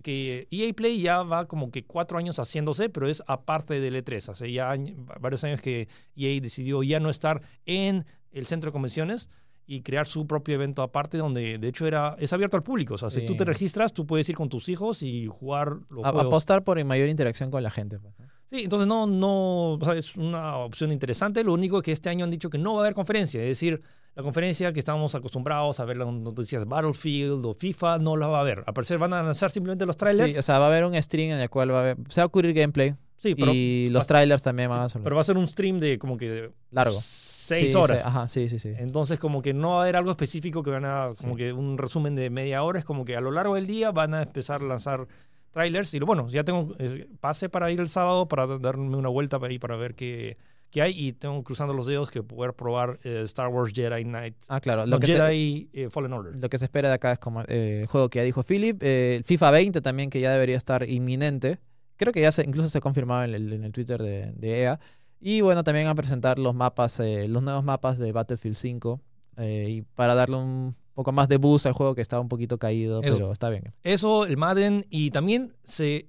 que 0.03 0.47
EA 0.51 0.73
Play 0.73 1.01
ya 1.01 1.23
va 1.23 1.47
como 1.47 1.71
que 1.71 1.85
cuatro 1.85 2.17
años 2.19 2.37
haciéndose, 2.37 2.89
pero 2.89 3.07
es 3.07 3.23
aparte 3.25 3.79
del 3.79 3.95
E3. 3.95 4.29
Hace 4.29 4.51
ya 4.51 4.75
varios 5.19 5.43
años 5.43 5.59
que 5.61 5.87
EA 6.15 6.39
decidió 6.39 6.83
ya 6.83 6.99
no 6.99 7.09
estar 7.09 7.41
en 7.65 8.05
el 8.31 8.45
centro 8.45 8.69
de 8.69 8.73
convenciones 8.73 9.29
y 9.67 9.81
crear 9.81 10.05
su 10.05 10.27
propio 10.27 10.55
evento 10.55 10.81
aparte 10.83 11.17
donde 11.17 11.57
de 11.57 11.67
hecho 11.67 11.87
era 11.87 12.15
es 12.19 12.31
abierto 12.33 12.55
al 12.57 12.63
público. 12.63 12.93
O 12.95 12.97
sea, 12.97 13.09
si 13.09 13.25
tú 13.25 13.35
te 13.35 13.45
registras, 13.45 13.93
tú 13.93 14.05
puedes 14.05 14.27
ir 14.29 14.35
con 14.35 14.47
tus 14.49 14.69
hijos 14.69 15.01
y 15.01 15.25
jugar 15.27 15.77
los 15.89 16.05
A- 16.05 16.11
juegos. 16.11 16.25
apostar 16.27 16.63
por 16.63 16.83
mayor 16.85 17.09
interacción 17.09 17.49
con 17.51 17.63
la 17.63 17.71
gente. 17.71 17.97
pues. 17.99 18.13
Sí, 18.47 18.61
entonces 18.63 18.87
no, 18.87 19.07
no, 19.07 19.71
o 19.73 19.79
sea, 19.83 19.95
es 19.95 20.15
una 20.15 20.57
opción 20.57 20.91
interesante. 20.91 21.43
Lo 21.43 21.53
único 21.53 21.81
que 21.81 21.91
este 21.91 22.09
año 22.09 22.25
han 22.25 22.31
dicho 22.31 22.49
que 22.51 22.59
no 22.59 22.73
va 22.75 22.81
a 22.81 22.83
haber 22.83 22.93
conferencia, 22.93 23.41
es 23.41 23.47
decir, 23.47 23.81
la 24.15 24.23
conferencia 24.23 24.71
que 24.71 24.79
estábamos 24.79 25.13
acostumbrados 25.15 25.79
a 25.79 25.85
ver 25.85 25.97
las 25.97 26.07
noticias 26.07 26.65
Battlefield 26.65 27.45
o 27.45 27.53
FIFA 27.53 27.99
no 27.99 28.15
la 28.17 28.27
va 28.27 28.37
a 28.37 28.41
haber. 28.41 28.63
Al 28.65 28.73
parecer 28.73 28.97
van 28.97 29.13
a 29.13 29.21
lanzar 29.21 29.51
simplemente 29.51 29.85
los 29.85 29.97
trailers. 29.97 30.33
Sí, 30.33 30.39
o 30.39 30.41
sea, 30.41 30.57
va 30.59 30.65
a 30.65 30.67
haber 30.69 30.85
un 30.85 31.01
stream 31.01 31.31
en 31.31 31.39
el 31.39 31.49
cual 31.49 31.71
va 31.71 31.77
a 31.77 31.81
haber, 31.81 31.97
se 32.09 32.21
va 32.21 32.23
a 32.23 32.27
ocurrir 32.27 32.53
gameplay 32.53 32.93
Sí, 33.17 33.33
pero, 33.35 33.51
y 33.53 33.89
los 33.89 34.05
trailers 34.07 34.43
también 34.43 34.69
van 34.69 34.81
a 34.81 34.89
ser 34.89 35.01
pero 35.01 35.15
va 35.15 35.21
a 35.21 35.23
ser 35.23 35.37
un 35.37 35.47
stream 35.47 35.79
de 35.79 35.97
como 35.97 36.15
que 36.17 36.51
largo. 36.71 36.95
seis 36.99 37.71
Sí, 37.71 37.77
horas. 37.77 38.01
sí, 38.01 38.07
ajá, 38.07 38.27
sí, 38.27 38.49
sí, 38.49 38.59
sí. 38.59 38.73
Entonces, 38.77 39.19
como 39.19 39.41
que 39.41 39.53
no 39.53 39.69
va 39.71 39.79
a 39.79 39.81
haber 39.83 39.95
algo 39.95 40.11
específico 40.11 40.63
que 40.63 40.69
van 40.71 40.85
a, 40.85 41.05
como 41.21 41.33
Sí. 41.35 41.43
que 41.43 41.53
un 41.53 41.77
resumen 41.77 42.13
de 42.15 42.29
media 42.29 42.61
hora, 42.63 42.79
es 42.79 42.85
como 42.85 43.03
que 43.05 43.15
a 43.15 43.21
lo 43.21 43.31
largo 43.31 43.55
del 43.55 43.67
día 43.67 43.91
van 43.91 44.13
a 44.13 44.21
empezar 44.23 44.61
a 44.61 44.65
lanzar 44.65 45.07
trailers. 45.51 45.93
Y 45.93 45.99
bueno, 45.99 46.27
ya 46.29 46.43
tengo 46.43 46.75
eh, 46.79 47.07
pase 47.19 47.47
para 47.49 47.71
ir 47.71 47.79
el 47.79 47.87
sábado 47.89 48.27
para 48.27 48.45
da- 48.47 48.57
darme 48.59 48.95
una 48.95 49.09
vuelta 49.09 49.39
para, 49.39 49.51
ahí 49.51 49.59
para 49.59 49.75
ver 49.77 49.95
qué, 49.95 50.37
qué 50.75 50.81
hay. 50.81 51.07
Y 51.07 51.13
tengo 51.13 51.41
cruzando 51.41 51.73
los 51.73 51.87
dedos 51.87 52.11
que 52.11 52.21
poder 52.21 52.53
probar 52.53 52.99
eh, 53.03 53.21
Star 53.23 53.47
Wars 53.47 53.71
Jedi 53.73 54.03
Knight. 54.03 54.35
Ah, 54.49 54.59
claro. 54.59 54.85
no, 54.85 54.99
que, 54.99 55.07
se, 55.07 55.69
eh, 55.73 55.89
Fallen 55.89 56.11
Order. 56.11 56.35
lo 56.35 56.49
que 56.49 56.57
se 56.57 56.65
espera 56.65 56.89
de 56.89 56.95
acá 56.95 57.13
es 57.13 57.19
como 57.19 57.41
eh, 57.47 57.79
el 57.83 57.87
juego 57.87 58.09
que 58.09 58.19
ya 58.19 58.23
dijo 58.23 58.43
Philip. 58.43 58.83
el 58.83 59.23
FIFA 59.23 59.51
20 59.51 59.81
también, 59.81 60.09
que 60.09 60.19
ya 60.19 60.33
debería 60.33 60.57
estar 60.57 60.87
inminente. 60.87 61.59
Creo 61.95 62.11
que 62.11 62.19
ya 62.19 62.31
se, 62.33 62.43
incluso 62.43 62.67
se 62.67 62.79
ha 62.79 62.81
confirmado 62.81 63.23
en 63.23 63.33
el, 63.33 63.53
en 63.53 63.63
el 63.63 63.71
Twitter 63.71 64.03
de, 64.03 64.33
de 64.33 64.61
EA. 64.63 64.79
Y 65.21 65.39
bueno, 65.39 65.63
también 65.63 65.87
a 65.87 65.95
presentar 65.95 66.37
los 66.37 66.53
mapas, 66.53 66.99
los 66.99 67.41
nuevos 67.41 67.63
mapas 67.63 67.97
de 67.97 68.11
Battlefield 68.11 68.57
5. 68.57 69.01
eh, 69.37 69.67
y 69.69 69.81
para 69.81 70.13
darle 70.13 70.35
un 70.35 70.75
poco 70.93 71.13
más 71.13 71.29
de 71.29 71.37
boost 71.37 71.65
al 71.67 71.73
juego 71.73 71.95
que 71.95 72.01
estaba 72.01 72.21
un 72.21 72.27
poquito 72.29 72.57
caído, 72.57 73.01
Eso. 73.01 73.13
pero 73.15 73.31
está 73.31 73.49
bien. 73.49 73.73
Eso, 73.83 74.25
el 74.25 74.35
Madden. 74.35 74.85
Y 74.89 75.11
también 75.11 75.53
se, 75.63 76.07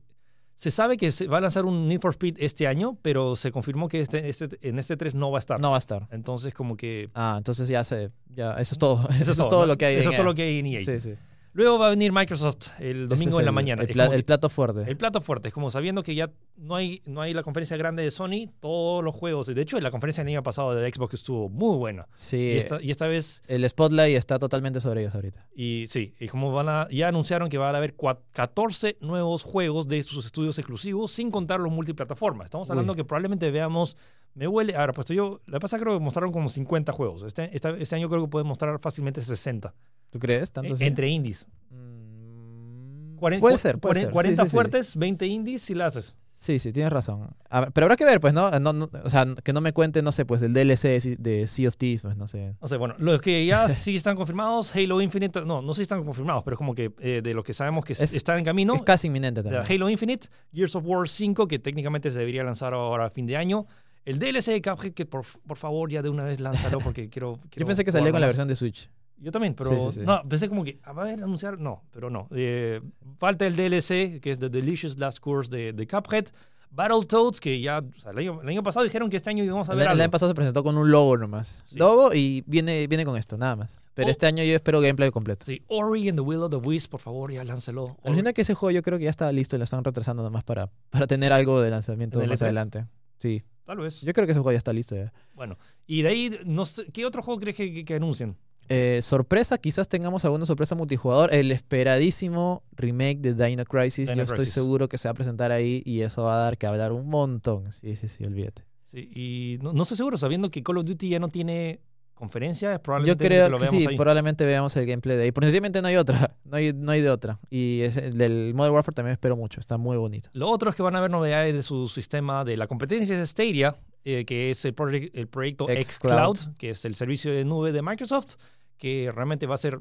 se 0.56 0.70
sabe 0.70 0.96
que 0.96 1.12
se 1.12 1.26
va 1.28 1.38
a 1.38 1.40
lanzar 1.42 1.66
un 1.66 1.86
Need 1.86 2.00
for 2.00 2.12
Speed 2.12 2.36
este 2.38 2.66
año, 2.66 2.96
pero 3.02 3.36
se 3.36 3.52
confirmó 3.52 3.88
que 3.88 4.00
este, 4.00 4.28
este, 4.28 4.48
en 4.62 4.78
este 4.78 4.96
3 4.96 5.14
no 5.14 5.30
va 5.30 5.38
a 5.38 5.40
estar. 5.40 5.60
No 5.60 5.70
va 5.70 5.76
a 5.76 5.78
estar. 5.78 6.06
Entonces, 6.10 6.54
como 6.54 6.76
que. 6.76 7.10
Ah, 7.14 7.34
entonces 7.36 7.68
ya 7.68 7.84
se, 7.84 8.10
ya, 8.34 8.52
eso 8.54 8.74
es 8.74 8.78
todo. 8.78 9.06
Eso, 9.20 9.32
es 9.32 9.38
¿no? 9.38 9.44
todo 9.44 9.66
lo 9.66 9.76
que 9.76 9.84
hay. 9.84 9.96
Eso 9.96 10.08
en 10.08 10.14
es 10.14 10.16
todo 10.16 10.24
EA. 10.26 10.30
lo 10.30 10.34
que 10.34 10.42
hay 10.42 10.58
en 10.58 10.66
EA. 10.66 10.78
Sí, 10.80 10.98
sí. 10.98 11.14
Luego 11.56 11.78
va 11.78 11.86
a 11.86 11.90
venir 11.90 12.12
Microsoft 12.12 12.68
el 12.80 13.08
domingo 13.08 13.38
en 13.40 13.46
la 13.46 13.50
mañana. 13.52 13.82
El, 13.82 13.88
Es 13.88 13.94
pla- 13.94 14.04
como 14.04 14.14
el 14.16 14.24
plato 14.24 14.48
fuerte. 14.50 14.84
el 14.90 14.96
plato 14.98 15.20
fuerte. 15.22 15.48
Es 15.48 15.54
como 15.54 15.70
sabiendo 15.70 16.02
que 16.02 16.14
ya 16.14 16.30
no 16.58 16.74
hay, 16.76 17.00
no 17.06 17.22
hay 17.22 17.32
la 17.32 17.42
conferencia 17.42 17.76
grande 17.78 18.02
de 18.02 18.10
Sony, 18.10 18.48
todos 18.60 19.02
los 19.02 19.14
juegos. 19.14 19.46
De 19.46 19.60
hecho, 19.60 19.80
la 19.80 19.90
conferencia 19.90 20.22
del 20.22 20.34
año 20.34 20.42
pasado 20.42 20.74
de 20.74 20.92
Xbox 20.92 21.14
estuvo 21.14 21.48
muy 21.48 21.78
buena. 21.78 22.06
sí, 22.14 22.36
Y 22.36 22.56
esta, 22.58 22.82
y 22.82 22.90
esta 22.90 23.06
vez, 23.06 23.40
el 23.48 23.66
spotlight 23.68 24.16
está 24.16 24.38
totalmente 24.38 24.80
sobre 24.80 25.00
ellos 25.00 25.14
ahorita. 25.14 25.46
y 25.54 25.86
sí, 25.88 26.14
y 26.20 26.28
como 26.28 26.52
van 26.52 26.68
a, 26.68 26.88
ya 26.90 27.08
anunciaron 27.08 27.48
que 27.48 27.56
van 27.56 27.74
a 27.74 27.78
haber 27.78 27.96
cua- 27.96 28.18
14 28.32 28.98
nuevos 29.00 29.42
juegos 29.42 29.88
de 29.88 30.02
sus 30.02 30.26
estudios 30.26 30.58
exclusivos, 30.58 31.10
sin 31.10 31.30
contar 31.30 31.60
los 31.60 31.72
multiplataformas. 31.72 32.44
Estamos 32.46 32.68
hablando 32.70 32.92
Uy. 32.92 32.96
que 32.98 33.04
probablemente 33.04 33.50
veamos. 33.50 33.96
Me 34.36 34.46
huele. 34.46 34.76
Ahora, 34.76 34.92
pues 34.92 35.08
yo. 35.08 35.40
La 35.46 35.58
pasa 35.58 35.78
creo 35.78 35.94
que 35.98 36.04
mostraron 36.04 36.30
como 36.30 36.48
50 36.48 36.92
juegos. 36.92 37.22
Este, 37.24 37.50
esta- 37.56 37.70
este 37.70 37.96
año 37.96 38.08
creo 38.08 38.22
que 38.22 38.28
pueden 38.28 38.46
mostrar 38.46 38.78
fácilmente 38.78 39.20
60. 39.20 39.74
¿Tú 40.10 40.18
crees? 40.20 40.52
¿Tanto 40.52 40.74
así? 40.74 40.84
entre 40.84 41.08
indies. 41.08 41.46
Mm, 41.70 43.16
40, 43.16 43.40
puede 43.40 43.58
ser, 43.58 43.78
puede 43.78 43.92
40, 43.94 44.06
ser. 44.06 44.12
40 44.12 44.42
sí, 44.42 44.46
sí, 44.46 44.50
sí. 44.50 44.54
fuertes, 44.56 44.96
20 44.96 45.26
indies 45.26 45.62
si 45.62 45.74
la 45.74 45.86
haces. 45.86 46.16
Sí, 46.38 46.58
sí, 46.58 46.70
tienes 46.70 46.92
razón. 46.92 47.30
A 47.48 47.60
ver, 47.60 47.72
pero 47.72 47.86
habrá 47.86 47.96
que 47.96 48.04
ver, 48.04 48.20
pues, 48.20 48.34
¿no? 48.34 48.50
No, 48.60 48.74
no- 48.74 48.90
O 49.04 49.08
sea, 49.08 49.24
que 49.42 49.54
no 49.54 49.62
me 49.62 49.72
cuente, 49.72 50.02
no 50.02 50.12
sé, 50.12 50.26
pues, 50.26 50.42
del 50.42 50.52
DLC 50.52 51.16
de- 51.18 51.46
Sea 51.46 51.68
of 51.70 51.78
Thieves, 51.78 52.02
pues, 52.02 52.14
no 52.18 52.26
sé. 52.28 52.54
O 52.60 52.68
sea, 52.68 52.76
bueno, 52.76 52.94
los 52.98 53.22
que 53.22 53.46
ya 53.46 53.66
sí 53.70 53.96
están 53.96 54.16
confirmados, 54.16 54.76
Halo 54.76 55.00
Infinite, 55.00 55.46
no, 55.46 55.62
no 55.62 55.72
sé 55.72 55.78
si 55.78 55.82
están 55.84 56.04
confirmados, 56.04 56.42
pero 56.44 56.56
es 56.56 56.58
como 56.58 56.74
que 56.74 56.92
eh, 57.00 57.22
de 57.24 57.32
los 57.32 57.42
que 57.42 57.54
sabemos 57.54 57.86
que 57.86 57.94
Es- 57.94 58.12
están 58.12 58.38
en 58.38 58.44
camino, 58.44 58.74
es 58.74 58.82
casi 58.82 59.06
inminente 59.06 59.40
o 59.40 59.42
sea, 59.44 59.52
también. 59.62 59.80
Halo 59.80 59.88
Infinite, 59.88 60.28
Gears 60.52 60.76
of 60.76 60.84
War 60.86 61.08
5, 61.08 61.48
que 61.48 61.58
técnicamente 61.58 62.10
se 62.10 62.18
debería 62.18 62.44
lanzar 62.44 62.74
ahora 62.74 63.06
a 63.06 63.10
fin 63.10 63.24
de 63.24 63.38
año, 63.38 63.66
el 64.06 64.18
DLC 64.18 64.46
de 64.52 64.62
Cuphead, 64.62 64.92
que 64.94 65.04
por, 65.04 65.24
por 65.46 65.56
favor 65.58 65.90
ya 65.90 66.00
de 66.00 66.08
una 66.08 66.24
vez 66.24 66.40
lánzalo 66.40 66.78
porque 66.78 67.08
quiero... 67.10 67.38
Yo 67.54 67.66
pensé 67.66 67.84
que 67.84 67.92
salía 67.92 68.10
con 68.12 68.20
la 68.22 68.26
versión 68.28 68.48
de 68.48 68.54
Switch. 68.56 68.88
Yo 69.18 69.30
también, 69.32 69.54
pero 69.54 69.70
Sí, 69.70 69.76
sí, 69.80 69.90
sí. 69.92 70.00
no, 70.06 70.22
pensé 70.28 70.48
como 70.48 70.62
que, 70.64 70.78
ah, 70.84 70.92
va 70.92 71.02
a 71.02 71.06
haber 71.06 71.22
anunciar, 71.22 71.58
no, 71.58 71.82
pero 71.90 72.08
no. 72.10 72.28
Eh, 72.32 72.80
falta 73.16 73.46
el 73.46 73.56
DLC, 73.56 74.20
que 74.20 74.30
es 74.30 74.38
The 74.38 74.48
Delicious 74.50 74.98
Last 74.98 75.20
Course 75.20 75.50
de, 75.50 75.72
de 75.72 75.86
Cuphead, 75.86 76.26
Battletoads, 76.70 77.40
que 77.40 77.58
ya, 77.60 77.78
o 77.78 78.00
sea, 78.00 78.10
el 78.12 78.18
año, 78.18 78.42
el 78.42 78.48
año 78.48 78.62
pasado 78.62 78.84
dijeron 78.84 79.08
que 79.08 79.16
este 79.16 79.30
año 79.30 79.42
íbamos 79.42 79.68
a 79.70 79.72
ver 79.74 79.82
el 79.84 79.88
algo. 79.88 80.02
año 80.02 80.10
pasado 80.10 80.30
se 80.30 80.34
presentó 80.34 80.62
con 80.62 80.76
un 80.76 80.90
logo 80.90 81.16
nomás. 81.16 81.64
Logo 81.72 82.12
y 82.12 82.44
viene, 82.46 82.86
viene 82.88 83.06
con 83.06 83.16
esto, 83.16 83.38
nada 83.38 83.56
más. 83.56 83.80
Pero 83.94 84.08
Oh. 84.08 84.10
este 84.10 84.26
año 84.26 84.44
yo 84.44 84.54
espero 84.54 84.82
gameplay 84.82 85.10
completo. 85.10 85.46
Sí, 85.46 85.62
Ori 85.68 86.08
and 86.10 86.18
the 86.18 86.22
Will 86.22 86.42
of 86.42 86.50
the 86.50 86.56
Wisp, 86.56 86.90
por 86.90 87.00
favor, 87.00 87.32
ya 87.32 87.42
láncelo. 87.44 87.96
Alucina 88.04 88.34
que 88.34 88.42
ese 88.42 88.52
juego 88.52 88.72
yo 88.72 88.82
creo 88.82 88.98
que 88.98 89.04
ya 89.04 89.10
está 89.10 89.32
listo 89.32 89.56
y 89.56 89.58
lo 89.58 89.64
están 89.64 89.82
retrasando 89.82 90.22
nomás 90.22 90.44
para, 90.44 90.68
para 90.90 91.06
tener 91.06 91.32
algo 91.32 91.62
de 91.62 91.70
lanzamiento 91.70 92.18
¿En 92.18 92.24
el 92.24 92.30
más 92.30 92.42
E3? 92.42 92.44
adelante. 92.44 92.84
Sí, 93.18 93.42
Tal 93.66 93.78
vez. 93.78 94.00
yo 94.00 94.12
creo 94.12 94.26
que 94.26 94.30
ese 94.32 94.40
juego 94.40 94.52
ya 94.52 94.58
está 94.58 94.72
listo 94.72 94.94
ya. 94.96 95.12
Bueno, 95.34 95.58
y 95.86 96.02
de 96.02 96.08
ahí, 96.08 96.38
no 96.46 96.64
sé, 96.64 96.86
¿qué 96.92 97.04
otro 97.04 97.22
juego 97.22 97.40
crees 97.40 97.56
que, 97.56 97.72
que- 97.74 97.84
que 97.84 97.94
anuncien? 97.96 98.36
Eh, 98.68 99.00
sorpresa, 99.02 99.58
quizás 99.58 99.88
tengamos 99.88 100.24
alguna 100.24 100.44
sorpresa 100.46 100.74
multijugador. 100.74 101.32
El 101.32 101.52
esperadísimo 101.52 102.64
remake 102.72 103.18
de 103.20 103.34
Dino 103.34 103.64
Crisis. 103.64 104.08
Dino 104.08 104.16
Yo 104.18 104.22
estoy 104.24 104.36
Crisis. 104.38 104.54
seguro 104.54 104.88
que 104.88 104.98
se 104.98 105.06
va 105.08 105.12
a 105.12 105.14
presentar 105.14 105.52
ahí 105.52 105.82
y 105.84 106.00
eso 106.00 106.24
va 106.24 106.36
a 106.36 106.40
dar 106.44 106.58
que 106.58 106.66
hablar 106.66 106.92
un 106.92 107.08
montón. 107.08 107.70
Sí, 107.72 107.94
sí, 107.96 108.08
sí, 108.08 108.24
olvídate. 108.24 108.64
Sí, 108.84 109.08
y 109.14 109.58
no, 109.62 109.72
no 109.72 109.82
estoy 109.82 109.96
seguro, 109.96 110.16
sabiendo 110.16 110.50
que 110.50 110.62
Call 110.62 110.78
of 110.78 110.84
Duty 110.84 111.08
ya 111.08 111.18
no 111.20 111.28
tiene 111.28 111.80
conferencia, 112.16 112.72
Yo 112.72 112.82
probablemente 112.82 113.24
creo 113.24 113.48
lo 113.48 113.58
que 113.58 113.64
veamos 113.64 113.82
sí, 113.82 113.86
ahí. 113.88 113.96
probablemente 113.96 114.44
veamos 114.44 114.76
el 114.76 114.86
gameplay 114.86 115.16
de 115.16 115.22
ahí. 115.24 115.32
Porque 115.32 115.46
sencillamente 115.46 115.80
no 115.82 115.88
hay 115.88 115.96
otra, 115.96 116.30
no 116.44 116.56
hay, 116.56 116.72
no 116.72 116.90
hay 116.90 117.02
de 117.02 117.10
otra. 117.10 117.38
Y 117.48 117.82
es, 117.82 117.96
el 117.96 118.18
del 118.18 118.54
Modern 118.54 118.74
Warfare 118.74 118.94
también 118.94 119.12
espero 119.12 119.36
mucho, 119.36 119.60
está 119.60 119.76
muy 119.76 119.96
bonito. 119.96 120.30
Lo 120.32 120.50
otro 120.50 120.70
es 120.70 120.76
que 120.76 120.82
van 120.82 120.96
a 120.96 120.98
haber 120.98 121.10
novedades 121.10 121.54
de 121.54 121.62
su 121.62 121.88
sistema 121.88 122.44
de 122.44 122.56
la 122.56 122.66
competencia 122.66 123.16
de 123.16 123.24
Stadia, 123.26 123.76
eh, 124.04 124.24
que 124.24 124.50
es 124.50 124.64
el, 124.64 124.74
el 125.14 125.28
proyecto 125.28 125.66
xCloud. 125.66 125.84
xCloud, 125.84 126.56
que 126.56 126.70
es 126.70 126.84
el 126.84 126.96
servicio 126.96 127.32
de 127.32 127.44
nube 127.44 127.70
de 127.70 127.82
Microsoft, 127.82 128.36
que 128.78 129.12
realmente 129.14 129.46
va 129.46 129.54
a 129.54 129.58
ser 129.58 129.78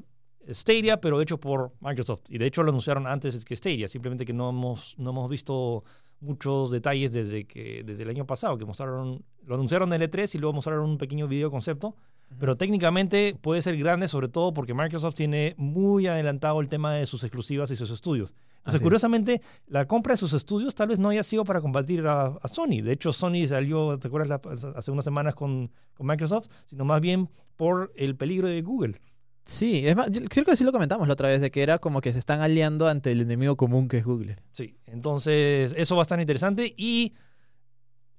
Stadia, 0.48 1.00
pero 1.00 1.20
hecho 1.20 1.40
por 1.40 1.72
Microsoft. 1.80 2.22
Y 2.28 2.38
de 2.38 2.46
hecho 2.46 2.62
lo 2.62 2.70
anunciaron 2.70 3.06
antes 3.06 3.44
que 3.44 3.56
Stadia, 3.56 3.88
simplemente 3.88 4.24
que 4.24 4.32
no 4.32 4.50
hemos, 4.50 4.94
no 4.98 5.10
hemos 5.10 5.28
visto 5.28 5.84
muchos 6.20 6.70
detalles 6.70 7.12
desde, 7.12 7.46
que, 7.46 7.82
desde 7.84 8.02
el 8.04 8.10
año 8.10 8.26
pasado, 8.26 8.56
que 8.56 8.64
mostraron, 8.64 9.24
lo 9.44 9.54
anunciaron 9.54 9.92
en 9.92 10.02
el 10.02 10.10
E3 10.10 10.34
y 10.34 10.38
luego 10.38 10.54
mostraron 10.54 10.88
un 10.88 10.98
pequeño 10.98 11.28
video 11.28 11.50
concepto. 11.50 11.96
Pero 12.38 12.56
técnicamente 12.56 13.36
puede 13.40 13.62
ser 13.62 13.76
grande, 13.78 14.08
sobre 14.08 14.28
todo 14.28 14.52
porque 14.52 14.74
Microsoft 14.74 15.14
tiene 15.14 15.54
muy 15.56 16.06
adelantado 16.06 16.60
el 16.60 16.68
tema 16.68 16.92
de 16.92 17.06
sus 17.06 17.22
exclusivas 17.24 17.70
y 17.70 17.76
sus 17.76 17.90
estudios. 17.90 18.30
Entonces, 18.30 18.62
Así 18.64 18.76
es. 18.76 18.82
curiosamente, 18.82 19.40
la 19.68 19.86
compra 19.86 20.12
de 20.14 20.16
sus 20.16 20.32
estudios 20.32 20.74
tal 20.74 20.88
vez 20.88 20.98
no 20.98 21.08
haya 21.08 21.22
sido 21.22 21.44
para 21.44 21.60
combatir 21.60 22.04
a, 22.06 22.26
a 22.26 22.48
Sony. 22.48 22.82
De 22.82 22.92
hecho, 22.92 23.12
Sony 23.12 23.46
salió, 23.46 23.96
¿te 23.96 24.08
acuerdas? 24.08 24.40
la- 24.44 24.70
hace 24.76 24.90
unas 24.90 25.04
semanas 25.04 25.34
con, 25.36 25.70
con 25.94 26.06
Microsoft, 26.06 26.48
sino 26.66 26.84
más 26.84 27.00
bien 27.00 27.30
por 27.56 27.92
el 27.96 28.16
peligro 28.16 28.48
de 28.48 28.60
Google. 28.62 29.00
Sí, 29.44 29.86
es 29.86 29.94
más, 29.94 30.10
yo 30.10 30.20
creo 30.28 30.44
que 30.44 30.56
sí 30.56 30.64
lo 30.64 30.72
comentamos 30.72 31.06
la 31.06 31.12
otra 31.14 31.28
vez, 31.28 31.40
de 31.40 31.52
que 31.52 31.62
era 31.62 31.78
como 31.78 32.00
que 32.00 32.12
se 32.12 32.18
están 32.18 32.40
aliando 32.40 32.88
ante 32.88 33.12
el 33.12 33.20
enemigo 33.20 33.56
común 33.56 33.86
que 33.86 33.98
es 33.98 34.04
Google. 34.04 34.34
Sí, 34.50 34.76
entonces 34.86 35.72
eso 35.76 35.94
va 35.94 36.00
a 36.00 36.02
estar 36.02 36.18
interesante. 36.20 36.74
Y 36.76 37.14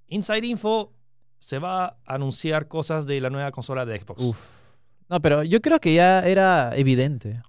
Inside 0.07 0.47
Info 0.47 0.93
se 1.39 1.59
va 1.59 1.85
a 1.85 1.97
anunciar 2.05 2.67
cosas 2.67 3.05
de 3.05 3.21
la 3.21 3.29
nueva 3.29 3.51
consola 3.51 3.85
de 3.85 3.99
Xbox. 3.99 4.23
Uf. 4.23 4.57
No, 5.09 5.21
pero 5.21 5.43
yo 5.43 5.61
creo 5.61 5.79
que 5.79 5.93
ya 5.93 6.19
era 6.27 6.75
evidente. 6.75 7.39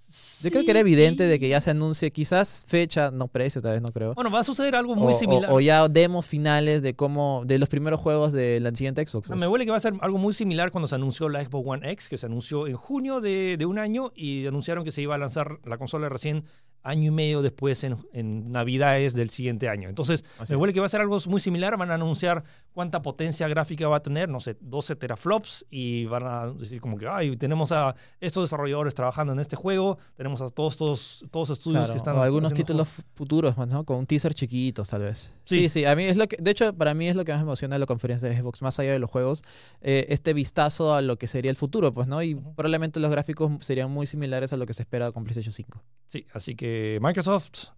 Yo 0.43 0.51
creo 0.51 0.65
que 0.65 0.71
era 0.71 0.79
evidente 0.79 1.25
de 1.25 1.41
que 1.41 1.49
ya 1.49 1.61
se 1.61 1.71
anuncie 1.71 2.13
quizás 2.13 2.65
fecha, 2.69 3.11
no 3.11 3.27
precio, 3.27 3.61
tal 3.61 3.73
vez 3.73 3.83
no 3.83 3.91
creo. 3.91 4.15
Bueno, 4.15 4.31
va 4.31 4.41
a 4.41 4.45
suceder 4.45 4.77
algo 4.77 4.95
muy 4.95 5.13
o, 5.13 5.17
similar. 5.17 5.51
o 5.51 5.59
ya 5.59 5.89
demos 5.89 6.25
finales 6.25 6.83
de 6.83 6.95
cómo 6.95 7.43
de 7.45 7.59
los 7.59 7.69
primeros 7.69 7.99
juegos 7.99 8.33
de 8.33 8.61
la 8.61 8.71
siguiente 8.71 9.05
Xbox. 9.05 9.29
No, 9.29 9.37
me 9.37 9.49
huele 9.49 9.65
que 9.65 9.73
va 9.73 9.77
a 9.77 9.81
ser 9.81 9.95
algo 10.01 10.19
muy 10.19 10.33
similar 10.33 10.71
cuando 10.71 10.87
se 10.87 10.95
anunció 10.95 11.29
la 11.29 11.45
Xbox 11.45 11.67
One 11.69 11.91
X, 11.93 12.09
que 12.09 12.17
se 12.17 12.27
anunció 12.27 12.69
en 12.69 12.77
junio 12.77 13.21
de, 13.21 13.57
de 13.57 13.67
un 13.67 13.81
año 13.81 14.13
y 14.15 14.47
anunciaron 14.47 14.85
que 14.85 14.93
se 14.93 15.03
iba 15.03 15.17
a 15.17 15.19
lanzar 15.19 15.59
la 15.65 15.79
consola 15.79 16.09
recién 16.09 16.45
año 16.83 17.05
y 17.09 17.11
medio 17.11 17.43
después 17.43 17.85
en, 17.85 17.97
en 18.13 18.51
Navidades 18.53 19.15
del 19.15 19.31
siguiente 19.31 19.69
año. 19.69 19.89
Entonces, 19.89 20.25
Así 20.39 20.53
me 20.55 20.57
huele 20.61 20.73
que 20.73 20.81
va 20.81 20.87
a 20.87 20.89
ser 20.89 21.01
algo 21.01 21.19
muy 21.27 21.41
similar. 21.41 21.77
Van 21.77 21.91
a 21.91 21.95
anunciar 21.95 22.45
cuánta 22.73 23.03
potencia 23.03 23.47
gráfica 23.49 23.89
va 23.89 23.97
a 23.99 24.03
tener, 24.03 24.29
no 24.29 24.41
sé, 24.41 24.57
12 24.61 24.97
teraflops 24.97 25.67
y 25.71 26.05
van 26.07 26.23
a 26.25 26.47
decir 26.49 26.81
como 26.81 26.97
que, 26.97 27.07
ay, 27.09 27.37
tenemos 27.37 27.73
a 27.73 27.95
estos 28.21 28.45
desarrolladores 28.45 28.95
trabajando 28.95 29.33
en 29.33 29.41
este 29.41 29.57
juego, 29.57 29.99
tenemos 30.17 30.41
a 30.41 30.49
todos 30.49 30.75
estos, 30.75 31.25
todos 31.31 31.51
estudios 31.51 31.81
Claro, 31.83 31.93
que 31.95 31.99
están... 31.99 32.17
o 32.17 32.23
algunos 32.23 32.55
títulos 32.55 32.89
fu- 32.89 33.03
futuros, 33.15 33.55
pues, 33.55 33.69
¿no? 33.69 33.85
Con 33.85 33.97
un 33.99 34.07
teaser 34.07 34.33
chiquitos, 34.35 34.89
tal 34.89 35.03
vez. 35.03 35.39
Sí. 35.45 35.63
Sí. 35.63 35.69
sí, 35.69 35.85
a 35.85 35.95
mí 35.97 36.05
es 36.05 36.17
lo 36.17 36.27
que, 36.29 36.37
de 36.37 36.51
hecho, 36.51 36.73
para 36.75 36.95
mí 36.95 37.09
es 37.09 37.17
lo 37.17 37.25
que 37.25 37.33
más 37.33 37.41
me 37.41 37.45
emociona 37.45 37.75
de 37.75 37.81
la 37.81 37.87
conferencia 37.87 38.29
de 38.29 38.37
Xbox, 38.39 38.63
más 38.63 38.79
allá 38.79 38.93
de 38.93 38.99
los 38.99 39.11
juegos, 39.11 39.43
eh, 39.81 40.07
este 40.11 40.33
vistazo 40.33 40.95
a 40.95 41.03
lo 41.03 41.17
que 41.19 41.27
sería 41.27 41.51
el 41.51 41.57
futuro, 41.57 41.93
pues, 41.93 42.07
¿no? 42.09 42.23
Y 42.23 42.35
probablemente 42.37 43.01
los 43.01 43.11
gráficos 43.11 43.51
serían 43.61 43.91
muy 43.91 44.07
similares 44.07 44.53
a 44.53 44.57
lo 44.57 44.65
que 44.67 44.73
se 44.73 44.83
espera 44.83 45.11
con 45.13 45.25
PlayStation 45.25 45.53
5. 45.53 45.83
Sí, 46.07 46.25
así 46.33 46.55
que 46.55 46.68
Microsoft 47.01 47.69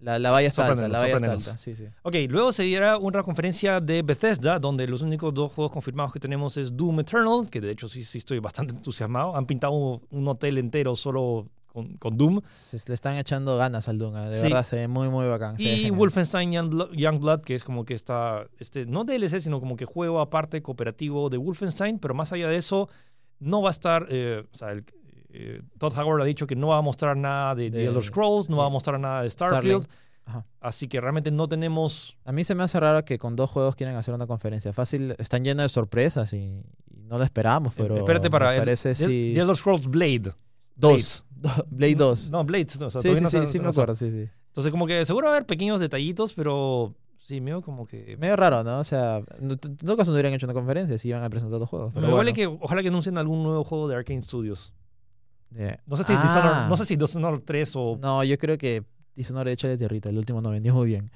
La, 0.00 0.18
la 0.18 0.30
valla 0.30 0.48
está 0.48 0.66
alta, 0.66 0.88
la 0.88 0.98
valla 1.00 1.14
está 1.16 1.32
alta. 1.32 1.56
Sí, 1.56 1.74
sí. 1.74 1.84
Ok, 2.02 2.14
luego 2.28 2.52
seguirá 2.52 2.96
una 2.96 3.22
conferencia 3.22 3.80
de 3.80 4.02
Bethesda, 4.02 4.58
donde 4.58 4.86
los 4.88 5.02
únicos 5.02 5.34
dos 5.34 5.52
juegos 5.52 5.72
confirmados 5.72 6.12
que 6.12 6.18
tenemos 6.20 6.56
es 6.56 6.74
Doom 6.76 7.00
Eternal, 7.00 7.48
que 7.50 7.60
de 7.60 7.70
hecho 7.72 7.88
sí, 7.88 8.02
sí 8.04 8.18
estoy 8.18 8.38
bastante 8.38 8.74
entusiasmado. 8.74 9.36
Han 9.36 9.44
pintado 9.46 9.72
un, 9.74 10.00
un 10.10 10.28
hotel 10.28 10.56
entero 10.58 10.96
solo 10.96 11.48
con, 11.66 11.96
con 11.98 12.16
Doom. 12.16 12.40
Se, 12.46 12.78
le 12.88 12.94
están 12.94 13.16
echando 13.16 13.56
ganas 13.58 13.88
al 13.90 13.98
Doom, 13.98 14.14
de 14.14 14.32
Sí. 14.32 14.42
verdad, 14.44 14.62
se 14.62 14.76
ve 14.76 14.88
muy, 14.88 15.08
muy 15.10 15.26
bacán. 15.26 15.58
se 15.58 15.64
Y. 15.64 15.90
Wolfenstein 15.90 16.50
Youngblood, 16.52 16.92
Youngblood, 16.94 17.40
que 17.42 17.54
es 17.54 17.62
como 17.62 17.84
que 17.84 17.92
está, 17.94 18.46
este, 18.58 18.86
no 18.86 19.04
DLC, 19.04 19.38
sino 19.40 19.60
como 19.60 19.76
que 19.76 19.84
juego 19.84 20.20
aparte 20.20 20.62
cooperativo 20.62 21.28
de 21.28 21.36
Wolfenstein, 21.36 21.98
pero 21.98 22.14
más 22.14 22.32
allá 22.32 22.48
de 22.48 22.56
eso, 22.56 22.88
no 23.38 23.60
va 23.62 23.68
a 23.68 23.72
estar, 23.72 24.06
eh, 24.10 24.44
o 24.52 24.56
sea, 24.56 24.72
el- 24.72 24.84
eh, 25.32 25.62
Todd 25.78 25.96
Howard 25.98 26.22
ha 26.22 26.24
dicho 26.24 26.46
que 26.46 26.56
no 26.56 26.68
va 26.68 26.78
a 26.78 26.82
mostrar 26.82 27.16
nada 27.16 27.54
de, 27.54 27.70
De- 27.70 27.84
Elder 27.84 28.02
Scrolls, 28.02 28.48
no 28.48 28.56
va 28.58 28.66
a 28.66 28.70
mostrar 28.70 28.98
nada 29.00 29.22
de 29.22 29.30
Starfield. 29.30 29.86
Ajá. 30.26 30.44
así 30.60 30.86
que 30.86 31.00
realmente 31.00 31.32
no 31.32 31.48
tenemos... 31.48 32.16
A 32.24 32.30
mí 32.30 32.44
se 32.44 32.54
me 32.54 32.62
hace 32.62 32.78
raro 32.78 33.04
que 33.04 33.18
con 33.18 33.34
dos 33.34 33.50
juegos 33.50 33.74
quieren 33.74 33.96
hacer 33.96 34.14
una 34.14 34.26
conferencia. 34.28 34.72
Fácil, 34.72 35.16
están 35.18 35.42
llenos 35.42 35.64
de 35.64 35.68
sorpresas 35.70 36.32
y, 36.34 36.62
y 36.94 37.02
no 37.06 37.18
lo 37.18 37.24
esperamos, 37.24 37.72
pero 37.76 37.96
Espérate 37.96 38.30
para... 38.30 38.48
me 38.50 38.54
el- 38.56 38.60
parece 38.60 38.90
The, 38.90 38.94
sí. 38.94 39.32
The 39.34 39.40
Elder 39.40 39.56
Scrolls 39.56 39.86
Blade. 39.88 40.32
Dos. 40.76 41.24
Blade 41.68 41.94
2. 41.96 42.30
No, 42.30 42.44
Blade. 42.44 42.66
no, 42.78 42.86
o 42.86 42.90
sea, 42.90 43.00
sí, 43.02 43.16
sí, 43.16 43.22
no 43.24 43.30
sí, 43.30 43.38
se- 43.38 43.46
sí 43.46 43.58
me 43.58 43.64
no 43.64 43.70
acuerdo, 43.70 43.94
sí, 43.94 44.10
sí. 44.10 44.28
Entonces 44.48 44.70
como 44.70 44.86
que 44.86 45.04
seguro 45.04 45.26
va 45.26 45.32
a 45.32 45.36
haber 45.36 45.46
pequeños 45.46 45.80
detallitos, 45.80 46.32
pero 46.34 46.94
sí, 47.18 47.40
medio 47.40 47.60
como 47.62 47.86
que... 47.86 48.16
Medio 48.18 48.36
raro, 48.36 48.62
¿no? 48.62 48.78
O 48.78 48.84
sea, 48.84 49.22
no- 49.40 49.54
en 49.54 49.76
todo 49.78 49.96
caso 49.96 50.10
no 50.12 50.14
hubieran 50.14 50.32
hecho 50.34 50.46
una 50.46 50.54
conferencia 50.54 50.96
si 50.98 51.08
iban 51.08 51.24
a 51.24 51.30
presentar 51.30 51.58
dos 51.58 51.68
juegos. 51.68 51.92
Pero 51.94 52.06
huele 52.06 52.32
bueno. 52.32 52.34
que 52.34 52.46
ojalá 52.64 52.82
que 52.82 52.88
anuncien 52.88 53.18
algún 53.18 53.42
nuevo 53.42 53.64
juego 53.64 53.88
de 53.88 53.96
Arkane 53.96 54.22
Studios. 54.22 54.72
Eh, 55.56 55.76
No 55.86 55.96
sé 55.96 56.04
si 56.04 56.12
ah, 56.12 56.22
Dishonored, 56.22 56.68
no 56.68 56.76
sé 56.76 56.84
si 56.84 56.96
Dishonored 56.96 57.42
3 57.44 57.72
o 57.76 57.98
No, 58.00 58.22
yo 58.24 58.38
creo 58.38 58.56
que 58.56 58.84
Dishonored 59.14 59.52
échale 59.52 59.76
tierrita. 59.76 60.08
El 60.08 60.18
último 60.18 60.40
no 60.40 60.50
vendió 60.50 60.72
muy 60.74 60.86
bien. 60.86 61.10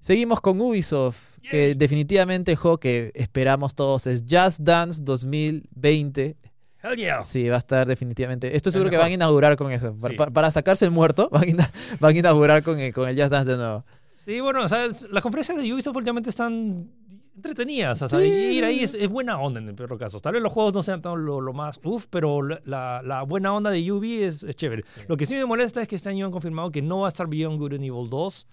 Seguimos 0.00 0.40
con 0.40 0.60
Ubisoft, 0.60 1.38
que 1.50 1.74
definitivamente 1.74 2.52
el 2.52 2.56
juego 2.56 2.78
que 2.78 3.10
esperamos 3.14 3.74
todos 3.74 4.06
es 4.06 4.22
Just 4.28 4.60
Dance 4.60 5.02
2020. 5.02 6.36
Hell 6.82 6.96
yeah. 6.96 7.22
Sí, 7.22 7.48
va 7.48 7.56
a 7.56 7.58
estar 7.58 7.86
definitivamente. 7.88 8.54
Estoy 8.54 8.72
seguro 8.72 8.90
que 8.90 8.96
van 8.96 9.10
a 9.10 9.14
inaugurar 9.14 9.56
con 9.56 9.72
eso. 9.72 9.96
Para, 9.96 10.12
Sí. 10.12 10.16
para- 10.18 10.30
para 10.30 10.50
sacarse 10.50 10.84
el 10.84 10.90
muerto, 10.90 11.28
van 11.32 11.60
a, 11.60 11.70
van 12.00 12.14
a 12.14 12.18
inaugurar 12.18 12.62
con 12.62 12.78
el, 12.78 12.92
con 12.92 13.08
el 13.08 13.16
Just 13.18 13.30
Dance 13.32 13.50
de 13.50 13.56
nuevo. 13.56 13.84
Sí, 14.14 14.40
bueno, 14.40 14.62
o 14.64 14.68
sea, 14.68 14.86
las 15.10 15.22
conferencias 15.22 15.58
de 15.58 15.72
Ubisoft 15.72 15.96
últimamente 15.96 16.30
están 16.30 16.90
entretenidas. 17.36 18.00
O 18.02 18.08
sea, 18.08 18.18
Sí. 18.20 18.26
ir 18.26 18.64
ahí 18.64 18.80
es, 18.80 18.94
es 18.94 19.08
buena 19.08 19.38
onda 19.40 19.60
en 19.60 19.68
el 19.68 19.74
peor 19.74 19.96
caso. 19.98 20.18
Tal 20.20 20.32
vez 20.32 20.42
los 20.42 20.52
juegos 20.52 20.74
no 20.74 20.82
sean 20.82 21.02
tan 21.02 21.24
lo, 21.24 21.40
lo 21.40 21.52
más 21.52 21.78
uff, 21.84 22.06
pero 22.10 22.42
la, 22.42 23.24
buena 23.28 23.52
onda 23.54 23.70
de 23.70 23.92
Ubi 23.92 24.22
es, 24.22 24.42
es 24.42 24.56
chévere. 24.56 24.82
Lo 25.08 25.16
que 25.16 25.26
sí 25.26 25.34
me 25.34 25.44
molesta 25.44 25.82
es 25.82 25.88
que 25.88 25.96
este 25.96 26.08
año 26.08 26.26
han 26.26 26.32
confirmado 26.32 26.70
que 26.72 26.82
no 26.82 27.00
va 27.00 27.06
a 27.06 27.10
estar 27.10 27.26
Beyond 27.28 27.58
Good 27.58 27.74
and 27.74 27.84
Evil 27.84 28.08
2. 28.10 28.46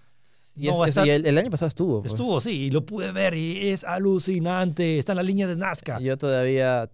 Y, 0.56 0.68
No, 0.68 0.84
es- 0.84 0.90
estar- 0.96 1.06
y 1.06 1.10
el, 1.10 1.26
el 1.26 1.36
año 1.38 1.50
pasado 1.50 1.68
estuvo. 1.68 2.00
pues. 2.00 2.12
Estuvo, 2.12 2.40
sí, 2.40 2.50
y 2.50 2.70
lo 2.70 2.86
pude 2.86 3.10
ver 3.10 3.34
y 3.34 3.70
es 3.70 3.82
alucinante. 3.82 4.98
Está 4.98 5.12
en 5.12 5.16
la 5.16 5.22
línea 5.24 5.48
de 5.48 5.56
Nazca. 5.56 5.98
Yo 6.00 6.16
todavía 6.16 6.88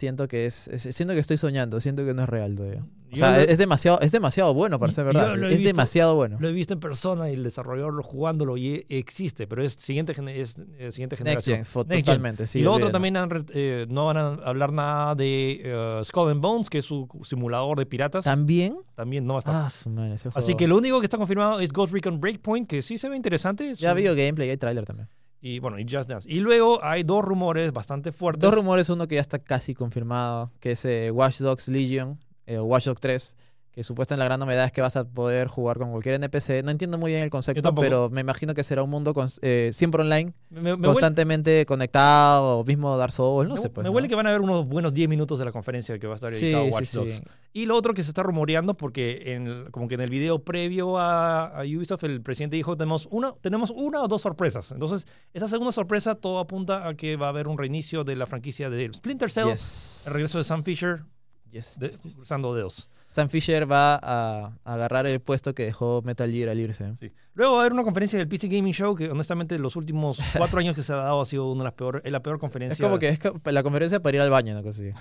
siento 0.00 0.26
que 0.26 0.46
es, 0.46 0.66
es- 0.68 0.94
siento 0.94 1.14
que 1.14 1.20
estoy 1.20 1.36
soñando, 1.36 1.78
siento 1.80 2.04
que 2.04 2.14
no 2.14 2.22
es 2.22 2.28
real 2.28 2.54
todavía. 2.56 2.84
O 3.12 3.16
sea, 3.16 3.38
lo- 3.38 3.42
es 3.42 3.58
demasiado, 3.58 3.98
es 4.00 4.12
demasiado 4.12 4.54
bueno 4.54 4.78
para 4.78 4.92
ser 4.92 5.04
verdad. 5.04 5.34
Es 5.34 5.48
visto- 5.58 5.64
demasiado 5.64 6.14
bueno. 6.14 6.36
Lo 6.40 6.48
he 6.48 6.52
visto 6.52 6.74
en 6.74 6.78
persona 6.80 7.28
y 7.28 7.34
el 7.34 7.42
desarrollador 7.42 8.00
jugándolo 8.04 8.56
y 8.56 8.68
e- 8.68 8.86
existe, 8.88 9.48
pero 9.48 9.64
es 9.64 9.72
siguiente, 9.72 10.12
es, 10.12 10.56
eh, 10.78 10.92
siguiente 10.92 11.16
Next 11.16 11.18
generación. 11.18 11.56
Gen, 11.56 11.64
Next 11.64 11.90
Gen. 11.90 12.04
totalmente. 12.04 12.46
Sí, 12.46 12.60
y 12.60 12.62
lo 12.62 12.72
otro 12.72 12.90
también 12.92 13.16
han 13.16 13.28
eh, 13.52 13.86
no 13.88 14.06
van 14.06 14.16
a 14.16 14.28
hablar 14.44 14.72
nada 14.72 15.14
de 15.16 15.60
eh, 15.64 16.00
Skull 16.04 16.30
and 16.30 16.40
Bones, 16.40 16.70
que 16.70 16.78
es 16.78 16.84
su 16.84 17.08
simulador 17.24 17.78
de 17.78 17.86
piratas. 17.86 18.24
¿También? 18.24 18.76
También 18.94 19.26
no 19.26 19.34
va 19.34 19.38
a 19.38 19.40
estar. 19.40 19.54
Ah, 19.56 19.70
su 19.70 19.90
madre, 19.90 20.14
ese 20.14 20.30
Así 20.32 20.54
que 20.54 20.68
lo 20.68 20.76
único 20.78 21.00
que 21.00 21.06
está 21.06 21.16
confirmado 21.18 21.58
es 21.58 21.72
Ghost 21.72 21.92
Recon 21.92 22.20
Breakpoint, 22.20 22.68
que 22.68 22.80
sí 22.80 22.96
se 22.96 23.08
ve 23.08 23.16
interesante. 23.16 23.70
es 23.72 23.78
Ya 23.80 23.90
un- 23.90 23.96
vi 23.96 24.04
gameplay 24.04 24.46
y 24.46 24.50
hay 24.52 24.56
trailer 24.56 24.84
también. 24.84 25.08
Y 25.40 25.58
bueno, 25.58 25.78
y 25.78 25.86
Just 25.90 26.08
Dance. 26.08 26.30
Y 26.30 26.40
luego 26.40 26.84
hay 26.84 27.02
dos 27.02 27.24
rumores 27.24 27.72
bastante 27.72 28.12
fuertes. 28.12 28.42
Dos 28.42 28.54
rumores, 28.54 28.90
uno 28.90 29.08
que 29.08 29.14
ya 29.14 29.20
está 29.20 29.38
casi 29.38 29.74
confirmado, 29.74 30.50
que 30.60 30.72
es 30.72 30.84
eh, 30.84 31.10
Watch 31.10 31.38
Dogs 31.38 31.68
Legion, 31.68 32.18
eh, 32.46 32.58
Watch 32.58 32.86
Dogs 32.86 33.00
3, 33.00 33.36
que 33.72 33.84
supuestamente 33.84 34.18
la 34.20 34.24
gran 34.24 34.40
novedad 34.40 34.64
es 34.64 34.72
que 34.72 34.80
vas 34.80 34.96
a 34.96 35.04
poder 35.04 35.46
jugar 35.46 35.78
con 35.78 35.92
cualquier 35.92 36.16
NPC. 36.16 36.64
No 36.64 36.72
entiendo 36.72 36.98
muy 36.98 37.12
bien 37.12 37.22
el 37.22 37.30
concepto, 37.30 37.72
pero 37.74 38.10
me 38.10 38.20
imagino 38.20 38.52
que 38.52 38.64
será 38.64 38.82
un 38.82 38.90
mundo 38.90 39.14
con, 39.14 39.28
eh, 39.42 39.70
siempre 39.72 40.02
online, 40.02 40.32
Me, 40.50 40.60
me 40.60 40.72
huele, 40.72 40.82
constantemente 40.86 41.64
conectado, 41.66 42.58
o 42.58 42.64
mismo 42.64 42.96
Dark 42.96 43.12
Souls, 43.12 43.48
no 43.48 43.54
me- 43.54 43.60
sé. 43.60 43.70
Pues, 43.70 43.84
me 43.84 43.90
¿no? 43.90 43.94
huele 43.94 44.08
que 44.08 44.16
van 44.16 44.26
a 44.26 44.30
haber 44.30 44.40
unos 44.40 44.66
buenos 44.66 44.92
10 44.92 45.08
minutos 45.08 45.38
de 45.38 45.44
la 45.44 45.52
conferencia 45.52 45.96
que 46.00 46.06
va 46.08 46.14
a 46.14 46.16
estar 46.16 46.32
Sí, 46.32 46.46
dedicado 46.46 46.64
a 46.64 46.68
sí, 46.68 46.74
Watch 46.74 46.84
sí. 46.86 46.96
Dogs. 46.96 47.22
Y 47.52 47.66
lo 47.66 47.76
otro 47.76 47.94
que 47.94 48.02
se 48.02 48.10
está 48.10 48.24
rumoreando, 48.24 48.74
porque 48.74 49.22
en 49.34 49.70
como 49.70 49.86
que 49.86 49.94
en 49.94 50.00
el 50.00 50.10
video 50.10 50.40
previo 50.42 50.98
a, 50.98 51.46
a 51.46 51.60
Ubisoft, 51.62 52.02
el 52.04 52.22
presidente 52.22 52.56
dijo, 52.56 52.76
tenemos 52.76 53.06
una, 53.12 53.34
tenemos 53.40 53.70
una 53.70 54.02
o 54.02 54.08
dos 54.08 54.22
sorpresas. 54.22 54.72
Entonces, 54.72 55.06
esa 55.32 55.46
segunda 55.46 55.70
sorpresa, 55.70 56.16
todo 56.16 56.40
apunta 56.40 56.88
a 56.88 56.94
que 56.94 57.14
va 57.16 57.26
a 57.26 57.28
haber 57.30 57.46
un 57.46 57.56
reinicio 57.56 58.02
de 58.02 58.16
la 58.16 58.26
franquicia 58.26 58.68
de 58.68 58.90
Splinter 58.92 59.30
Cell, 59.30 59.48
Yes. 59.50 60.04
el 60.08 60.14
regreso 60.14 60.38
de 60.38 60.44
Sam 60.44 60.64
Fisher, 60.64 61.02
Yes, 61.50 61.78
de- 61.80 61.88
yes, 61.90 62.14
cruzando 62.16 62.54
dedos. 62.54 62.88
Sam 63.10 63.28
Fisher 63.28 63.70
va 63.70 63.96
a, 63.96 64.52
a 64.64 64.72
agarrar 64.74 65.04
el 65.06 65.18
puesto 65.20 65.52
que 65.52 65.64
dejó 65.64 66.00
Metal 66.04 66.30
Gear 66.30 66.48
al 66.48 66.60
irse. 66.60 66.92
Luego 67.34 67.54
va 67.54 67.58
a 67.58 67.62
haber 67.62 67.72
una 67.72 67.82
conferencia 67.82 68.16
del 68.20 68.28
PC 68.28 68.46
Gaming 68.46 68.72
Show, 68.72 68.94
que 68.94 69.10
honestamente 69.10 69.58
los 69.58 69.74
últimos 69.74 70.18
cuatro 70.38 70.60
años 70.60 70.76
que 70.76 70.84
se 70.84 70.92
ha 70.92 70.96
dado 70.96 71.20
ha 71.20 71.24
sido 71.24 71.50
una 71.50 71.62
de 71.62 71.64
las 71.64 71.72
peores, 71.74 72.08
la 72.10 72.22
peor 72.22 72.38
conferencia. 72.38 72.74
Es 72.74 72.80
como 72.88 73.00
que 73.00 73.08
es 73.08 73.18
la 73.44 73.62
conferencia 73.64 74.00
para 74.00 74.16
ir 74.16 74.20
al 74.22 74.30
baño, 74.30 74.52
una 74.54 74.62
cosa 74.62 74.82
así. 74.82 74.92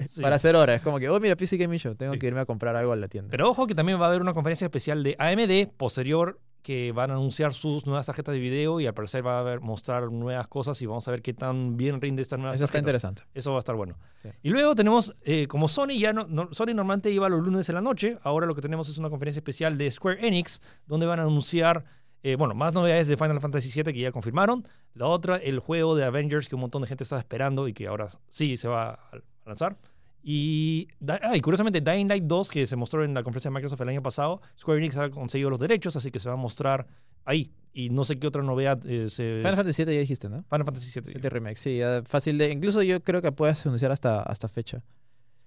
Sí. 0.08 0.22
Para 0.22 0.36
hacer 0.36 0.56
horas. 0.56 0.76
Es 0.78 0.82
como 0.82 0.98
que, 0.98 1.08
oh, 1.08 1.20
mira, 1.20 1.36
PC 1.36 1.56
Gaming 1.58 1.78
Show, 1.78 1.94
tengo 1.94 2.14
Sí. 2.14 2.18
que 2.18 2.26
irme 2.26 2.40
a 2.40 2.46
comprar 2.46 2.74
algo 2.74 2.92
a 2.92 2.96
la 2.96 3.06
tienda. 3.06 3.30
Pero 3.30 3.48
ojo 3.50 3.66
que 3.66 3.74
también 3.74 4.00
va 4.00 4.06
a 4.06 4.08
haber 4.08 4.22
una 4.22 4.32
conferencia 4.32 4.64
especial 4.64 5.02
de 5.04 5.14
AMD 5.18 5.70
posterior 5.76 6.40
que 6.62 6.92
van 6.92 7.10
a 7.10 7.14
anunciar 7.14 7.54
sus 7.54 7.86
nuevas 7.86 8.06
tarjetas 8.06 8.32
de 8.34 8.38
video 8.38 8.80
y 8.80 8.86
al 8.86 8.94
parecer 8.94 9.26
va 9.26 9.36
a 9.36 9.40
haber, 9.40 9.60
mostrar 9.60 10.10
nuevas 10.12 10.46
cosas 10.48 10.80
y 10.82 10.86
vamos 10.86 11.06
a 11.08 11.10
ver 11.10 11.22
qué 11.22 11.32
tan 11.32 11.76
bien 11.76 12.00
rinde 12.00 12.22
estas 12.22 12.38
nuevas 12.38 12.56
Eso 12.56 12.64
está 12.64 12.78
interesante. 12.78 13.22
Eso 13.34 13.50
va 13.52 13.56
a 13.56 13.60
estar 13.60 13.74
bueno. 13.76 13.96
Sí. 14.22 14.28
Y 14.42 14.50
luego 14.50 14.74
tenemos, 14.74 15.14
eh, 15.22 15.46
como 15.46 15.68
Sony 15.68 15.98
ya 15.98 16.12
no, 16.12 16.26
no- 16.28 16.48
Sony 16.52 16.66
normalmente 16.74 17.10
iba 17.10 17.28
los 17.28 17.42
lunes 17.42 17.68
en 17.68 17.74
la 17.76 17.80
noche, 17.80 18.18
ahora 18.22 18.46
lo 18.46 18.54
que 18.54 18.60
tenemos 18.62 18.88
es 18.88 18.98
una 18.98 19.08
conferencia 19.10 19.38
especial 19.40 19.78
de 19.78 19.90
Square 19.90 20.26
Enix 20.26 20.60
donde 20.86 21.06
van 21.06 21.18
a 21.20 21.22
anunciar, 21.22 21.84
eh, 22.22 22.36
bueno, 22.36 22.54
más 22.54 22.74
novedades 22.74 23.08
de 23.08 23.16
Final 23.16 23.40
Fantasy 23.40 23.70
VII 23.82 23.92
que 23.92 24.00
ya 24.00 24.12
confirmaron. 24.12 24.62
La 24.94 25.06
otra, 25.06 25.36
el 25.36 25.58
juego 25.60 25.96
de 25.96 26.04
Avengers 26.04 26.48
que 26.48 26.54
un 26.56 26.60
montón 26.62 26.82
de 26.82 26.88
gente 26.88 27.04
estaba 27.04 27.20
esperando 27.20 27.68
y 27.68 27.72
que 27.72 27.86
ahora 27.86 28.08
sí 28.28 28.56
se 28.56 28.68
va 28.68 28.90
a 28.92 29.00
lanzar. 29.46 29.76
Y, 30.22 30.88
ah, 31.08 31.36
y 31.36 31.40
curiosamente, 31.40 31.80
Dying 31.80 32.08
Light 32.08 32.24
2, 32.24 32.50
que 32.50 32.66
se 32.66 32.76
mostró 32.76 33.04
en 33.04 33.14
la 33.14 33.22
conferencia 33.22 33.50
de 33.50 33.54
Microsoft 33.54 33.80
el 33.80 33.88
año 33.88 34.02
pasado, 34.02 34.42
Square 34.58 34.78
Enix 34.78 34.96
ha 34.96 35.10
conseguido 35.10 35.50
los 35.50 35.58
derechos, 35.58 35.96
así 35.96 36.10
que 36.10 36.18
se 36.18 36.28
va 36.28 36.34
a 36.34 36.38
mostrar 36.38 36.86
ahí. 37.24 37.50
Y 37.72 37.90
no 37.90 38.04
sé 38.04 38.18
qué 38.18 38.26
otra 38.26 38.42
novedad 38.42 38.84
eh, 38.84 39.08
se... 39.08 39.38
Final 39.38 39.56
Fantasy 39.56 39.84
VII 39.84 39.94
ya 39.94 40.00
dijiste, 40.00 40.28
¿no? 40.28 40.42
Final 40.50 40.64
Fantasy 40.64 41.00
VII. 41.00 41.12
7 41.12 41.30
Remake, 41.30 41.56
sí, 41.56 41.78
ya 41.78 42.02
fácil 42.04 42.36
de. 42.36 42.50
Incluso 42.50 42.82
yo 42.82 43.00
creo 43.02 43.22
que 43.22 43.32
puedes 43.32 43.64
anunciar 43.64 43.92
hasta, 43.92 44.22
hasta 44.22 44.48
fecha. 44.48 44.82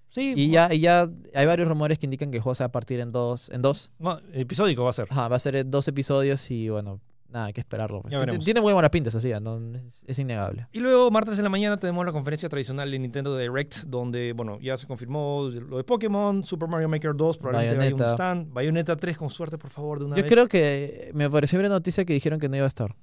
Sí, 0.08 0.32
Y 0.36 0.50
ya, 0.50 0.72
y 0.72 0.78
ya 0.78 1.10
hay 1.34 1.46
varios 1.46 1.68
rumores 1.68 1.98
que 1.98 2.06
indican 2.06 2.30
que 2.30 2.36
el 2.36 2.42
juego 2.42 2.54
se 2.54 2.62
va 2.62 2.66
a 2.66 2.72
partir 2.72 3.00
en 3.00 3.10
dos. 3.10 3.50
En 3.50 3.62
dos. 3.62 3.92
no, 3.98 4.20
episódico 4.32 4.84
va 4.84 4.90
a 4.90 4.92
ser. 4.92 5.08
Ajá, 5.10 5.28
va 5.28 5.36
a 5.36 5.40
ser 5.40 5.56
en 5.56 5.70
dos 5.70 5.88
episodios 5.88 6.50
y 6.50 6.68
bueno, 6.68 7.00
nada, 7.34 7.46
hay 7.46 7.52
que 7.52 7.60
esperarlo. 7.60 8.02
Tiene 8.42 8.60
muy 8.60 8.72
buena 8.72 8.90
pinta, 8.90 9.08
eso 9.10 9.20
sí, 9.20 9.30
no, 9.42 9.58
es, 9.76 10.04
es 10.06 10.18
innegable. 10.18 10.66
Y 10.72 10.80
luego, 10.80 11.10
martes 11.10 11.36
en 11.38 11.44
la 11.44 11.50
mañana, 11.50 11.76
tenemos 11.76 12.06
la 12.06 12.12
conferencia 12.12 12.48
tradicional 12.48 12.90
de 12.90 12.98
Nintendo 12.98 13.36
Direct, 13.36 13.84
donde, 13.86 14.32
bueno, 14.32 14.58
ya 14.60 14.76
se 14.76 14.86
confirmó 14.86 15.50
lo 15.50 15.76
de 15.76 15.84
Pokémon, 15.84 16.42
Super 16.44 16.68
Mario 16.68 16.88
Maker 16.88 17.14
2, 17.14 17.36
probablemente 17.38 17.76
vaya 17.76 17.92
un 17.92 17.98
Bayonetta. 17.98 18.12
stand. 18.14 18.52
Bayonetta 18.52 18.96
3, 18.96 19.16
con 19.16 19.28
suerte, 19.30 19.58
por 19.58 19.70
favor, 19.70 19.98
de 19.98 20.04
una 20.06 20.16
Yo 20.16 20.22
vez. 20.22 20.32
creo 20.32 20.48
que 20.48 21.10
me 21.14 21.28
pareció 21.28 21.58
ver 21.58 21.68
noticia 21.68 22.04
que 22.04 22.12
dijeron 22.14 22.38
que 22.40 22.48
no 22.48 22.56
iba 22.56 22.64
a 22.64 22.68
estar. 22.68 22.94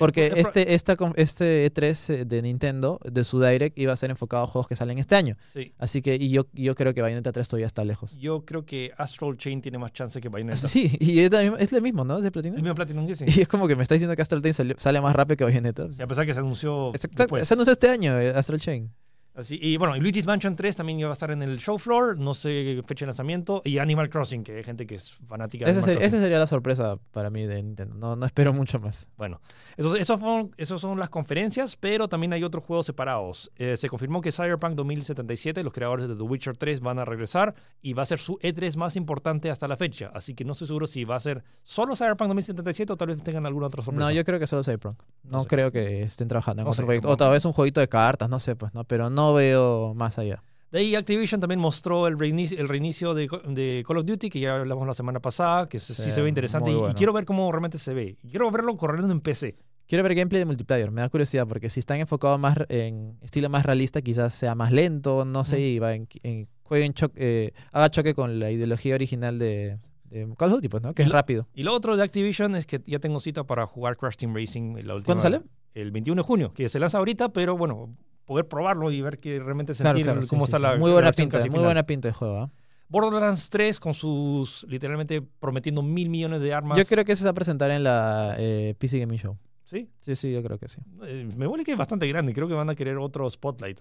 Porque 0.00 0.26
Eh, 0.26 0.32
este, 0.36 0.74
esta, 0.74 0.96
este 1.14 1.70
E3 1.72 2.24
de 2.24 2.42
Nintendo, 2.42 2.98
de 3.04 3.22
su 3.22 3.40
Direct, 3.40 3.78
iba 3.78 3.92
a 3.92 3.96
ser 3.96 4.10
enfocado 4.10 4.42
a 4.42 4.46
juegos 4.48 4.66
que 4.66 4.74
salen 4.74 4.98
este 4.98 5.14
año. 5.14 5.36
Sí. 5.46 5.72
Así 5.78 6.02
que 6.02 6.16
y 6.16 6.30
yo, 6.30 6.46
yo 6.52 6.74
creo 6.74 6.92
que 6.94 7.02
Bayonetta 7.02 7.30
3 7.30 7.46
todavía 7.46 7.66
está 7.68 7.84
lejos. 7.84 8.16
Yo 8.18 8.44
creo 8.44 8.66
que 8.66 8.92
Astral 8.96 9.36
Chain 9.36 9.60
tiene 9.60 9.78
más 9.78 9.92
chance 9.92 10.20
que 10.20 10.28
Bayonetta. 10.28 10.66
Sí, 10.68 10.90
y 10.98 11.20
es, 11.20 11.30
la 11.30 11.42
misma- 11.42 11.58
es 11.60 11.70
lo 11.70 11.80
mismo, 11.80 12.04
¿no? 12.04 12.16
Es 12.18 12.24
de 12.24 12.32
Platinum. 12.32 12.56
mismo 12.60 12.74
Platinum 12.74 13.06
que 13.06 13.14
sí. 13.14 13.24
Y 13.36 13.42
es 13.42 13.48
como 13.48 13.68
que 13.68 13.76
me 13.76 13.82
está 13.84 13.94
diciendo 13.94 14.16
que 14.16 14.22
Astral 14.22 14.42
Chain 14.42 14.74
sale 14.76 15.00
más 15.00 15.14
rápido 15.14 15.36
que 15.36 15.44
Bayonetta. 15.44 15.86
Y 15.96 16.02
a 16.02 16.06
pesar 16.08 16.26
que 16.26 16.32
se 16.34 16.40
anunció 16.40 16.90
Exacto, 16.94 17.44
se 17.44 17.54
anunció 17.54 17.72
este 17.72 17.88
año, 17.88 18.18
eh, 18.18 18.30
Astral 18.34 18.58
Chain. 18.60 18.90
Así, 19.32 19.58
y 19.62 19.76
bueno, 19.76 19.96
y 19.96 20.00
Luigi's 20.00 20.26
Mansion 20.26 20.56
3 20.56 20.74
también 20.76 20.98
iba 20.98 21.08
a 21.08 21.12
estar 21.12 21.30
en 21.30 21.40
el 21.42 21.58
show 21.58 21.78
floor, 21.78 22.18
no 22.18 22.34
sé 22.34 22.82
fecha 22.86 23.04
de 23.04 23.06
lanzamiento, 23.06 23.62
y 23.64 23.78
Animal 23.78 24.10
Crossing, 24.10 24.42
que 24.42 24.56
hay 24.56 24.64
gente 24.64 24.86
que 24.86 24.96
es 24.96 25.12
fanática 25.28 25.64
de 25.64 25.70
Esa, 25.70 25.80
Animal 25.80 25.96
ser- 25.98 26.06
esa 26.08 26.20
sería 26.20 26.38
la 26.38 26.46
sorpresa 26.48 26.96
para 27.12 27.30
mí 27.30 27.46
de 27.46 27.62
Nintendo. 27.62 27.94
No, 27.94 28.16
no 28.16 28.26
espero 28.26 28.52
mucho 28.52 28.80
más. 28.80 29.08
Bueno, 29.16 29.40
esos, 29.76 29.98
esos, 29.98 30.18
fueron- 30.20 30.50
esos 30.56 30.80
son 30.80 30.98
las 30.98 31.10
conferencias, 31.10 31.76
pero 31.76 32.08
también 32.08 32.32
hay 32.32 32.42
otros 32.42 32.64
juegos 32.64 32.86
separados. 32.86 33.50
Eh, 33.56 33.76
se 33.76 33.88
confirmó 33.88 34.20
que 34.20 34.32
Cyberpunk 34.32 34.74
2077, 34.74 35.62
los 35.62 35.72
creadores 35.72 36.08
de 36.08 36.16
The 36.16 36.22
Witcher 36.22 36.56
3, 36.56 36.80
van 36.80 36.98
a 36.98 37.04
regresar 37.04 37.54
y 37.80 37.92
va 37.92 38.02
a 38.02 38.06
ser 38.06 38.18
su 38.18 38.36
E3 38.42 38.74
más 38.76 38.96
importante 38.96 39.48
hasta 39.50 39.68
la 39.68 39.76
fecha. 39.76 40.10
Así 40.12 40.34
que 40.34 40.44
no 40.44 40.52
estoy 40.52 40.66
seguro 40.66 40.86
si 40.88 41.04
va 41.04 41.14
a 41.16 41.20
ser 41.20 41.44
solo 41.62 41.94
Cyberpunk 41.94 42.28
2077 42.28 42.92
o 42.92 42.96
tal 42.96 43.08
vez 43.08 43.22
tengan 43.22 43.46
alguna 43.46 43.66
otra 43.68 43.82
sorpresa. 43.82 44.06
No, 44.06 44.10
yo 44.14 44.24
creo 44.24 44.38
que 44.40 44.46
solo 44.48 44.64
Cyberpunk. 44.64 45.00
No, 45.22 45.30
No 45.38 45.40
sé. 45.42 45.48
creo 45.48 45.70
que 45.70 46.02
estén 46.02 46.26
trabajando 46.26 46.62
en 46.62 46.64
No 46.64 46.70
otro 46.72 46.84
proyecto. 46.84 47.08
O 47.08 47.16
tal 47.16 47.30
vez 47.30 47.44
un 47.44 47.52
jueguito 47.52 47.80
de 47.80 47.88
cartas, 47.88 48.28
no 48.28 48.40
sé, 48.40 48.56
pues, 48.56 48.74
¿no? 48.74 48.82
Pero 48.84 49.08
no 49.08 49.19
veo 49.34 49.94
más 49.94 50.18
allá. 50.18 50.42
De 50.70 50.78
ahí 50.80 50.94
Activision 50.94 51.40
también 51.40 51.58
mostró 51.60 52.06
el 52.06 52.18
reinicio, 52.18 52.58
el 52.58 52.68
reinicio 52.68 53.12
de, 53.14 53.28
de 53.48 53.82
Call 53.86 53.98
of 53.98 54.04
Duty, 54.06 54.30
que 54.30 54.38
ya 54.40 54.56
hablamos 54.56 54.86
la 54.86 54.94
semana 54.94 55.18
pasada, 55.20 55.68
que 55.68 55.80
sí, 55.80 55.94
Sí, 55.94 56.10
se 56.12 56.22
ve 56.22 56.28
interesante. 56.28 56.70
muy 56.70 56.74
Y, 56.74 56.76
y 56.76 56.80
bueno. 56.80 56.94
quiero 56.94 57.12
ver 57.12 57.24
cómo 57.24 57.50
realmente 57.50 57.78
se 57.78 57.92
ve. 57.92 58.16
Quiero 58.30 58.50
verlo 58.52 58.76
corriendo 58.76 59.12
en 59.12 59.20
PC. 59.20 59.56
Quiero 59.88 60.04
ver 60.04 60.14
gameplay 60.14 60.38
de 60.38 60.46
multiplayer, 60.46 60.92
me 60.92 61.00
da 61.00 61.08
curiosidad, 61.08 61.48
porque 61.48 61.68
si 61.68 61.80
están 61.80 61.98
enfocados 61.98 62.38
más 62.38 62.56
en 62.68 63.18
estilo 63.22 63.48
más 63.48 63.66
realista, 63.66 64.00
quizás 64.00 64.32
sea 64.32 64.54
más 64.54 64.70
lento, 64.70 65.24
no 65.24 65.42
sé, 65.42 65.56
Ujú. 65.56 65.64
y 65.64 65.78
va 65.80 65.94
en, 65.94 66.06
en- 66.22 66.46
juegue 66.62 66.84
en 66.84 66.94
choque, 66.94 67.14
eh, 67.16 67.52
haga 67.72 67.90
choque 67.90 68.14
con 68.14 68.38
la 68.38 68.52
ideología 68.52 68.94
original 68.94 69.40
de, 69.40 69.78
de 70.04 70.32
Call 70.38 70.50
of 70.50 70.54
Duty, 70.54 70.68
pues, 70.68 70.84
¿no? 70.84 70.94
Que 70.94 71.02
Y 71.02 71.06
es 71.06 71.10
rápido. 71.10 71.48
Y 71.52 71.64
lo 71.64 71.74
otro 71.74 71.96
de 71.96 72.04
Activision 72.04 72.54
es 72.54 72.66
que 72.66 72.80
ya 72.86 73.00
tengo 73.00 73.18
cita 73.18 73.42
para 73.42 73.66
jugar 73.66 73.96
Crash 73.96 74.14
Team 74.14 74.32
Racing. 74.36 74.74
La 74.84 74.94
última, 74.94 75.06
¿Cuándo 75.06 75.22
sale? 75.22 75.40
El 75.74 75.90
21 75.90 76.22
de 76.22 76.26
junio, 76.26 76.52
que 76.54 76.68
se 76.68 76.78
lanza 76.78 76.98
ahorita, 76.98 77.30
pero 77.32 77.56
bueno, 77.56 77.92
poder 78.30 78.46
probarlo 78.46 78.92
y 78.92 79.02
ver 79.02 79.18
que 79.18 79.40
realmente 79.40 79.72
Claro, 79.74 79.96
sentir 79.98 80.04
claro, 80.04 80.20
cómo 80.30 80.42
sí, 80.46 80.52
está 80.52 80.58
sí. 80.58 80.62
la 80.62 80.76
Muy 80.76 80.92
buena 80.92 81.08
versión 81.08 81.28
pinta, 81.28 81.38
muy 81.38 81.48
final. 81.48 81.64
buena 81.64 81.82
pinta 81.82 82.08
de 82.10 82.12
juego, 82.12 82.36
¿ah? 82.42 82.48
Borderlands 82.88 83.50
3 83.50 83.80
con 83.80 83.92
sus 83.92 84.64
literalmente 84.68 85.20
prometiendo 85.20 85.82
mil 85.82 86.08
millones 86.10 86.40
de 86.40 86.54
armas. 86.54 86.78
Yo 86.78 86.84
creo 86.84 87.04
que 87.04 87.16
se 87.16 87.24
va 87.24 87.30
a 87.30 87.34
presentar 87.34 87.72
en 87.72 87.82
la 87.82 88.36
eh, 88.38 88.76
PC 88.78 89.00
Gaming 89.00 89.18
Show. 89.18 89.36
Sí, 89.64 89.88
Sí, 89.98 90.14
sí, 90.14 90.30
yo 90.32 90.44
creo 90.44 90.58
que 90.58 90.68
sí. 90.68 90.80
Eh, 91.06 91.28
me 91.36 91.48
huele 91.48 91.64
que 91.64 91.72
es 91.72 91.78
bastante 91.78 92.06
grande. 92.06 92.32
Creo 92.32 92.46
que 92.46 92.54
van 92.54 92.70
a 92.70 92.76
querer 92.76 92.98
otro 92.98 93.28
Spotlight. 93.28 93.80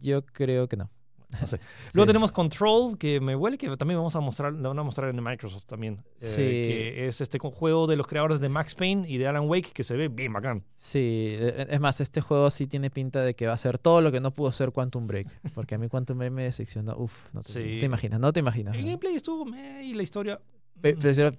Yo 0.00 0.26
creo 0.26 0.66
que 0.66 0.76
no. 0.76 0.90
No 1.40 1.46
sé. 1.46 1.58
Sí. 1.58 1.62
Luego 1.94 2.06
tenemos 2.06 2.32
Control, 2.32 2.96
que 2.98 3.20
me 3.20 3.34
huele 3.36 3.58
que 3.58 3.74
también 3.76 3.98
vamos 3.98 4.14
a 4.16 4.20
mostrar, 4.20 4.52
lo 4.52 4.68
van 4.70 4.78
a 4.78 4.82
mostrar 4.82 5.10
en 5.10 5.22
Microsoft 5.22 5.64
también. 5.66 5.94
Eh, 5.94 6.04
Sí. 6.18 6.36
que 6.42 7.06
es 7.08 7.20
este 7.20 7.38
juego 7.38 7.86
de 7.86 7.96
los 7.96 8.06
creadores 8.06 8.40
de 8.40 8.48
Max 8.48 8.74
Payne 8.74 9.08
y 9.08 9.18
de 9.18 9.26
Alan 9.26 9.48
Wake, 9.48 9.72
que 9.72 9.84
se 9.84 9.94
ve 9.96 10.08
bien 10.08 10.32
bacán. 10.32 10.64
Sí, 10.76 11.28
eh, 11.32 11.66
es 11.70 11.80
más, 11.80 12.00
este 12.00 12.20
juego 12.20 12.50
sí 12.50 12.66
tiene 12.66 12.90
pinta 12.90 13.22
de 13.22 13.34
que 13.34 13.46
va 13.46 13.52
a 13.52 13.56
ser 13.56 13.78
todo 13.78 14.00
lo 14.00 14.10
que 14.12 14.20
no 14.20 14.32
pudo 14.32 14.52
ser 14.52 14.72
Quantum 14.72 15.06
Break. 15.06 15.52
Porque 15.54 15.74
a 15.74 15.78
mí 15.78 15.88
Quantum 15.88 16.18
Break 16.18 16.32
me 16.32 16.44
decepcionó. 16.44 16.96
Uf, 16.96 17.12
no 17.32 17.42
te, 17.42 17.52
Sí. 17.52 17.72
no 17.74 17.78
te 17.80 17.86
imaginas, 17.86 18.20
no 18.20 18.32
te 18.32 18.40
imaginas. 18.40 18.74
El 18.74 18.80
¿no? 18.82 18.86
gameplay 18.86 19.14
estuvo 19.16 19.44
meh, 19.44 19.82
y 19.84 19.94
la 19.94 20.02
historia. 20.02 20.40
Pe- 20.80 20.94
mm, 20.94 20.98
pero 21.00 21.32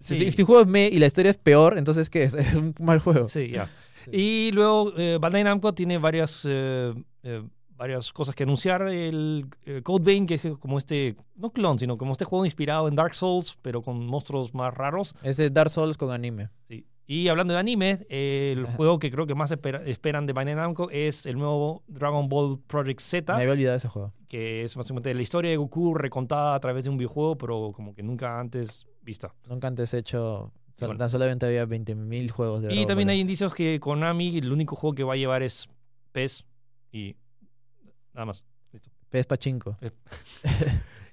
si, 0.00 0.14
Sí. 0.14 0.32
si 0.32 0.42
un 0.42 0.46
juego 0.46 0.62
es 0.62 0.68
me 0.68 0.86
y 0.88 0.98
la 0.98 1.06
historia 1.06 1.30
es 1.32 1.36
peor, 1.38 1.76
entonces 1.76 2.08
¿qué 2.10 2.22
es? 2.22 2.34
Es 2.54 2.54
un 2.54 2.74
mal 2.80 2.98
juego. 3.00 3.28
Sí, 3.28 3.50
ya. 3.50 3.68
Y 4.12 4.50
luego 4.52 4.92
eh, 4.96 5.18
Bandai 5.20 5.44
Namco 5.44 5.74
tiene 5.74 5.98
varias, 5.98 6.42
eh, 6.44 6.94
eh, 7.24 7.42
varias 7.78 8.12
cosas 8.12 8.34
que 8.34 8.42
anunciar. 8.42 8.82
El 8.88 9.46
eh, 9.64 9.80
Code 9.82 10.04
Vein, 10.04 10.26
que 10.26 10.34
es 10.34 10.42
como 10.60 10.76
este, 10.76 11.16
no 11.36 11.50
clon, 11.50 11.78
sino 11.78 11.96
como 11.96 12.12
este 12.12 12.24
juego 12.26 12.44
inspirado 12.44 12.88
en 12.88 12.96
Dark 12.96 13.14
Souls, 13.14 13.56
pero 13.62 13.80
con 13.80 14.04
monstruos 14.06 14.52
más 14.52 14.74
raros. 14.74 15.14
Es 15.22 15.38
de 15.38 15.48
Dark 15.48 15.70
Souls 15.70 15.96
con 15.96 16.10
anime. 16.12 16.50
Sí. 16.68 16.84
Y 17.10 17.28
hablando 17.28 17.54
de 17.54 17.60
anime, 17.60 18.04
eh, 18.10 18.52
el 18.54 18.66
Ajá. 18.66 18.76
juego 18.76 18.98
que 18.98 19.10
creo 19.10 19.26
que 19.26 19.34
más 19.34 19.50
espera- 19.50 19.82
esperan 19.86 20.26
de 20.26 20.34
Bandai 20.34 20.56
Namco 20.56 20.90
es 20.90 21.24
el 21.24 21.38
nuevo 21.38 21.82
Dragon 21.86 22.28
Ball 22.28 22.60
Project 22.66 23.00
Z, 23.00 23.34
Me 23.34 23.40
había 23.42 23.52
olvidado 23.54 23.76
ese 23.78 23.88
juego. 23.88 24.12
que 24.28 24.62
es 24.64 24.76
básicamente 24.76 25.14
la 25.14 25.22
historia 25.22 25.50
de 25.50 25.56
Goku 25.56 25.94
recontada 25.94 26.54
a 26.54 26.60
través 26.60 26.84
de 26.84 26.90
un 26.90 26.98
videojuego, 26.98 27.38
pero 27.38 27.72
como 27.74 27.94
que 27.94 28.02
nunca 28.02 28.38
antes 28.38 28.86
vista. 29.00 29.32
Nunca 29.48 29.68
antes 29.68 29.94
he 29.94 29.98
hecho. 30.00 30.52
sol- 30.74 30.88
Bueno. 30.88 30.98
Tan 30.98 31.08
solamente 31.08 31.46
había 31.46 31.64
20.000 31.66 32.30
juegos 32.30 32.60
de 32.60 32.66
Y 32.68 32.70
Dragon 32.70 32.86
también 32.88 33.06
Ball 33.08 33.12
hay 33.14 33.20
indicios 33.20 33.54
que 33.54 33.80
Konami, 33.80 34.36
el 34.36 34.52
único 34.52 34.76
juego 34.76 34.94
que 34.94 35.02
va 35.02 35.14
a 35.14 35.16
llevar 35.16 35.42
es 35.42 35.66
PES 36.12 36.44
y 36.92 37.16
nada 38.18 38.26
más. 38.26 38.44
PS 39.10 39.26
Pachinko. 39.26 39.76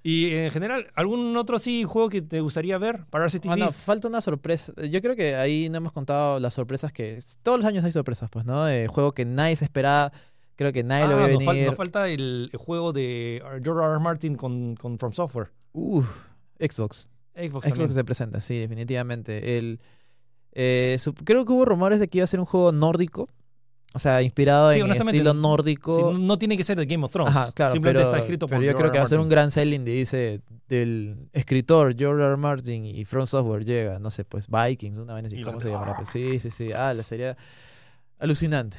Y 0.07 0.29
en 0.35 0.51
general, 0.51 0.85
¿algún 0.93 1.35
otro 1.35 1.57
sí 1.57 1.83
juego 1.83 2.09
que 2.09 2.21
te 2.21 2.39
gustaría 2.39 2.77
ver 2.77 3.05
para 3.09 3.25
RCTV? 3.25 3.49
Ah, 3.53 3.55
no, 3.55 3.71
falta 3.71 4.07
una 4.07 4.21
sorpresa. 4.21 4.71
Yo 4.87 5.01
creo 5.01 5.15
que 5.15 5.35
ahí 5.35 5.67
no 5.69 5.77
hemos 5.77 5.91
contado 5.93 6.39
las 6.39 6.53
sorpresas 6.53 6.93
que. 6.93 7.17
Todos 7.41 7.57
los 7.57 7.65
años 7.67 7.83
hay 7.83 7.91
sorpresas, 7.91 8.29
pues, 8.29 8.45
¿no? 8.45 8.69
Eh, 8.69 8.85
juego 8.85 9.13
que 9.13 9.25
nadie 9.25 9.55
se 9.55 9.65
esperaba. 9.65 10.11
Creo 10.57 10.71
que 10.71 10.83
nadie 10.83 11.07
lo 11.07 11.15
Ah, 11.19 11.25
ve 11.25 11.33
nos, 11.33 11.43
fal- 11.43 11.53
venir. 11.53 11.65
nos 11.69 11.75
falta 11.75 12.07
el, 12.07 12.51
el 12.53 12.59
juego 12.59 12.93
de 12.93 13.41
George 13.63 13.83
R. 13.83 13.93
R. 13.93 13.99
Martin 13.99 14.35
con, 14.35 14.75
con 14.75 14.99
From 14.99 15.11
Software. 15.11 15.47
Uf, 15.73 16.07
Xbox. 16.59 17.09
Xbox, 17.35 17.67
Xbox 17.75 17.93
se 17.95 18.03
presenta, 18.03 18.41
sí, 18.41 18.59
definitivamente. 18.59 19.57
El, 19.57 19.79
eh, 20.51 20.97
creo 21.23 21.45
que 21.45 21.51
hubo 21.51 21.65
rumores 21.65 21.99
de 21.99 22.07
que 22.07 22.19
iba 22.19 22.25
a 22.25 22.27
ser 22.27 22.39
un 22.39 22.45
juego 22.45 22.71
nórdico. 22.71 23.27
O 23.95 23.99
sea, 23.99 24.21
inspirado 24.21 24.73
Sí, 24.73 24.81
en 24.81 24.91
estilo 24.91 25.33
nórdico. 25.33 26.11
no, 26.11 26.19
no 26.19 26.37
tiene 26.37 26.57
que 26.57 26.65
ser 26.65 26.77
de 26.77 26.85
Game 26.85 27.05
of 27.05 27.13
Thrones. 27.13 27.33
Ajá, 27.33 27.51
claro, 27.53 27.71
Simplemente 27.71 28.03
pero, 28.03 28.09
está 28.11 28.21
escrito 28.21 28.45
por 28.45 28.57
pero 28.57 28.61
yo 28.61 28.65
George 28.71 28.81
creo 28.81 28.91
que 28.91 28.97
va 28.97 29.05
a 29.05 29.07
ser 29.07 29.19
un 29.19 29.29
gran 29.29 29.51
selling 29.51 29.85
de 29.85 29.91
dice 29.91 30.41
del 30.67 31.29
escritor 31.31 31.95
George 31.97 32.21
R. 32.21 32.35
Martin 32.35 32.85
y 32.85 33.05
From 33.05 33.25
Software 33.25 33.63
llega, 33.63 33.97
no 33.99 34.11
sé, 34.11 34.25
pues 34.25 34.47
Vikings, 34.49 34.97
una 34.97 35.13
vez 35.13 35.27
así, 35.27 35.37
Y 35.37 35.43
¿cómo 35.43 35.61
se 35.61 35.69
llamará? 35.69 35.95
Pues, 35.95 36.09
sí, 36.09 36.39
sí, 36.39 36.51
sí. 36.51 36.73
Ah, 36.73 36.93
la 36.93 37.03
sería 37.03 37.37
alucinante. 38.19 38.77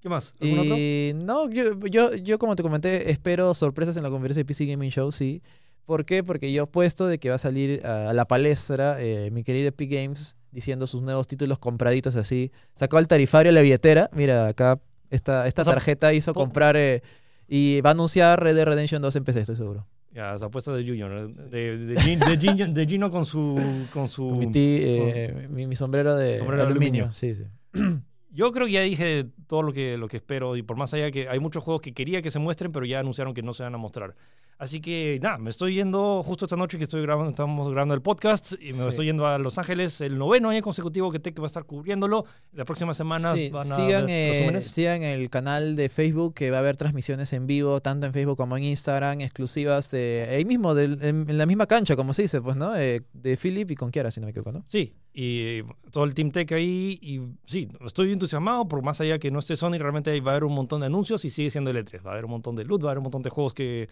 ¿Qué 0.00 0.08
más? 0.08 0.34
¿Algún 0.40 0.58
otro? 0.60 0.76
Y 0.76 1.12
no, 1.14 1.48
yo, 1.50 1.78
yo, 1.86 2.14
yo 2.14 2.38
como 2.38 2.56
te 2.56 2.62
comenté, 2.62 3.10
espero 3.10 3.54
sorpresas 3.54 3.96
en 3.96 4.02
la 4.02 4.10
conferencia 4.10 4.40
de 4.40 4.44
PC 4.44 4.66
Gaming 4.66 4.90
Show, 4.90 5.12
sí. 5.12 5.42
¿Por 5.86 6.04
qué? 6.04 6.22
Porque 6.22 6.52
yo 6.52 6.64
apuesto 6.64 7.06
de 7.06 7.18
que 7.18 7.30
va 7.30 7.36
a 7.36 7.38
salir 7.38 7.84
a, 7.86 8.10
a 8.10 8.12
la 8.12 8.26
palestra 8.26 9.00
eh, 9.00 9.30
mi 9.30 9.44
querido 9.44 9.68
Epic 9.68 9.90
Games 9.90 10.36
diciendo 10.52 10.86
sus 10.86 11.02
nuevos 11.02 11.26
títulos 11.26 11.58
compraditos 11.58 12.16
así. 12.16 12.50
Sacó 12.74 12.96
al 12.98 13.08
tarifario 13.08 13.52
la 13.52 13.60
billetera. 13.60 14.10
Mira, 14.12 14.46
acá 14.48 14.80
esta, 15.10 15.46
esta 15.46 15.62
O 15.62 15.64
sea, 15.64 15.74
tarjeta 15.74 16.12
hizo 16.12 16.34
comprar 16.34 16.76
eh, 16.76 17.02
y 17.48 17.80
va 17.80 17.90
a 17.90 17.92
anunciar 17.92 18.42
Red 18.42 18.54
Dead 18.56 18.64
Redemption 18.64 19.02
2 19.02 19.16
en 19.16 19.24
PC, 19.24 19.40
estoy 19.40 19.56
seguro. 19.56 19.86
Ya, 20.12 20.34
esa 20.34 20.46
apuesta 20.46 20.72
de 20.72 20.82
Junior. 20.84 21.32
De, 21.32 21.76
de, 21.78 21.86
de 21.86 21.94
Gin- 22.38 22.72
de 22.72 22.86
Gino 22.86 23.10
con 23.12 23.24
su... 23.24 23.54
Con 23.92 24.08
su 24.08 24.28
Con 24.28 24.38
mi, 24.38 24.46
tí- 24.48 24.80
eh, 24.82 25.46
mi, 25.50 25.66
mi 25.68 25.76
sombrero 25.76 26.16
de 26.16 26.38
Sombrero 26.38 26.62
de 26.64 26.68
aluminio. 26.68 27.04
aluminio. 27.04 27.10
Sí, 27.12 27.34
sí. 27.34 27.44
Yo 28.32 28.52
creo 28.52 28.66
que 28.66 28.72
ya 28.72 28.80
dije 28.82 29.26
todo 29.48 29.62
lo 29.62 29.72
que, 29.72 29.96
lo 29.96 30.06
que 30.08 30.18
espero 30.18 30.56
y 30.56 30.62
por 30.62 30.76
más 30.76 30.94
allá 30.94 31.10
que 31.10 31.28
hay 31.28 31.40
muchos 31.40 31.64
juegos 31.64 31.82
que 31.82 31.92
quería 31.92 32.22
que 32.22 32.30
se 32.30 32.38
muestren, 32.38 32.70
pero 32.72 32.86
ya 32.86 33.00
anunciaron 33.00 33.34
que 33.34 33.42
no 33.42 33.52
se 33.54 33.62
van 33.64 33.74
a 33.74 33.78
mostrar. 33.78 34.14
Así 34.58 34.82
que 34.82 35.18
nada, 35.22 35.38
me 35.38 35.48
estoy 35.48 35.74
yendo 35.76 36.22
justo 36.22 36.44
esta 36.44 36.54
noche 36.54 36.76
que 36.76 36.84
estoy 36.84 37.00
grabando, 37.00 37.30
estamos 37.30 37.70
grabando 37.70 37.94
el 37.94 38.02
podcast 38.02 38.52
y 38.60 38.66
me 38.66 38.72
Sí. 38.74 38.88
estoy 38.90 39.06
yendo 39.06 39.26
a 39.26 39.38
Los 39.38 39.56
Ángeles, 39.56 40.02
el 40.02 40.18
noveno 40.18 40.50
año 40.50 40.60
consecutivo 40.60 41.10
que 41.10 41.18
Tech 41.18 41.38
va 41.40 41.44
a 41.44 41.46
estar 41.46 41.64
cubriéndolo. 41.64 42.26
La 42.52 42.66
próxima 42.66 42.92
semana 42.92 43.32
Sí, 43.32 43.48
van 43.48 43.62
a 43.72 43.74
sigan, 43.74 44.06
ver 44.06 44.56
eh, 44.56 44.60
sigan 44.60 45.02
el 45.02 45.30
canal 45.30 45.76
de 45.76 45.88
Facebook 45.88 46.34
que 46.34 46.50
va 46.50 46.58
a 46.58 46.60
haber 46.60 46.76
transmisiones 46.76 47.32
en 47.32 47.46
vivo, 47.46 47.80
tanto 47.80 48.04
en 48.06 48.12
Facebook 48.12 48.36
como 48.36 48.54
en 48.58 48.64
Instagram, 48.64 49.22
exclusivas 49.22 49.94
eh, 49.94 50.28
ahí 50.30 50.44
mismo, 50.44 50.74
del- 50.74 51.02
en, 51.02 51.24
en 51.30 51.38
la 51.38 51.46
misma 51.46 51.66
cancha, 51.66 51.96
como 51.96 52.12
se 52.12 52.22
dice, 52.22 52.42
pues, 52.42 52.56
¿no? 52.56 52.76
Eh, 52.76 53.00
de 53.14 53.36
Philip 53.38 53.70
y 53.70 53.76
con 53.76 53.90
Kiara, 53.90 54.10
si 54.10 54.20
no 54.20 54.26
me 54.26 54.32
equivoco, 54.32 54.52
¿no? 54.52 54.64
Sí, 54.68 54.94
y 55.12 55.62
todo 55.90 56.04
el 56.04 56.14
Team 56.14 56.30
Tech 56.30 56.50
ahí. 56.52 56.98
Y 57.02 57.20
sí, 57.46 57.68
estoy 57.84 58.12
entusiasmado, 58.12 58.66
por 58.68 58.82
más 58.82 59.00
allá 59.00 59.18
que 59.18 59.30
no 59.30 59.38
esté 59.40 59.56
Sony, 59.56 59.78
realmente 59.78 60.18
va 60.20 60.32
a 60.32 60.34
haber 60.34 60.44
un 60.44 60.54
montón 60.54 60.80
de 60.80 60.86
anuncios 60.86 61.24
y 61.24 61.30
sigue 61.30 61.50
siendo 61.50 61.70
el 61.70 61.76
E3. 61.76 62.04
Va 62.04 62.10
a 62.10 62.12
haber 62.14 62.24
un 62.26 62.30
montón 62.32 62.56
de 62.56 62.64
loot, 62.64 62.82
va 62.84 62.88
a 62.88 62.90
haber 62.90 62.98
un 62.98 63.04
montón 63.04 63.22
de 63.22 63.30
juegos 63.30 63.54
que, 63.54 63.88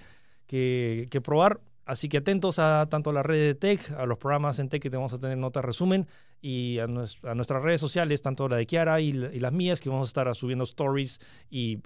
que, 0.47 1.21
probar. 1.23 1.61
Así 1.85 2.09
que 2.09 2.19
atentos 2.19 2.59
a 2.59 2.87
tanto 2.91 3.11
a 3.11 3.13
la 3.15 3.23
red 3.23 3.39
de 3.39 3.55
Tech, 3.55 3.91
a 3.93 4.05
los 4.05 4.19
programas 4.19 4.59
en 4.59 4.69
Tech 4.69 4.83
que 4.83 4.91
te 4.91 4.97
vamos 4.97 5.13
a 5.15 5.19
tener 5.19 5.39
nota 5.39 5.63
resumen 5.63 6.07
y 6.43 6.79
a 6.79 6.87
nuestras 6.87 7.63
redes 7.63 7.81
sociales, 7.81 8.21
tanto 8.21 8.47
la 8.49 8.57
de 8.57 8.67
Kiara 8.67 9.01
y, 9.01 9.13
la- 9.13 9.35
y 9.35 9.41
las 9.41 9.53
mías, 9.53 9.81
que 9.81 9.89
vamos 9.89 10.09
a 10.09 10.11
estar 10.11 10.35
subiendo 10.35 10.65
stories 10.65 11.19
y 11.51 11.79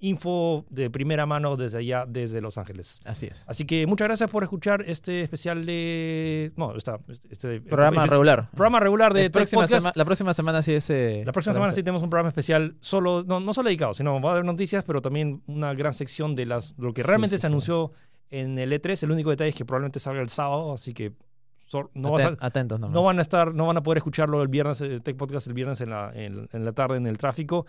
info 0.00 0.64
de 0.70 0.90
primera 0.90 1.26
mano 1.26 1.56
desde 1.56 1.78
allá, 1.78 2.04
desde 2.06 2.40
Los 2.40 2.56
Ángeles. 2.58 3.00
Así 3.04 3.26
es. 3.26 3.48
Así 3.48 3.64
que 3.64 3.86
muchas 3.86 4.06
gracias 4.08 4.30
por 4.30 4.42
escuchar 4.44 4.82
este 4.86 5.22
especial 5.22 5.66
de... 5.66 6.52
No, 6.56 6.76
esta, 6.76 7.00
este 7.30 7.60
Programa 7.60 8.04
este- 8.04 8.10
regular. 8.14 8.48
programa 8.50 8.80
regular 8.80 9.12
de 9.12 9.28
próxima, 9.30 9.66
sema- 9.66 9.92
la 9.94 10.04
próxima 10.04 10.32
semana 10.34 10.62
sí 10.62 10.74
es... 10.74 10.88
eh, 10.90 11.22
La 11.26 11.32
próxima 11.32 11.52
semana 11.54 11.72
sí 11.72 11.82
tenemos 11.82 12.02
un 12.02 12.10
programa 12.10 12.28
especial, 12.28 12.76
solo, 12.80 13.24
no, 13.26 13.40
no 13.40 13.52
solo 13.54 13.68
dedicado, 13.68 13.92
sino 13.94 14.20
va 14.20 14.30
a 14.30 14.32
haber 14.34 14.44
noticias, 14.44 14.84
pero 14.84 15.02
también 15.02 15.42
una 15.48 15.74
gran 15.74 15.92
sección 15.94 16.34
de 16.36 16.46
las, 16.46 16.74
lo 16.78 16.94
que 16.94 17.02
realmente 17.02 17.36
sí, 17.36 17.40
se 17.40 17.46
sí. 17.48 17.52
anunció 17.52 17.90
en 18.30 18.58
el 18.58 18.72
E3. 18.72 19.02
El 19.02 19.10
único 19.10 19.30
detalle 19.30 19.50
es 19.50 19.56
que 19.56 19.64
probablemente 19.64 19.98
salga 19.98 20.20
el 20.22 20.28
sábado, 20.28 20.72
así 20.74 20.94
que 20.94 21.12
no, 21.94 22.16
a- 22.16 22.36
atentos 22.40 22.80
van 23.02 23.18
a 23.18 23.22
estar, 23.22 23.52
no 23.54 23.66
van 23.66 23.76
a 23.76 23.82
poder 23.82 23.98
escucharlo 23.98 24.40
el 24.42 24.48
viernes, 24.48 24.80
el 24.80 25.02
Tech 25.02 25.16
Podcast 25.16 25.48
el 25.48 25.54
viernes 25.54 25.80
en 25.80 25.90
la, 25.90 26.12
en, 26.14 26.48
en 26.52 26.64
la 26.64 26.72
tarde 26.72 26.96
en 26.98 27.06
el 27.06 27.18
tráfico. 27.18 27.66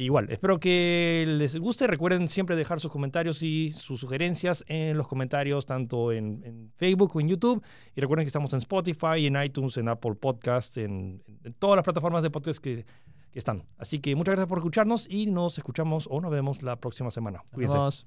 Igual, 0.00 0.30
espero 0.30 0.60
que 0.60 1.24
les 1.26 1.56
guste. 1.56 1.88
Recuerden 1.88 2.28
siempre 2.28 2.54
dejar 2.54 2.78
sus 2.78 2.92
comentarios 2.92 3.42
y 3.42 3.72
sus 3.72 3.98
sugerencias 3.98 4.64
en 4.68 4.96
los 4.96 5.08
comentarios, 5.08 5.66
tanto 5.66 6.12
en, 6.12 6.40
en 6.44 6.70
Facebook 6.76 7.16
o 7.16 7.20
en 7.20 7.26
YouTube. 7.26 7.60
Y 7.96 8.00
recuerden 8.00 8.24
que 8.24 8.28
estamos 8.28 8.52
en 8.52 8.58
Spotify, 8.58 9.26
en 9.26 9.42
iTunes, 9.42 9.76
en 9.76 9.88
Apple 9.88 10.14
Podcast, 10.14 10.76
en, 10.76 11.24
en 11.42 11.52
todas 11.54 11.74
las 11.74 11.82
plataformas 11.84 12.22
de 12.22 12.30
podcast 12.30 12.62
que, 12.62 12.86
que 13.32 13.38
están. 13.40 13.64
Así 13.76 13.98
que 13.98 14.14
muchas 14.14 14.34
gracias 14.34 14.48
por 14.48 14.58
escucharnos 14.58 15.04
y 15.10 15.26
nos 15.26 15.58
escuchamos 15.58 16.06
o 16.08 16.20
nos 16.20 16.30
vemos 16.30 16.62
la 16.62 16.76
próxima 16.76 17.10
semana. 17.10 17.38
Nos 17.38 17.52
Cuídense. 17.52 17.76
vemos. 17.76 18.06